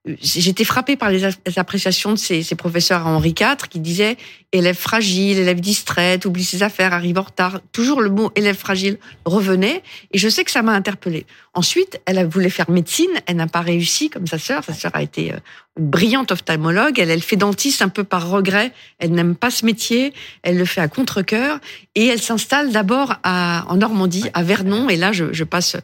j'étais 0.05 0.65
frappée 0.65 0.97
par 0.97 1.09
les 1.09 1.23
appréciations 1.55 2.11
de 2.11 2.17
ces, 2.17 2.43
ces, 2.43 2.55
professeurs 2.55 3.07
à 3.07 3.09
Henri 3.09 3.29
IV 3.29 3.69
qui 3.69 3.79
disaient 3.79 4.17
élève 4.51 4.75
fragile, 4.75 5.39
élève 5.39 5.61
distraite, 5.61 6.25
oublie 6.25 6.43
ses 6.43 6.61
affaires, 6.61 6.93
arrive 6.93 7.17
en 7.17 7.23
retard. 7.23 7.61
Toujours 7.71 8.01
le 8.01 8.09
mot 8.09 8.29
élève 8.35 8.57
fragile 8.57 8.97
revenait 9.23 9.81
et 10.11 10.17
je 10.17 10.27
sais 10.27 10.43
que 10.43 10.51
ça 10.51 10.61
m'a 10.61 10.73
interpellée. 10.73 11.25
Ensuite, 11.53 12.01
elle 12.05 12.17
a 12.17 12.25
voulu 12.25 12.49
faire 12.49 12.69
médecine, 12.69 13.11
elle 13.27 13.37
n'a 13.37 13.47
pas 13.47 13.61
réussi 13.61 14.09
comme 14.09 14.27
sa 14.27 14.37
sœur. 14.37 14.63
Sa 14.63 14.73
sœur 14.73 14.91
a 14.93 15.01
été 15.01 15.31
euh, 15.31 15.37
une 15.79 15.87
brillante 15.87 16.31
ophtalmologue. 16.31 16.99
Elle, 16.99 17.09
elle 17.09 17.21
fait 17.21 17.37
dentiste 17.37 17.81
un 17.81 17.89
peu 17.89 18.03
par 18.03 18.29
regret. 18.29 18.73
Elle 18.99 19.11
n'aime 19.11 19.35
pas 19.35 19.51
ce 19.51 19.65
métier. 19.65 20.13
Elle 20.41 20.57
le 20.57 20.65
fait 20.65 20.81
à 20.81 20.87
contre-cœur 20.89 21.59
et 21.95 22.07
elle 22.07 22.21
s'installe 22.21 22.71
d'abord 22.71 23.15
en 23.23 23.77
Normandie, 23.77 24.25
à 24.33 24.43
Vernon. 24.43 24.89
Et 24.89 24.97
là, 24.97 25.13
je, 25.13 25.31
je 25.31 25.43
passe 25.43 25.77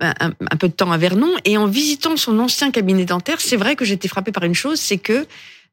un, 0.00 0.56
peu 0.58 0.68
de 0.68 0.72
temps 0.72 0.92
à 0.92 0.98
Vernon. 0.98 1.30
Et 1.44 1.56
en 1.56 1.66
visitant 1.66 2.16
son 2.16 2.38
ancien 2.38 2.70
cabinet 2.70 3.04
dentaire, 3.04 3.40
c'est 3.40 3.56
vrai 3.56 3.76
que 3.76 3.84
j'étais 3.84 4.08
frappée 4.08 4.32
par 4.32 4.44
une 4.44 4.54
chose, 4.54 4.80
c'est 4.80 4.98
que 4.98 5.26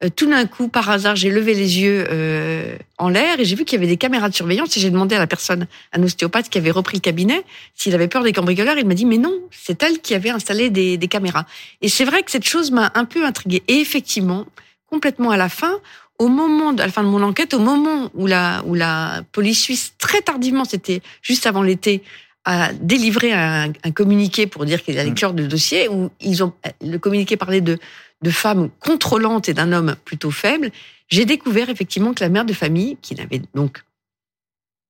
euh, 0.03 0.09
tout 0.15 0.29
d'un 0.29 0.45
coup, 0.45 0.67
par 0.67 0.89
hasard, 0.89 1.15
j'ai 1.15 1.31
levé 1.31 1.55
les 1.55 1.79
yeux 1.79 2.05
euh, 2.09 2.75
en 2.99 3.09
l'air 3.09 3.39
et 3.39 3.45
j'ai 3.45 3.55
vu 3.55 3.65
qu'il 3.65 3.79
y 3.79 3.81
avait 3.81 3.87
des 3.87 3.97
caméras 3.97 4.29
de 4.29 4.35
surveillance 4.35 4.77
et 4.77 4.79
j'ai 4.79 4.91
demandé 4.91 5.15
à 5.15 5.19
la 5.19 5.25
personne, 5.25 5.65
un 5.91 6.03
ostéopathe 6.03 6.49
qui 6.49 6.59
avait 6.59 6.71
repris 6.71 6.97
le 6.97 7.01
cabinet, 7.01 7.43
s'il 7.73 7.95
avait 7.95 8.07
peur 8.07 8.23
des 8.23 8.31
cambrioleurs. 8.31 8.77
Il 8.77 8.85
m'a 8.85 8.93
dit, 8.93 9.05
mais 9.05 9.17
non, 9.17 9.33
c'est 9.49 9.81
elle 9.81 9.99
qui 9.99 10.13
avait 10.13 10.29
installé 10.29 10.69
des, 10.69 10.97
des 10.97 11.07
caméras. 11.07 11.45
Et 11.81 11.89
c'est 11.89 12.05
vrai 12.05 12.21
que 12.21 12.29
cette 12.29 12.47
chose 12.47 12.71
m'a 12.71 12.91
un 12.93 13.05
peu 13.05 13.25
intriguée. 13.25 13.63
Et 13.67 13.79
effectivement, 13.79 14.45
complètement 14.89 15.31
à 15.31 15.37
la 15.37 15.49
fin, 15.49 15.79
au 16.19 16.27
moment 16.27 16.73
de, 16.73 16.81
à 16.81 16.85
la 16.85 16.91
fin 16.91 17.03
de 17.03 17.07
mon 17.07 17.21
enquête, 17.21 17.53
au 17.53 17.59
moment 17.59 18.09
où 18.13 18.27
la, 18.27 18.63
où 18.65 18.73
la 18.73 19.23
police 19.31 19.61
suisse, 19.61 19.93
très 19.97 20.21
tardivement, 20.21 20.65
c'était 20.65 21.01
juste 21.21 21.45
avant 21.45 21.61
l'été, 21.61 22.03
a 22.47 22.71
délivré 22.71 23.33
un, 23.33 23.73
un 23.83 23.91
communiqué 23.91 24.47
pour 24.47 24.65
dire 24.65 24.81
qu'il 24.81 24.97
allait 24.97 25.11
mm. 25.11 25.15
clore 25.15 25.33
le 25.33 25.47
dossier, 25.47 25.89
où 25.89 26.09
ils 26.21 26.43
ont, 26.43 26.53
le 26.81 26.97
communiqué 26.97 27.35
parlait 27.35 27.59
de, 27.59 27.77
de 28.21 28.31
femmes 28.31 28.69
contrôlantes 28.79 29.49
et 29.49 29.53
d'un 29.53 29.73
homme 29.73 29.97
plutôt 30.05 30.31
faible. 30.31 30.71
J'ai 31.09 31.25
découvert 31.25 31.69
effectivement 31.69 32.13
que 32.13 32.23
la 32.23 32.29
mère 32.29 32.45
de 32.45 32.53
famille, 32.53 32.97
qui 33.01 33.15
n'avait 33.15 33.41
donc 33.53 33.83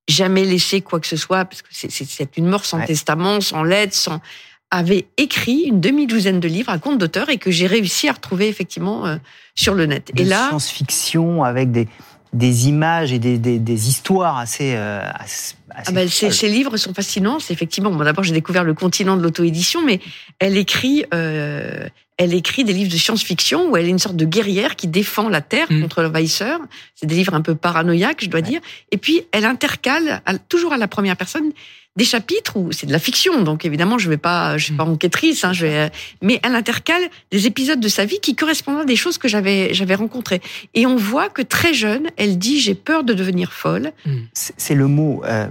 jamais 0.08 0.46
laissé 0.46 0.82
quoi 0.82 1.00
que 1.00 1.08
ce 1.08 1.18
soit, 1.18 1.46
parce 1.46 1.64
que 1.64 1.70
c'est 1.72 2.38
une 2.38 2.46
mort 2.46 2.64
sans 2.64 2.86
testament, 2.86 3.42
sans 3.42 3.64
lettre, 3.64 3.96
sans 3.96 4.22
avait 4.70 5.08
écrit 5.18 5.64
une 5.64 5.82
demi-douzaine 5.82 6.40
de 6.40 6.48
livres 6.48 6.70
à 6.70 6.78
compte 6.78 7.00
d'auteur 7.00 7.30
et 7.30 7.38
que 7.38 7.50
j'ai 7.50 7.68
réussi 7.68 8.08
à 8.08 8.12
retrouver 8.12 8.50
effectivement 8.50 9.08
euh, 9.08 9.16
sur 9.56 9.74
le 9.74 9.86
net. 9.86 10.12
De 10.14 10.22
et 10.22 10.26
là, 10.26 10.50
science-fiction 10.50 11.44
avec 11.44 11.72
des 11.72 11.88
des 12.34 12.68
images 12.68 13.14
et 13.14 13.20
des, 13.20 13.38
des, 13.38 13.60
des 13.60 13.90
histoires 13.90 14.38
assez. 14.38 14.74
Euh, 14.76 15.02
assez 15.16 15.56
ah 15.70 15.92
ben, 15.92 16.08
ces, 16.08 16.32
ces, 16.32 16.50
livres 16.50 16.78
sont 16.78 16.94
fascinants. 16.94 17.40
C'est 17.40 17.54
effectivement. 17.54 17.92
Bon, 17.92 18.04
d'abord, 18.04 18.24
j'ai 18.24 18.34
découvert 18.34 18.64
le 18.64 18.74
continent 18.74 19.16
de 19.18 19.22
l'auto-édition, 19.22 19.84
mais 19.86 20.00
elle 20.40 20.58
écrit. 20.58 21.06
Euh, 21.14 21.88
elle 22.20 22.34
écrit 22.34 22.64
des 22.64 22.74
livres 22.74 22.92
de 22.92 22.98
science-fiction 22.98 23.70
où 23.70 23.78
elle 23.78 23.86
est 23.86 23.90
une 23.90 24.00
sorte 24.00 24.16
de 24.16 24.26
guerrière 24.26 24.76
qui 24.76 24.88
défend 24.88 25.30
la 25.30 25.42
Terre 25.42 25.68
mmh. 25.70 25.82
contre 25.82 26.02
l'envahisseur. 26.02 26.60
C'est 26.96 27.06
des 27.06 27.14
livres 27.14 27.36
un 27.36 27.42
peu 27.42 27.54
paranoïaques, 27.54 28.24
je 28.24 28.30
dois 28.30 28.42
dire. 28.42 28.60
Et 28.92 28.98
puis, 28.98 29.22
elle 29.32 29.46
intercale, 29.46 30.24
toujours 30.50 30.74
à 30.74 30.78
la 30.78 30.88
première 30.88 31.16
personne, 31.16 31.52
des 31.98 32.06
chapitres 32.06 32.56
où 32.56 32.72
c'est 32.72 32.86
de 32.86 32.92
la 32.92 33.00
fiction, 33.00 33.42
donc 33.42 33.66
évidemment 33.66 33.98
je 33.98 34.08
vais 34.08 34.18
pas, 34.18 34.58
je 34.58 34.66
suis 34.66 34.74
pas 34.74 34.86
mm. 34.86 34.92
enquêtrice, 34.92 35.44
hein, 35.44 35.52
je 35.52 35.66
vais, 35.66 35.92
mais 36.22 36.40
elle 36.44 36.56
intercale 36.56 37.02
des 37.32 37.48
épisodes 37.48 37.80
de 37.80 37.88
sa 37.88 38.06
vie 38.06 38.20
qui 38.22 38.36
correspondent 38.36 38.82
à 38.82 38.86
des 38.86 38.96
choses 38.96 39.18
que 39.18 39.28
j'avais 39.28 39.74
j'avais 39.74 39.96
rencontrées. 39.96 40.42
Et 40.76 40.86
on 40.86 40.96
voit 40.96 41.30
que 41.30 41.42
très 41.42 41.74
jeune, 41.74 42.08
elle 42.16 42.38
dit 42.38 42.60
j'ai 42.60 42.76
peur 42.76 43.04
de 43.04 43.14
devenir 43.14 43.52
folle. 43.52 43.92
Mm. 44.06 44.18
C'est 44.34 44.76
le 44.76 44.88
mot, 44.88 45.24
euh, 45.26 45.48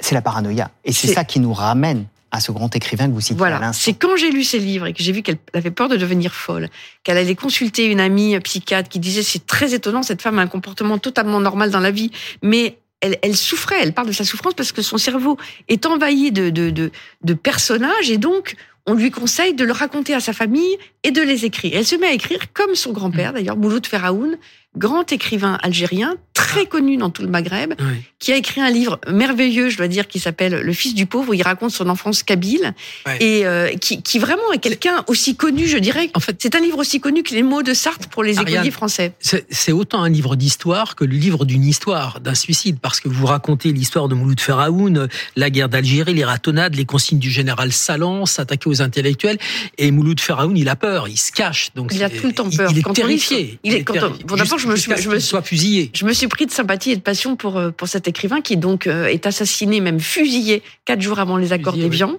c'est 0.00 0.14
la 0.14 0.22
paranoïa, 0.22 0.70
et 0.84 0.92
c'est 0.92 1.08
ça 1.08 1.24
qui 1.24 1.40
nous 1.40 1.54
ramène 1.54 2.04
à 2.30 2.40
ce 2.40 2.52
grand 2.52 2.76
écrivain 2.76 3.08
que 3.08 3.12
vous 3.12 3.22
citez 3.22 3.38
voilà. 3.38 3.72
C'est 3.72 3.94
quand 3.94 4.16
j'ai 4.16 4.30
lu 4.30 4.44
ses 4.44 4.58
livres 4.58 4.86
et 4.86 4.92
que 4.92 5.02
j'ai 5.02 5.12
vu 5.12 5.22
qu'elle 5.22 5.38
avait 5.54 5.70
peur 5.70 5.88
de 5.88 5.96
devenir 5.96 6.34
folle, 6.34 6.68
qu'elle 7.02 7.16
allait 7.16 7.34
consulter 7.34 7.86
une 7.86 8.00
amie 8.00 8.38
psychiatre 8.40 8.90
qui 8.90 8.98
disait 8.98 9.22
c'est 9.22 9.46
très 9.46 9.72
étonnant, 9.72 10.02
cette 10.02 10.20
femme 10.20 10.38
a 10.38 10.42
un 10.42 10.46
comportement 10.46 10.98
totalement 10.98 11.40
normal 11.40 11.70
dans 11.70 11.80
la 11.80 11.90
vie, 11.90 12.10
mais 12.42 12.76
elle, 13.00 13.18
elle, 13.22 13.36
souffrait, 13.36 13.80
elle 13.80 13.92
parle 13.92 14.08
de 14.08 14.12
sa 14.12 14.24
souffrance 14.24 14.54
parce 14.54 14.72
que 14.72 14.82
son 14.82 14.98
cerveau 14.98 15.36
est 15.68 15.86
envahi 15.86 16.32
de, 16.32 16.50
de, 16.50 16.70
de, 16.70 16.90
de 17.22 17.34
personnages 17.34 18.10
et 18.10 18.18
donc 18.18 18.56
on 18.86 18.94
lui 18.94 19.10
conseille 19.10 19.52
de 19.52 19.64
le 19.64 19.72
raconter 19.72 20.14
à 20.14 20.20
sa 20.20 20.32
famille 20.32 20.78
et 21.02 21.10
de 21.10 21.20
les 21.20 21.44
écrire. 21.44 21.72
Elle 21.76 21.84
se 21.84 21.94
met 21.94 22.06
à 22.06 22.12
écrire 22.12 22.52
comme 22.54 22.74
son 22.74 22.92
grand-père, 22.92 23.34
d'ailleurs, 23.34 23.56
Mouloud 23.56 23.86
Feraoun, 23.86 24.38
grand 24.76 25.10
écrivain 25.12 25.58
algérien, 25.62 26.16
très 26.34 26.62
ah. 26.62 26.66
connu 26.66 26.96
dans 26.96 27.10
tout 27.10 27.22
le 27.22 27.28
Maghreb, 27.28 27.74
qui 28.18 28.32
a 28.32 28.36
écrit 28.36 28.60
un 28.60 28.70
livre 28.70 29.00
merveilleux, 29.08 29.70
je 29.70 29.76
dois 29.76 29.88
dire, 29.88 30.06
qui 30.06 30.20
s'appelle 30.20 30.60
Le 30.62 30.72
fils 30.72 30.94
du 30.94 31.06
pauvre, 31.06 31.30
où 31.30 31.34
il 31.34 31.42
raconte 31.42 31.70
son 31.70 31.88
enfance 31.88 32.22
kabyle, 32.22 32.74
et 33.20 33.46
euh, 33.46 33.70
qui, 33.76 34.02
qui, 34.02 34.18
vraiment 34.18 34.52
est 34.52 34.58
quelqu'un 34.58 35.04
aussi 35.08 35.36
connu, 35.36 35.66
je 35.66 35.78
dirais. 35.78 36.10
En 36.14 36.20
fait, 36.20 36.36
c'est 36.38 36.54
un 36.54 36.60
livre 36.60 36.78
aussi 36.78 37.00
connu 37.00 37.22
que 37.22 37.34
les 37.34 37.42
mots 37.42 37.62
de 37.62 37.74
Sartre 37.74 38.08
pour 38.08 38.22
les 38.22 38.38
écoliers 38.40 38.70
français. 38.70 39.12
C'est 39.20 39.72
autant 39.72 40.02
un 40.02 40.08
livre 40.08 40.36
d'histoire 40.36 40.94
que 40.94 41.04
le 41.04 41.16
livre 41.16 41.44
d'une 41.44 41.64
histoire, 41.64 42.20
d'un 42.20 42.34
suicide, 42.34 42.78
parce 42.80 43.00
que 43.00 43.08
vous 43.08 43.26
racontez 43.26 43.72
l'histoire 43.72 44.08
de 44.08 44.14
Mouloud 44.14 44.40
Feraoun, 44.40 45.08
la 45.36 45.50
guerre 45.50 45.68
d'Algérie, 45.68 46.14
les 46.14 46.24
ratonnades, 46.24 46.76
les 46.76 46.84
consignes 46.84 47.18
du 47.18 47.30
général 47.30 47.72
Salan, 47.72 48.26
s'attaquer 48.26 48.68
aux 48.68 48.80
intellectuels, 48.82 49.38
et 49.76 49.90
Mouloud 49.90 50.20
Feraoun, 50.20 50.56
il 50.56 50.68
a 50.68 50.76
peur, 50.76 51.08
il 51.08 51.18
se 51.18 51.32
cache. 51.32 51.70
Donc 51.74 51.92
il 51.94 52.04
a 52.04 52.10
tout 52.10 52.26
le 52.26 52.32
temps 52.32 52.48
peur. 52.50 52.70
Il, 52.70 52.78
est 52.78 52.92
terrifié. 52.92 53.58
Il, 53.64 53.74
est, 53.74 53.84
d'abord, 53.84 54.57
je 54.58 54.68
me 54.68 54.76
suis, 54.76 54.92
je 54.96 55.08
me 55.08 55.18
soit 55.18 55.42
fusillé. 55.42 55.90
Je 55.94 56.04
me 56.04 56.12
suis 56.12 56.28
pris 56.28 56.46
de 56.46 56.50
sympathie 56.50 56.90
et 56.90 56.96
de 56.96 57.00
passion 57.00 57.36
pour 57.36 57.56
euh, 57.56 57.70
pour 57.70 57.88
cet 57.88 58.08
écrivain 58.08 58.40
qui 58.40 58.56
donc 58.56 58.86
euh, 58.86 59.06
est 59.06 59.26
assassiné, 59.26 59.80
même 59.80 60.00
fusillé 60.00 60.62
quatre 60.84 61.00
jours 61.00 61.18
avant 61.18 61.36
les 61.36 61.52
accords 61.52 61.76
d'Évian. 61.76 62.18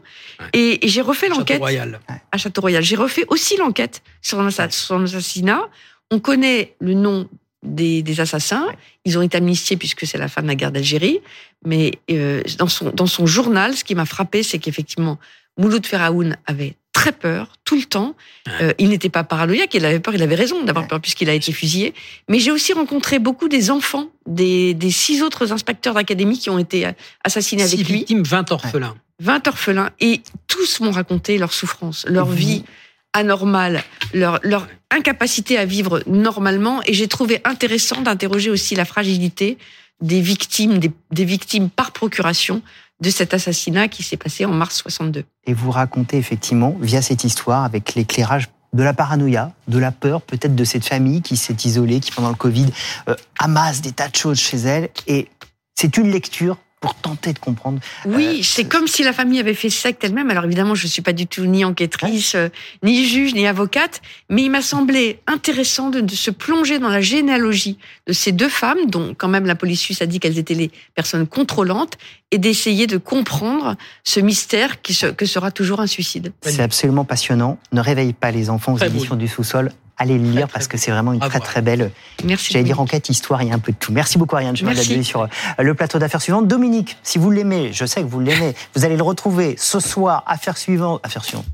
Et, 0.53 0.79
j'ai 0.83 1.01
refait 1.01 1.29
l'enquête 1.29 1.61
à 2.31 2.37
Château 2.37 2.61
Royal. 2.61 2.83
J'ai 2.83 2.95
refait 2.95 3.25
aussi 3.27 3.57
l'enquête 3.57 4.01
sur 4.21 4.37
son 4.69 5.03
assassinat. 5.03 5.61
On 6.11 6.19
connaît 6.19 6.75
le 6.79 6.93
nom 6.93 7.27
des, 7.63 8.01
des, 8.01 8.21
assassins. 8.21 8.67
Ils 9.05 9.17
ont 9.17 9.21
été 9.21 9.37
amnistiés 9.37 9.77
puisque 9.77 10.07
c'est 10.07 10.17
la 10.17 10.27
fin 10.27 10.41
de 10.41 10.47
la 10.47 10.55
guerre 10.55 10.71
d'Algérie. 10.71 11.19
Mais 11.65 11.93
euh, 12.09 12.41
dans, 12.57 12.67
son, 12.67 12.89
dans 12.91 13.05
son 13.05 13.25
journal, 13.25 13.75
ce 13.75 13.83
qui 13.83 13.95
m'a 13.95 14.05
frappé, 14.05 14.43
c'est 14.43 14.59
qu'effectivement, 14.59 15.19
Mouloud 15.57 15.85
Feraoun 15.85 16.37
avait 16.45 16.75
très 16.99 17.13
peur 17.13 17.53
tout 17.63 17.77
le 17.77 17.83
temps. 17.83 18.13
Euh, 18.59 18.73
il 18.77 18.89
n'était 18.89 19.09
pas 19.09 19.23
paranoïaque, 19.23 19.73
il 19.73 19.85
avait 19.85 20.01
peur, 20.01 20.13
il 20.13 20.21
avait 20.21 20.35
raison 20.35 20.65
d'avoir 20.65 20.85
peur 20.85 20.99
puisqu'il 20.99 21.29
a 21.29 21.33
été 21.33 21.53
fusillé. 21.53 21.93
Mais 22.27 22.39
j'ai 22.39 22.51
aussi 22.51 22.73
rencontré 22.73 23.19
beaucoup 23.19 23.47
des 23.47 23.71
enfants 23.71 24.09
des, 24.25 24.73
des 24.73 24.91
six 24.91 25.23
autres 25.23 25.53
inspecteurs 25.53 25.93
d'académie 25.93 26.37
qui 26.37 26.49
ont 26.49 26.59
été 26.59 26.85
assassinés 27.23 27.63
avec 27.63 27.77
lui. 27.87 27.99
victimes, 27.99 28.23
20 28.23 28.51
orphelins. 28.51 28.97
20 29.21 29.47
orphelins. 29.47 29.91
Et 30.01 30.21
tous 30.47 30.81
m'ont 30.81 30.91
raconté 30.91 31.37
leur 31.37 31.53
souffrance, 31.53 32.05
leur 32.05 32.27
vie 32.27 32.65
anormale, 33.13 33.81
leur, 34.13 34.41
leur 34.43 34.67
incapacité 34.91 35.57
à 35.57 35.63
vivre 35.63 36.03
normalement. 36.05 36.81
Et 36.85 36.93
j'ai 36.93 37.07
trouvé 37.07 37.39
intéressant 37.45 38.01
d'interroger 38.01 38.49
aussi 38.49 38.75
la 38.75 38.83
fragilité 38.83 39.57
des 40.01 40.19
victimes, 40.19 40.79
des, 40.79 40.91
des 41.11 41.25
victimes 41.25 41.69
par 41.69 41.93
procuration 41.93 42.61
de 43.01 43.09
cet 43.09 43.33
assassinat 43.33 43.87
qui 43.87 44.03
s'est 44.03 44.17
passé 44.17 44.45
en 44.45 44.51
mars 44.51 44.77
62. 44.77 45.23
Et 45.45 45.53
vous 45.53 45.71
racontez 45.71 46.17
effectivement, 46.17 46.75
via 46.79 47.01
cette 47.01 47.23
histoire, 47.23 47.63
avec 47.63 47.95
l'éclairage 47.95 48.49
de 48.73 48.83
la 48.83 48.93
paranoïa, 48.93 49.51
de 49.67 49.79
la 49.79 49.91
peur 49.91 50.21
peut-être 50.21 50.55
de 50.55 50.63
cette 50.63 50.85
famille 50.85 51.21
qui 51.21 51.37
s'est 51.37 51.57
isolée, 51.65 51.99
qui 51.99 52.11
pendant 52.11 52.29
le 52.29 52.35
Covid 52.35 52.67
euh, 53.07 53.15
amasse 53.39 53.81
des 53.81 53.91
tas 53.91 54.09
de 54.09 54.15
choses 54.15 54.39
chez 54.39 54.57
elle. 54.57 54.89
Et 55.07 55.27
c'est 55.75 55.97
une 55.97 56.11
lecture 56.11 56.57
pour 56.79 56.95
tenter 56.95 57.33
de 57.33 57.39
comprendre. 57.39 57.79
Oui, 58.05 58.39
euh, 58.39 58.43
c'est 58.43 58.63
comme 58.63 58.87
si 58.87 59.03
la 59.03 59.11
famille 59.11 59.39
avait 59.39 59.53
fait 59.53 59.69
secte 59.69 60.03
elle-même. 60.03 60.29
Alors 60.29 60.45
évidemment, 60.45 60.75
je 60.75 60.85
ne 60.85 60.89
suis 60.89 61.01
pas 61.01 61.11
du 61.11 61.27
tout 61.27 61.45
ni 61.45 61.65
enquêtrice, 61.65 62.35
euh, 62.35 62.47
ni 62.83 63.05
juge, 63.05 63.33
ni 63.33 63.45
avocate, 63.47 64.01
mais 64.29 64.43
il 64.43 64.49
m'a 64.49 64.61
semblé 64.61 65.19
intéressant 65.27 65.89
de, 65.89 66.07
se 66.09 66.31
plonger 66.31 66.79
dans 66.79 66.89
la 66.89 67.01
généalogie 67.01 67.77
de 68.07 68.13
ces 68.13 68.31
deux 68.31 68.49
femmes, 68.49 68.85
dont 68.87 69.13
quand 69.17 69.27
même 69.27 69.45
la 69.45 69.55
police 69.55 69.81
suisse 69.81 70.01
a 70.01 70.05
dit 70.05 70.19
qu'elles 70.19 70.37
étaient 70.37 70.53
les 70.53 70.71
personnes 70.95 71.27
contrôlantes, 71.27 71.97
et 72.31 72.37
d'essayer 72.37 72.87
de 72.87 72.97
comprendre 72.97 73.75
ce 74.03 74.19
mystère 74.19 74.81
qui 74.81 74.95
que 75.17 75.25
sera 75.25 75.51
toujours 75.51 75.79
un 75.79 75.87
suicide. 75.87 76.31
C'est 76.43 76.61
absolument 76.61 77.03
passionnant. 77.03 77.57
Ne 77.71 77.81
réveille 77.81 78.13
pas 78.13 78.29
les 78.29 78.49
enfants 78.49 78.73
aux 78.73 78.77
éditions 78.77 79.15
du 79.15 79.27
sous-sol 79.27 79.71
allez 79.99 80.17
le 80.17 80.31
lire 80.31 80.47
parce 80.47 80.67
que 80.67 80.77
c'est 80.77 80.91
vraiment 80.91 81.13
une 81.13 81.19
très 81.19 81.39
très 81.39 81.61
belle. 81.61 81.91
Merci. 82.23 82.53
J'allais 82.53 82.63
dire 82.65 82.79
enquête, 82.79 83.09
histoire, 83.09 83.43
il 83.43 83.49
y 83.49 83.51
a 83.51 83.55
un 83.55 83.59
peu 83.59 83.71
de 83.71 83.77
tout. 83.77 83.91
Merci 83.91 84.17
beaucoup 84.17 84.35
Ariane 84.35 84.55
Chemin 84.55 84.73
sur 85.03 85.21
euh, 85.21 85.27
le 85.59 85.73
plateau 85.75 85.99
d'affaires 85.99 86.21
suivante. 86.21 86.47
Dominique, 86.47 86.97
si 87.03 87.19
vous 87.19 87.29
l'aimez, 87.29 87.71
je 87.73 87.85
sais 87.85 88.01
que 88.01 88.07
vous 88.07 88.19
l'aimez, 88.19 88.55
vous 88.75 88.85
allez 88.85 88.97
le 88.97 89.03
retrouver 89.03 89.55
ce 89.57 89.79
soir. 89.79 90.23
Affaire 90.25 90.57
suivante, 90.57 91.01
affaire 91.03 91.23
suivante. 91.23 91.45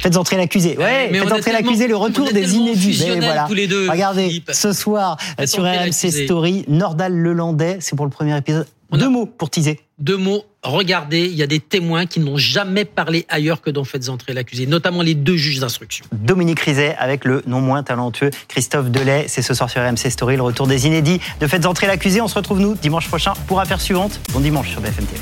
Faites 0.00 0.16
entrer 0.16 0.36
l'accusé. 0.36 0.76
Ouais, 0.76 1.08
mais 1.10 1.20
faites 1.20 1.32
entrer 1.32 1.52
l'accusé, 1.52 1.86
le 1.86 1.96
retour 1.96 2.30
des 2.32 2.54
inédits. 2.56 3.02
voilà. 3.18 3.46
Tous 3.46 3.54
les 3.54 3.66
deux, 3.66 3.88
Regardez, 3.88 4.42
ce 4.52 4.72
soir 4.72 5.16
sur 5.46 5.64
RMC 5.64 6.10
Story, 6.10 6.64
Nordal 6.68 7.14
Lelandais, 7.14 7.78
c'est 7.80 7.96
pour 7.96 8.04
le 8.04 8.10
premier 8.10 8.36
épisode. 8.36 8.66
Deux 8.92 9.08
mots 9.08 9.26
pour 9.26 9.48
teaser. 9.48 9.80
Deux 9.98 10.18
mots. 10.18 10.44
Regardez, 10.62 11.24
il 11.26 11.34
y 11.34 11.42
a 11.42 11.48
des 11.48 11.58
témoins 11.58 12.06
qui 12.06 12.20
n'ont 12.20 12.36
jamais 12.36 12.84
parlé 12.84 13.26
ailleurs 13.28 13.60
que 13.60 13.70
dans 13.70 13.82
Faites 13.82 14.08
entrer 14.08 14.32
l'accusé, 14.32 14.66
notamment 14.66 15.02
les 15.02 15.16
deux 15.16 15.36
juges 15.36 15.58
d'instruction. 15.58 16.04
Dominique 16.12 16.60
Rizet 16.60 16.94
avec 17.00 17.24
le 17.24 17.42
non 17.48 17.60
moins 17.60 17.82
talentueux 17.82 18.30
Christophe 18.46 18.90
Delay. 18.90 19.24
C'est 19.26 19.42
ce 19.42 19.54
soir 19.54 19.68
sur 19.68 19.82
RMC 19.82 20.08
Story, 20.08 20.36
le 20.36 20.42
retour 20.42 20.68
des 20.68 20.86
inédits 20.86 21.20
de 21.40 21.46
Faites 21.48 21.66
entrer 21.66 21.88
l'accusé. 21.88 22.20
On 22.20 22.28
se 22.28 22.36
retrouve 22.36 22.60
nous 22.60 22.76
dimanche 22.76 23.08
prochain 23.08 23.32
pour 23.48 23.58
affaire 23.58 23.80
suivante. 23.80 24.20
Bon 24.32 24.38
dimanche 24.38 24.70
sur 24.70 24.80
BFM 24.80 25.04
TV. 25.06 25.20